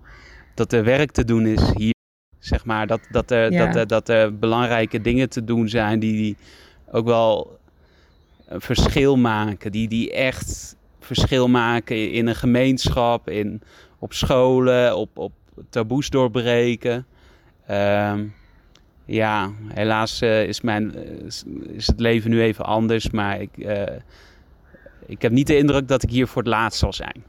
dat 0.56 0.74
er 0.74 0.84
werk 0.84 1.12
te 1.12 1.26
doen 1.26 1.46
is 1.46 1.72
hier. 1.74 1.94
Zeg 2.40 2.66
maar, 2.66 2.88
dat, 2.88 3.02
dat, 3.12 3.32
er, 3.32 3.52
ja. 3.52 3.66
dat, 3.66 3.76
er, 3.76 3.88
dat 3.88 4.10
er 4.10 4.40
belangrijke 4.40 5.02
dingen 5.02 5.30
te 5.30 5.44
doen 5.44 5.70
zijn 5.70 6.00
die, 6.00 6.14
die 6.14 6.38
ook 6.92 7.06
wel 7.06 7.60
een 8.46 8.62
verschil 8.62 9.18
maken. 9.18 9.72
Die, 9.72 9.88
die 9.88 10.12
echt 10.12 10.76
verschil 11.06 11.48
maken 11.48 12.12
in 12.12 12.28
een 12.28 12.36
gemeenschap, 12.36 13.30
in, 13.30 13.62
op 14.00 14.14
scholen, 14.14 14.98
op, 14.98 15.18
op 15.18 15.34
taboes 15.70 16.10
doorbreken. 16.10 17.06
Um, 17.72 18.34
ja, 19.06 19.52
helaas 19.68 20.22
uh, 20.22 20.44
is, 20.48 20.62
mijn, 20.62 20.96
is 21.76 21.88
het 21.88 22.00
leven 22.00 22.30
nu 22.30 22.42
even 22.42 22.66
anders, 22.66 23.10
maar 23.10 23.42
ik, 23.42 23.50
uh, 23.58 23.84
ik 25.06 25.22
heb 25.22 25.32
niet 25.32 25.48
de 25.48 25.58
indruk 25.58 25.88
dat 25.88 26.04
ik 26.04 26.10
hier 26.10 26.28
voor 26.28 26.42
het 26.42 26.52
laatst 26.52 26.80
zal 26.80 26.94
zijn. 26.94 27.24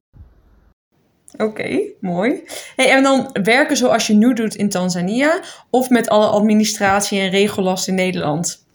Oké, 1.33 1.45
okay, 1.45 1.93
mooi. 2.01 2.43
Hey, 2.77 2.91
en 2.91 3.03
dan 3.03 3.31
werken 3.43 3.77
zoals 3.77 4.07
je 4.07 4.15
nu 4.15 4.35
doet 4.35 4.55
in 4.55 4.69
Tanzania 4.69 5.43
of 5.71 5.91
met 5.91 6.09
alle 6.09 6.27
administratie 6.27 7.21
en 7.21 7.31
regellast 7.31 7.89
in 7.89 7.95
Nederland? 7.95 8.67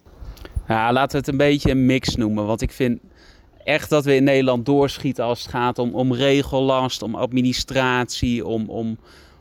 Ja, 0.67 0.93
laten 0.93 1.11
we 1.11 1.17
het 1.17 1.27
een 1.27 1.37
beetje 1.37 1.71
een 1.71 1.85
mix 1.85 2.15
noemen. 2.15 2.45
Want 2.45 2.61
ik 2.61 2.71
vind 2.71 2.99
echt 3.69 3.89
dat 3.89 4.05
we 4.05 4.15
in 4.15 4.23
Nederland 4.23 4.65
doorschieten 4.65 5.23
als 5.23 5.39
het 5.39 5.49
gaat 5.49 5.79
om, 5.79 5.93
om 5.93 6.13
regellast, 6.13 7.01
om 7.01 7.15
administratie, 7.15 8.45
om, 8.45 8.69
om, 8.69 8.97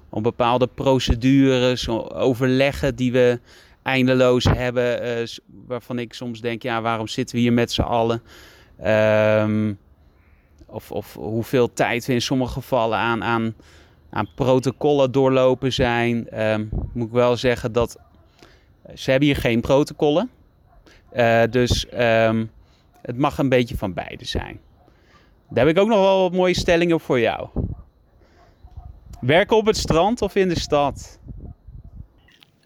om 0.09 0.23
bepaalde 0.23 0.67
procedures, 0.67 1.89
overleggen 1.89 2.95
die 2.95 3.13
we 3.13 3.41
eindeloos 3.83 4.45
hebben. 4.45 5.19
Uh, 5.21 5.27
waarvan 5.67 5.99
ik 5.99 6.13
soms 6.13 6.41
denk, 6.41 6.63
ja, 6.63 6.81
waarom 6.83 7.09
zitten 7.09 7.37
we 7.37 7.43
hier 7.43 7.53
met 7.53 7.73
z'n 7.73 7.81
allen? 7.81 8.23
Um, 9.45 9.79
of, 10.67 10.93
of 10.93 11.15
hoeveel 11.15 11.73
tijd 11.73 12.07
we 12.07 12.13
in 12.13 12.23
sommige 12.23 12.53
gevallen 12.53 12.99
aan, 12.99 13.25
aan, 13.25 13.55
aan 14.11 14.29
protocollen 14.35 15.13
doorlopen 15.13 15.73
zijn. 15.73 16.43
Um, 16.43 16.69
moet 16.93 17.07
ik 17.07 17.13
wel 17.13 17.37
zeggen 17.37 17.73
dat 17.73 17.97
ze 18.95 19.11
hebben 19.11 19.29
hier 19.29 19.37
geen 19.37 19.61
protocollen. 19.61 20.31
Uh, 21.17 21.43
dus 21.51 21.87
um, 22.01 22.51
het 23.09 23.19
mag 23.19 23.39
een 23.39 23.49
beetje 23.49 23.77
van 23.77 23.95
beide 23.95 24.25
zijn. 24.25 24.61
Daar 25.51 25.67
heb 25.67 25.77
ik 25.77 25.83
ook 25.83 25.89
nog 25.89 25.99
wel 25.99 26.21
wat 26.21 26.33
mooie 26.33 26.55
stellingen 26.55 27.01
voor 27.01 27.21
jou. 27.21 27.49
Werken 29.21 29.57
op 29.57 29.67
het 29.67 29.77
strand 29.77 30.23
of 30.23 30.35
in 30.35 30.49
de 30.49 30.59
stad? 30.59 31.19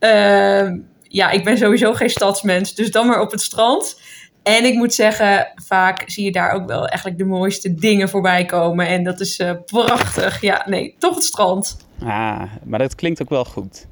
Uh, 0.00 0.70
ja, 1.02 1.30
ik 1.30 1.44
ben 1.44 1.58
sowieso 1.58 1.92
geen 1.92 2.10
stadsmens, 2.10 2.74
dus 2.74 2.90
dan 2.90 3.06
maar 3.06 3.20
op 3.20 3.30
het 3.30 3.40
strand. 3.40 4.00
En 4.42 4.64
ik 4.64 4.74
moet 4.74 4.94
zeggen, 4.94 5.52
vaak 5.54 6.02
zie 6.06 6.24
je 6.24 6.32
daar 6.32 6.52
ook 6.52 6.66
wel 6.66 6.86
eigenlijk 6.86 7.18
de 7.18 7.24
mooiste 7.24 7.74
dingen 7.74 8.08
voorbij 8.08 8.44
komen. 8.44 8.86
En 8.86 9.04
dat 9.04 9.20
is 9.20 9.38
uh, 9.38 9.52
prachtig. 9.66 10.40
Ja, 10.40 10.64
nee, 10.68 10.94
toch 10.98 11.14
het 11.14 11.24
strand. 11.24 11.86
Ah, 12.00 12.42
maar 12.64 12.78
dat 12.78 12.94
klinkt 12.94 13.22
ook 13.22 13.30
wel 13.30 13.44
goed. 13.44 13.86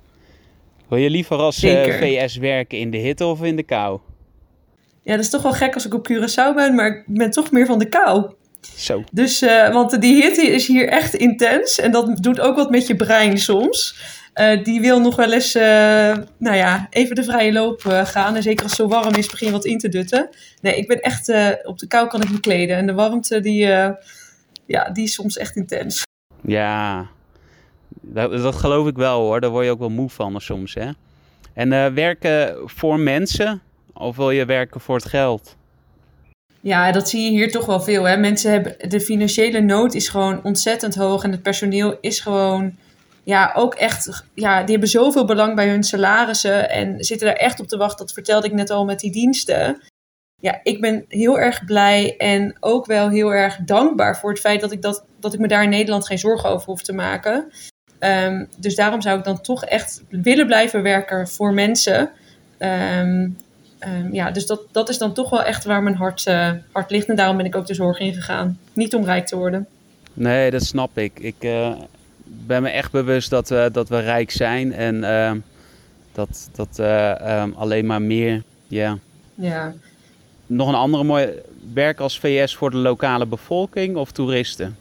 Wil 0.89 0.99
je 0.99 1.11
liever 1.11 1.37
als 1.37 1.65
uh, 1.65 1.87
eh, 1.87 2.01
VS 2.01 2.37
werken 2.37 2.79
in 2.79 2.91
de 2.91 2.99
hitte 2.99 3.25
of 3.25 3.43
in 3.43 3.57
de 3.57 3.63
kou? 3.63 4.01
Ja, 5.03 5.13
dat 5.17 5.25
is 5.25 5.31
toch 5.31 5.43
wel 5.43 5.53
gek 5.53 5.75
als 5.75 5.87
ik 5.87 5.95
op 5.95 6.09
Curaçao 6.13 6.55
ben, 6.55 6.75
maar 6.75 6.87
ik 6.87 7.03
ben 7.07 7.31
toch 7.31 7.51
meer 7.51 7.67
van 7.67 7.79
de 7.79 7.89
kou. 7.89 8.31
Zo. 8.77 9.05
Dus, 9.13 9.43
uh, 9.43 9.73
want 9.73 10.01
die 10.01 10.23
hitte 10.23 10.43
is 10.43 10.67
hier 10.67 10.89
echt 10.89 11.15
intens 11.15 11.79
en 11.79 11.91
dat 11.91 12.17
doet 12.23 12.41
ook 12.41 12.57
wat 12.57 12.71
met 12.71 12.87
je 12.87 12.97
brein 12.97 13.39
soms. 13.39 13.97
Uh, 14.35 14.65
die 14.65 14.81
wil 14.81 15.01
nog 15.01 15.17
wel 15.17 15.33
eens, 15.33 15.55
uh, 15.55 15.63
nou 16.37 16.57
ja, 16.57 16.87
even 16.91 17.15
de 17.15 17.25
vrije 17.25 17.53
loop 17.53 17.81
gaan. 18.05 18.37
En 18.37 18.43
zeker 18.43 18.63
als 18.63 18.77
het 18.77 18.81
zo 18.81 18.95
warm 18.95 19.15
is, 19.15 19.27
begin 19.27 19.47
je 19.47 19.53
wat 19.53 19.65
in 19.65 19.79
te 19.79 19.89
dutten. 19.89 20.29
Nee, 20.61 20.77
ik 20.77 20.89
ben 20.89 21.01
echt, 21.01 21.33
op 21.63 21.79
de 21.79 21.87
kou 21.87 22.09
kan 22.09 22.23
ik 22.23 22.31
me 22.31 22.41
kleden. 22.41 22.77
En 22.77 22.87
de 22.87 22.95
warmte, 22.95 23.41
die, 23.41 23.67
ja, 24.67 24.91
die 24.93 25.05
is 25.05 25.15
soms 25.15 25.37
echt 25.37 25.57
intens. 25.57 26.03
Ja, 26.43 27.07
dat, 28.01 28.43
dat, 28.43 28.55
geloof 28.55 28.87
ik 28.87 28.97
wel 28.97 29.21
hoor. 29.21 29.41
Daar 29.41 29.51
word 29.51 29.65
je 29.65 29.71
ook 29.71 29.79
wel 29.79 29.91
moe 29.91 30.11
van 30.11 30.41
soms, 30.41 30.75
hè. 30.75 30.91
En 31.53 31.95
werken 31.95 32.57
voor 32.65 32.99
mensen 32.99 33.63
of 34.01 34.17
wil 34.17 34.31
je 34.31 34.45
werken 34.45 34.81
voor 34.81 34.97
het 34.97 35.09
geld? 35.09 35.57
Ja, 36.61 36.93
dat 36.93 37.09
zie 37.09 37.23
je 37.23 37.31
hier 37.31 37.51
toch 37.51 37.67
wel 37.67 37.81
veel. 37.81 38.05
Hè? 38.05 38.17
Mensen 38.17 38.51
hebben, 38.51 38.77
de 38.89 39.01
financiële 39.01 39.61
nood 39.61 39.95
is 39.95 40.09
gewoon 40.09 40.45
ontzettend 40.45 40.95
hoog. 40.95 41.25
En 41.25 41.31
het 41.31 41.43
personeel 41.43 41.99
is 42.01 42.21
gewoon 42.21 42.77
ja, 43.25 43.53
ook 43.55 43.75
echt, 43.75 44.25
ja, 44.35 44.61
die 44.61 44.71
hebben 44.71 44.89
zoveel 44.89 45.25
belang 45.25 45.55
bij 45.55 45.69
hun 45.69 45.83
salarissen 45.83 46.71
en 46.71 47.05
zitten 47.05 47.27
daar 47.27 47.37
echt 47.37 47.61
op 47.61 47.67
te 47.67 47.77
wachten. 47.77 48.07
Dat 48.07 48.15
vertelde 48.15 48.47
ik 48.47 48.53
net 48.53 48.71
al 48.71 48.85
met 48.85 49.01
die 49.01 49.13
diensten. 49.13 49.83
Ja, 50.41 50.61
ik 50.63 50.81
ben 50.81 51.05
heel 51.09 51.39
erg 51.39 51.65
blij 51.65 52.17
en 52.17 52.57
ook 52.61 52.87
wel 52.87 53.09
heel 53.09 53.35
erg 53.35 53.59
dankbaar 53.65 54.19
voor 54.19 54.31
het 54.31 54.41
feit 54.41 54.61
dat 54.61 54.73
ik, 54.73 54.83
dat, 54.83 55.05
dat 55.21 55.35
ik 55.35 55.41
me 55.41 55.49
daar 55.49 55.63
in 55.63 55.69
Nederland 55.69 56.07
geen 56.07 56.19
zorgen 56.19 56.51
over 56.51 56.67
hoef 56.67 56.83
te 56.83 56.93
maken. 56.93 57.53
Um, 57.99 58.49
dus 58.57 58.75
daarom 58.75 59.01
zou 59.01 59.19
ik 59.19 59.25
dan 59.25 59.41
toch 59.41 59.65
echt 59.65 60.03
willen 60.09 60.47
blijven 60.47 60.83
werken 60.83 61.29
voor 61.29 61.53
mensen. 61.53 62.11
Um, 62.59 63.37
um, 63.89 64.15
ja, 64.15 64.31
dus 64.31 64.47
dat, 64.47 64.61
dat 64.73 64.89
is 64.89 64.99
dan 64.99 65.13
toch 65.13 65.31
wel 65.31 65.43
echt 65.43 65.65
waar 65.65 65.83
mijn 65.83 65.97
hart, 65.97 66.27
uh, 66.27 66.51
hart 66.73 66.91
ligt. 66.91 67.09
En 67.09 67.17
daarom 67.17 67.37
ben 67.37 67.47
ik 67.47 67.57
ook 67.57 67.67
de 67.67 67.75
zorg 67.75 67.99
ingegaan. 67.99 68.59
Niet 68.73 68.95
om 68.95 69.05
rijk 69.05 69.27
te 69.27 69.37
worden. 69.37 69.67
Nee, 70.13 70.51
dat 70.51 70.65
snap 70.65 70.99
ik. 70.99 71.19
Ik, 71.19 71.37
uh, 71.41 71.73
ben 72.47 72.63
me 72.63 72.69
echt 72.69 72.93
bewust 72.93 73.31
dat 73.31 73.49
we, 73.49 73.69
dat 73.73 73.89
we 73.89 74.01
rijk 74.01 74.31
zijn 74.31 74.73
en 74.73 74.95
uh, 74.95 75.33
dat, 76.13 76.51
dat 76.55 76.79
uh, 76.81 77.41
um, 77.43 77.55
alleen 77.57 77.87
maar 77.87 78.03
meer. 78.03 78.43
Yeah. 78.67 78.95
Ja. 79.35 79.75
Nog 80.47 80.69
een 80.69 80.75
andere 80.75 81.05
mooie 81.05 81.43
werk 81.75 82.01
als 82.01 82.19
VS 82.19 82.57
voor 82.57 82.71
de 82.71 82.77
lokale 82.77 83.27
bevolking 83.27 83.97
of 83.97 84.13
toeristen? 84.13 84.77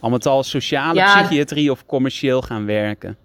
Al 0.00 0.10
met 0.10 0.26
al 0.26 0.42
sociale 0.42 0.98
ja. 0.98 1.22
psychiatrie 1.22 1.70
of 1.70 1.86
commercieel 1.86 2.42
gaan 2.42 2.66
werken? 2.66 3.16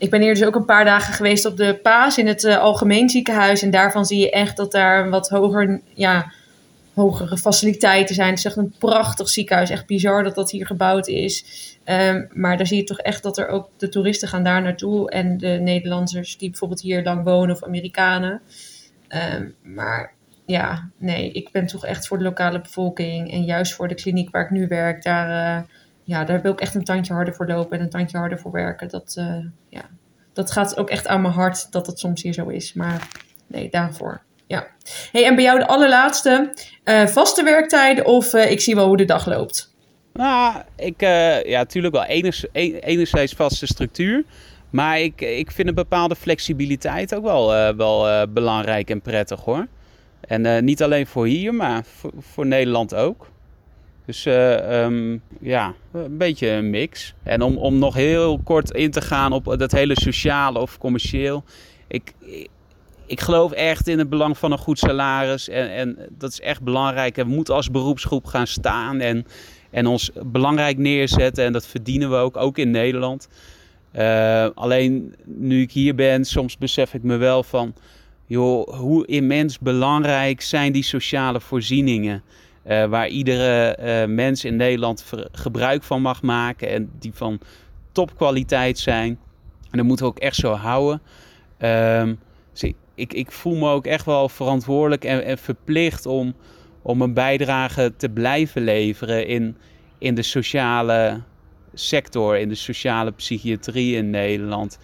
Ik 0.00 0.10
ben 0.10 0.20
hier 0.20 0.34
dus 0.34 0.44
ook 0.44 0.54
een 0.54 0.64
paar 0.64 0.84
dagen 0.84 1.14
geweest 1.14 1.44
op 1.44 1.56
de 1.56 1.78
Paas 1.82 2.18
in 2.18 2.26
het 2.26 2.44
uh, 2.44 2.58
algemeen 2.58 3.08
ziekenhuis. 3.08 3.62
En 3.62 3.70
daarvan 3.70 4.06
zie 4.06 4.18
je 4.18 4.30
echt 4.30 4.56
dat 4.56 4.72
daar 4.72 5.10
wat 5.10 5.28
hoger 5.28 5.80
ja, 5.94 6.32
hogere 6.94 7.36
faciliteiten 7.36 8.14
zijn. 8.14 8.28
Het 8.28 8.38
is 8.38 8.44
echt 8.44 8.56
een 8.56 8.74
prachtig 8.78 9.28
ziekenhuis. 9.28 9.70
Echt 9.70 9.86
bizar 9.86 10.22
dat 10.22 10.34
dat 10.34 10.50
hier 10.50 10.66
gebouwd 10.66 11.08
is. 11.08 11.44
Um, 11.84 12.28
maar 12.32 12.56
daar 12.56 12.66
zie 12.66 12.76
je 12.76 12.84
toch 12.84 12.98
echt 12.98 13.22
dat 13.22 13.38
er 13.38 13.48
ook 13.48 13.68
de 13.76 13.88
toeristen 13.88 14.28
gaan 14.28 14.44
daar 14.44 14.62
naartoe. 14.62 15.10
En 15.10 15.38
de 15.38 15.58
Nederlanders 15.62 16.38
die 16.38 16.50
bijvoorbeeld 16.50 16.80
hier 16.80 17.02
lang 17.02 17.24
wonen 17.24 17.54
of 17.54 17.64
Amerikanen. 17.64 18.40
Um, 19.34 19.54
maar 19.62 20.12
ja, 20.46 20.88
nee, 20.96 21.32
ik 21.32 21.48
ben 21.52 21.66
toch 21.66 21.86
echt 21.86 22.06
voor 22.06 22.18
de 22.18 22.24
lokale 22.24 22.60
bevolking. 22.60 23.32
En 23.32 23.44
juist 23.44 23.74
voor 23.74 23.88
de 23.88 23.94
kliniek 23.94 24.30
waar 24.30 24.44
ik 24.44 24.50
nu 24.50 24.66
werk, 24.68 25.02
daar, 25.02 25.58
uh, 25.58 25.68
ja, 26.10 26.24
daar 26.24 26.42
wil 26.42 26.52
ik 26.52 26.60
echt 26.60 26.74
een 26.74 26.84
tandje 26.84 27.12
harder 27.12 27.34
voor 27.34 27.46
lopen 27.46 27.78
en 27.78 27.84
een 27.84 27.90
tandje 27.90 28.18
harder 28.18 28.38
voor 28.38 28.52
werken. 28.52 28.88
Dat, 28.88 29.16
uh, 29.18 29.44
ja, 29.68 29.82
dat 30.32 30.50
gaat 30.50 30.76
ook 30.76 30.90
echt 30.90 31.06
aan 31.06 31.20
mijn 31.20 31.34
hart 31.34 31.72
dat 31.72 31.86
het 31.86 31.98
soms 31.98 32.22
hier 32.22 32.32
zo 32.32 32.48
is. 32.48 32.72
Maar 32.72 33.08
nee, 33.46 33.70
daarvoor 33.70 34.22
ja. 34.46 34.66
Hey, 35.12 35.24
en 35.24 35.34
bij 35.34 35.44
jou 35.44 35.58
de 35.58 35.66
allerlaatste, 35.66 36.52
uh, 36.84 37.06
vaste 37.06 37.42
werktijden 37.42 38.06
of 38.06 38.34
uh, 38.34 38.50
ik 38.50 38.60
zie 38.60 38.74
wel 38.74 38.86
hoe 38.86 38.96
de 38.96 39.04
dag 39.04 39.26
loopt? 39.26 39.74
Nou, 40.12 40.62
ik, 40.76 41.00
ja, 41.44 41.58
natuurlijk 41.58 41.94
wel 41.94 42.04
enigszins, 42.04 42.52
enerzijds 42.80 43.32
vaste 43.32 43.66
structuur. 43.66 44.24
Maar 44.70 45.00
ik, 45.00 45.20
ik 45.20 45.50
vind 45.50 45.68
een 45.68 45.74
bepaalde 45.74 46.16
flexibiliteit 46.16 47.14
ook 47.14 47.22
wel, 47.22 47.76
wel 47.76 48.28
belangrijk 48.28 48.90
en 48.90 49.00
prettig 49.00 49.40
hoor. 49.40 49.66
En 50.20 50.64
niet 50.64 50.82
alleen 50.82 51.06
voor 51.06 51.26
hier, 51.26 51.54
maar 51.54 51.84
voor 52.18 52.46
Nederland 52.46 52.94
ook. 52.94 53.30
Dus 54.10 54.24
um, 54.24 55.22
ja, 55.40 55.74
een 55.92 56.16
beetje 56.16 56.48
een 56.48 56.70
mix. 56.70 57.14
En 57.22 57.42
om, 57.42 57.56
om 57.56 57.78
nog 57.78 57.94
heel 57.94 58.40
kort 58.44 58.70
in 58.70 58.90
te 58.90 59.00
gaan 59.00 59.32
op 59.32 59.54
dat 59.58 59.72
hele 59.72 60.00
sociale 60.00 60.58
of 60.58 60.78
commercieel. 60.78 61.44
Ik, 61.88 62.12
ik 63.06 63.20
geloof 63.20 63.52
echt 63.52 63.88
in 63.88 63.98
het 63.98 64.08
belang 64.08 64.38
van 64.38 64.52
een 64.52 64.58
goed 64.58 64.78
salaris. 64.78 65.48
En, 65.48 65.70
en 65.70 65.98
dat 66.18 66.32
is 66.32 66.40
echt 66.40 66.62
belangrijk. 66.62 67.18
En 67.18 67.26
we 67.26 67.34
moeten 67.34 67.54
als 67.54 67.70
beroepsgroep 67.70 68.26
gaan 68.26 68.46
staan 68.46 69.00
en, 69.00 69.26
en 69.70 69.86
ons 69.86 70.10
belangrijk 70.22 70.78
neerzetten. 70.78 71.44
En 71.44 71.52
dat 71.52 71.66
verdienen 71.66 72.10
we 72.10 72.16
ook, 72.16 72.36
ook 72.36 72.58
in 72.58 72.70
Nederland. 72.70 73.28
Uh, 73.96 74.46
alleen 74.54 75.14
nu 75.24 75.62
ik 75.62 75.72
hier 75.72 75.94
ben, 75.94 76.24
soms 76.24 76.58
besef 76.58 76.94
ik 76.94 77.02
me 77.02 77.16
wel 77.16 77.42
van... 77.42 77.74
joh, 78.26 78.68
hoe 78.68 79.06
immens 79.06 79.58
belangrijk 79.58 80.40
zijn 80.40 80.72
die 80.72 80.84
sociale 80.84 81.40
voorzieningen... 81.40 82.22
Uh, 82.70 82.84
waar 82.84 83.08
iedere 83.08 83.78
uh, 83.80 84.14
mens 84.14 84.44
in 84.44 84.56
Nederland 84.56 85.12
gebruik 85.32 85.82
van 85.82 86.02
mag 86.02 86.22
maken 86.22 86.68
en 86.68 86.90
die 86.98 87.12
van 87.14 87.40
topkwaliteit 87.92 88.78
zijn. 88.78 89.18
En 89.70 89.78
dat 89.78 89.86
moeten 89.86 90.06
we 90.06 90.10
ook 90.10 90.18
echt 90.18 90.36
zo 90.36 90.52
houden. 90.52 91.02
Ehm, 91.58 92.14
dus 92.52 92.72
ik, 92.94 93.12
ik 93.12 93.32
voel 93.32 93.56
me 93.56 93.68
ook 93.68 93.86
echt 93.86 94.04
wel 94.04 94.28
verantwoordelijk 94.28 95.04
en, 95.04 95.24
en 95.24 95.38
verplicht 95.38 96.06
om, 96.06 96.34
om 96.82 97.02
een 97.02 97.14
bijdrage 97.14 97.92
te 97.96 98.08
blijven 98.08 98.62
leveren 98.62 99.26
in, 99.26 99.56
in 99.98 100.14
de 100.14 100.22
sociale 100.22 101.22
sector, 101.74 102.38
in 102.38 102.48
de 102.48 102.54
sociale 102.54 103.12
psychiatrie 103.12 103.96
in 103.96 104.10
Nederland. 104.10 104.78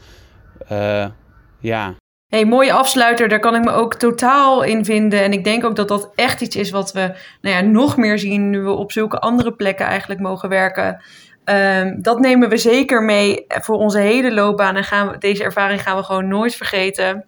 Uh, 0.72 1.06
ja. 1.60 1.94
Hey, 2.36 2.44
mooie 2.44 2.72
afsluiter, 2.72 3.28
daar 3.28 3.38
kan 3.38 3.54
ik 3.54 3.64
me 3.64 3.70
ook 3.70 3.94
totaal 3.94 4.62
in 4.62 4.84
vinden. 4.84 5.22
En 5.22 5.32
ik 5.32 5.44
denk 5.44 5.64
ook 5.64 5.76
dat 5.76 5.88
dat 5.88 6.10
echt 6.14 6.40
iets 6.40 6.56
is 6.56 6.70
wat 6.70 6.92
we 6.92 7.14
nou 7.40 7.56
ja, 7.56 7.60
nog 7.60 7.96
meer 7.96 8.18
zien 8.18 8.50
nu 8.50 8.60
we 8.60 8.70
op 8.70 8.92
zulke 8.92 9.18
andere 9.18 9.52
plekken 9.52 9.86
eigenlijk 9.86 10.20
mogen 10.20 10.48
werken. 10.48 11.02
Um, 11.44 12.02
dat 12.02 12.20
nemen 12.20 12.48
we 12.48 12.56
zeker 12.56 13.02
mee 13.02 13.44
voor 13.48 13.76
onze 13.76 13.98
hele 13.98 14.32
loopbaan. 14.32 14.76
En 14.76 14.84
gaan 14.84 15.10
we, 15.10 15.18
deze 15.18 15.44
ervaring 15.44 15.82
gaan 15.82 15.96
we 15.96 16.02
gewoon 16.02 16.28
nooit 16.28 16.54
vergeten. 16.54 17.24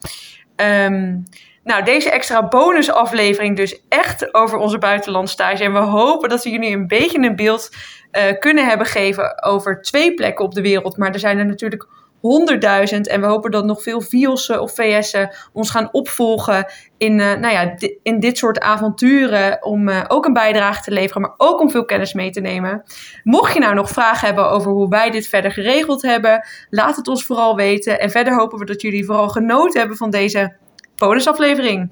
Um, 0.56 1.22
nou, 1.64 1.84
deze 1.84 2.10
extra 2.10 2.48
bonusaflevering 2.48 3.56
dus 3.56 3.82
echt 3.88 4.34
over 4.34 4.58
onze 4.58 4.78
buitenlandstage. 4.78 5.64
En 5.64 5.72
we 5.72 5.78
hopen 5.78 6.28
dat 6.28 6.44
we 6.44 6.50
jullie 6.50 6.74
een 6.74 6.86
beetje 6.86 7.18
een 7.18 7.36
beeld 7.36 7.70
uh, 8.12 8.22
kunnen 8.38 8.66
hebben 8.66 8.86
gegeven 8.86 9.42
over 9.42 9.82
twee 9.82 10.14
plekken 10.14 10.44
op 10.44 10.54
de 10.54 10.62
wereld. 10.62 10.96
Maar 10.96 11.12
er 11.12 11.18
zijn 11.18 11.38
er 11.38 11.46
natuurlijk 11.46 11.88
honderdduizend. 12.20 13.08
En 13.08 13.20
we 13.20 13.26
hopen 13.26 13.50
dat 13.50 13.64
nog 13.64 13.82
veel 13.82 14.00
VIOS'en 14.00 14.60
of 14.60 14.74
VS'en 14.74 15.30
ons 15.52 15.70
gaan 15.70 15.88
opvolgen 15.92 16.66
in, 16.96 17.18
uh, 17.18 17.34
nou 17.34 17.52
ja, 17.52 17.74
in 18.02 18.20
dit 18.20 18.38
soort 18.38 18.60
avonturen. 18.60 19.64
Om 19.64 19.88
uh, 19.88 20.04
ook 20.08 20.26
een 20.26 20.32
bijdrage 20.32 20.82
te 20.82 20.90
leveren, 20.90 21.22
maar 21.22 21.34
ook 21.36 21.60
om 21.60 21.70
veel 21.70 21.84
kennis 21.84 22.12
mee 22.12 22.30
te 22.30 22.40
nemen. 22.40 22.82
Mocht 23.22 23.54
je 23.54 23.60
nou 23.60 23.74
nog 23.74 23.90
vragen 23.90 24.26
hebben 24.26 24.50
over 24.50 24.70
hoe 24.70 24.88
wij 24.88 25.10
dit 25.10 25.26
verder 25.26 25.52
geregeld 25.52 26.02
hebben, 26.02 26.46
laat 26.70 26.96
het 26.96 27.08
ons 27.08 27.24
vooral 27.24 27.56
weten. 27.56 28.00
En 28.00 28.10
verder 28.10 28.34
hopen 28.34 28.58
we 28.58 28.64
dat 28.64 28.82
jullie 28.82 29.04
vooral 29.04 29.28
genoten 29.28 29.78
hebben 29.78 29.96
van 29.96 30.10
deze 30.10 30.56
bonusaflevering. 30.96 31.90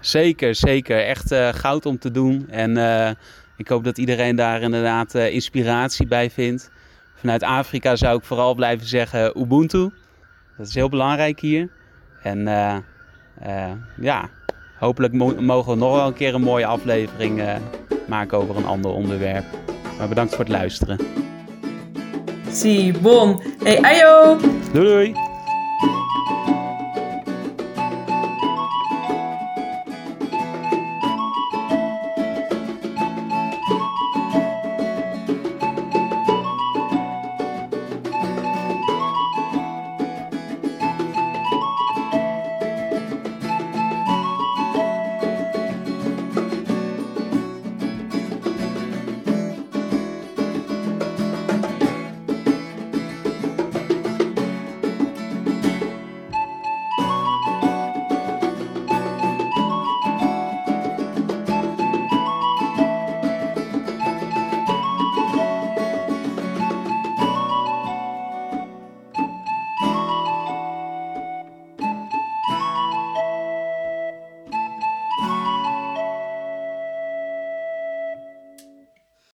Zeker, 0.00 0.54
zeker. 0.54 1.06
Echt 1.06 1.32
uh, 1.32 1.48
goud 1.52 1.86
om 1.86 1.98
te 1.98 2.10
doen. 2.10 2.48
En 2.50 2.76
ik 3.56 3.68
hoop 3.68 3.84
dat 3.84 3.98
iedereen 3.98 4.36
daar 4.36 4.62
inderdaad 4.62 5.14
inspiratie 5.14 6.06
bij 6.06 6.30
vindt. 6.30 6.70
Vanuit 7.20 7.42
Afrika 7.42 7.96
zou 7.96 8.18
ik 8.18 8.24
vooral 8.24 8.54
blijven 8.54 8.86
zeggen 8.86 9.40
Ubuntu. 9.40 9.90
Dat 10.56 10.66
is 10.66 10.74
heel 10.74 10.88
belangrijk 10.88 11.40
hier. 11.40 11.68
En 12.22 12.38
uh, 12.38 12.76
uh, 13.46 13.72
ja, 14.00 14.28
hopelijk 14.78 15.12
mo 15.12 15.34
mogen 15.40 15.72
we 15.72 15.78
nog 15.78 15.94
wel 15.94 16.06
een 16.06 16.14
keer 16.14 16.34
een 16.34 16.42
mooie 16.42 16.66
aflevering 16.66 17.40
uh, 17.40 17.54
maken 18.08 18.38
over 18.38 18.56
een 18.56 18.66
ander 18.66 18.90
onderwerp. 18.90 19.44
Maar 19.98 20.08
bedankt 20.08 20.34
voor 20.34 20.44
het 20.44 20.52
luisteren. 20.52 20.98
Si, 22.50 22.92
bon. 23.02 23.42
Hey, 23.62 23.80
ayo! 23.82 24.36
Doei 24.72 24.88
doei! 24.88 25.29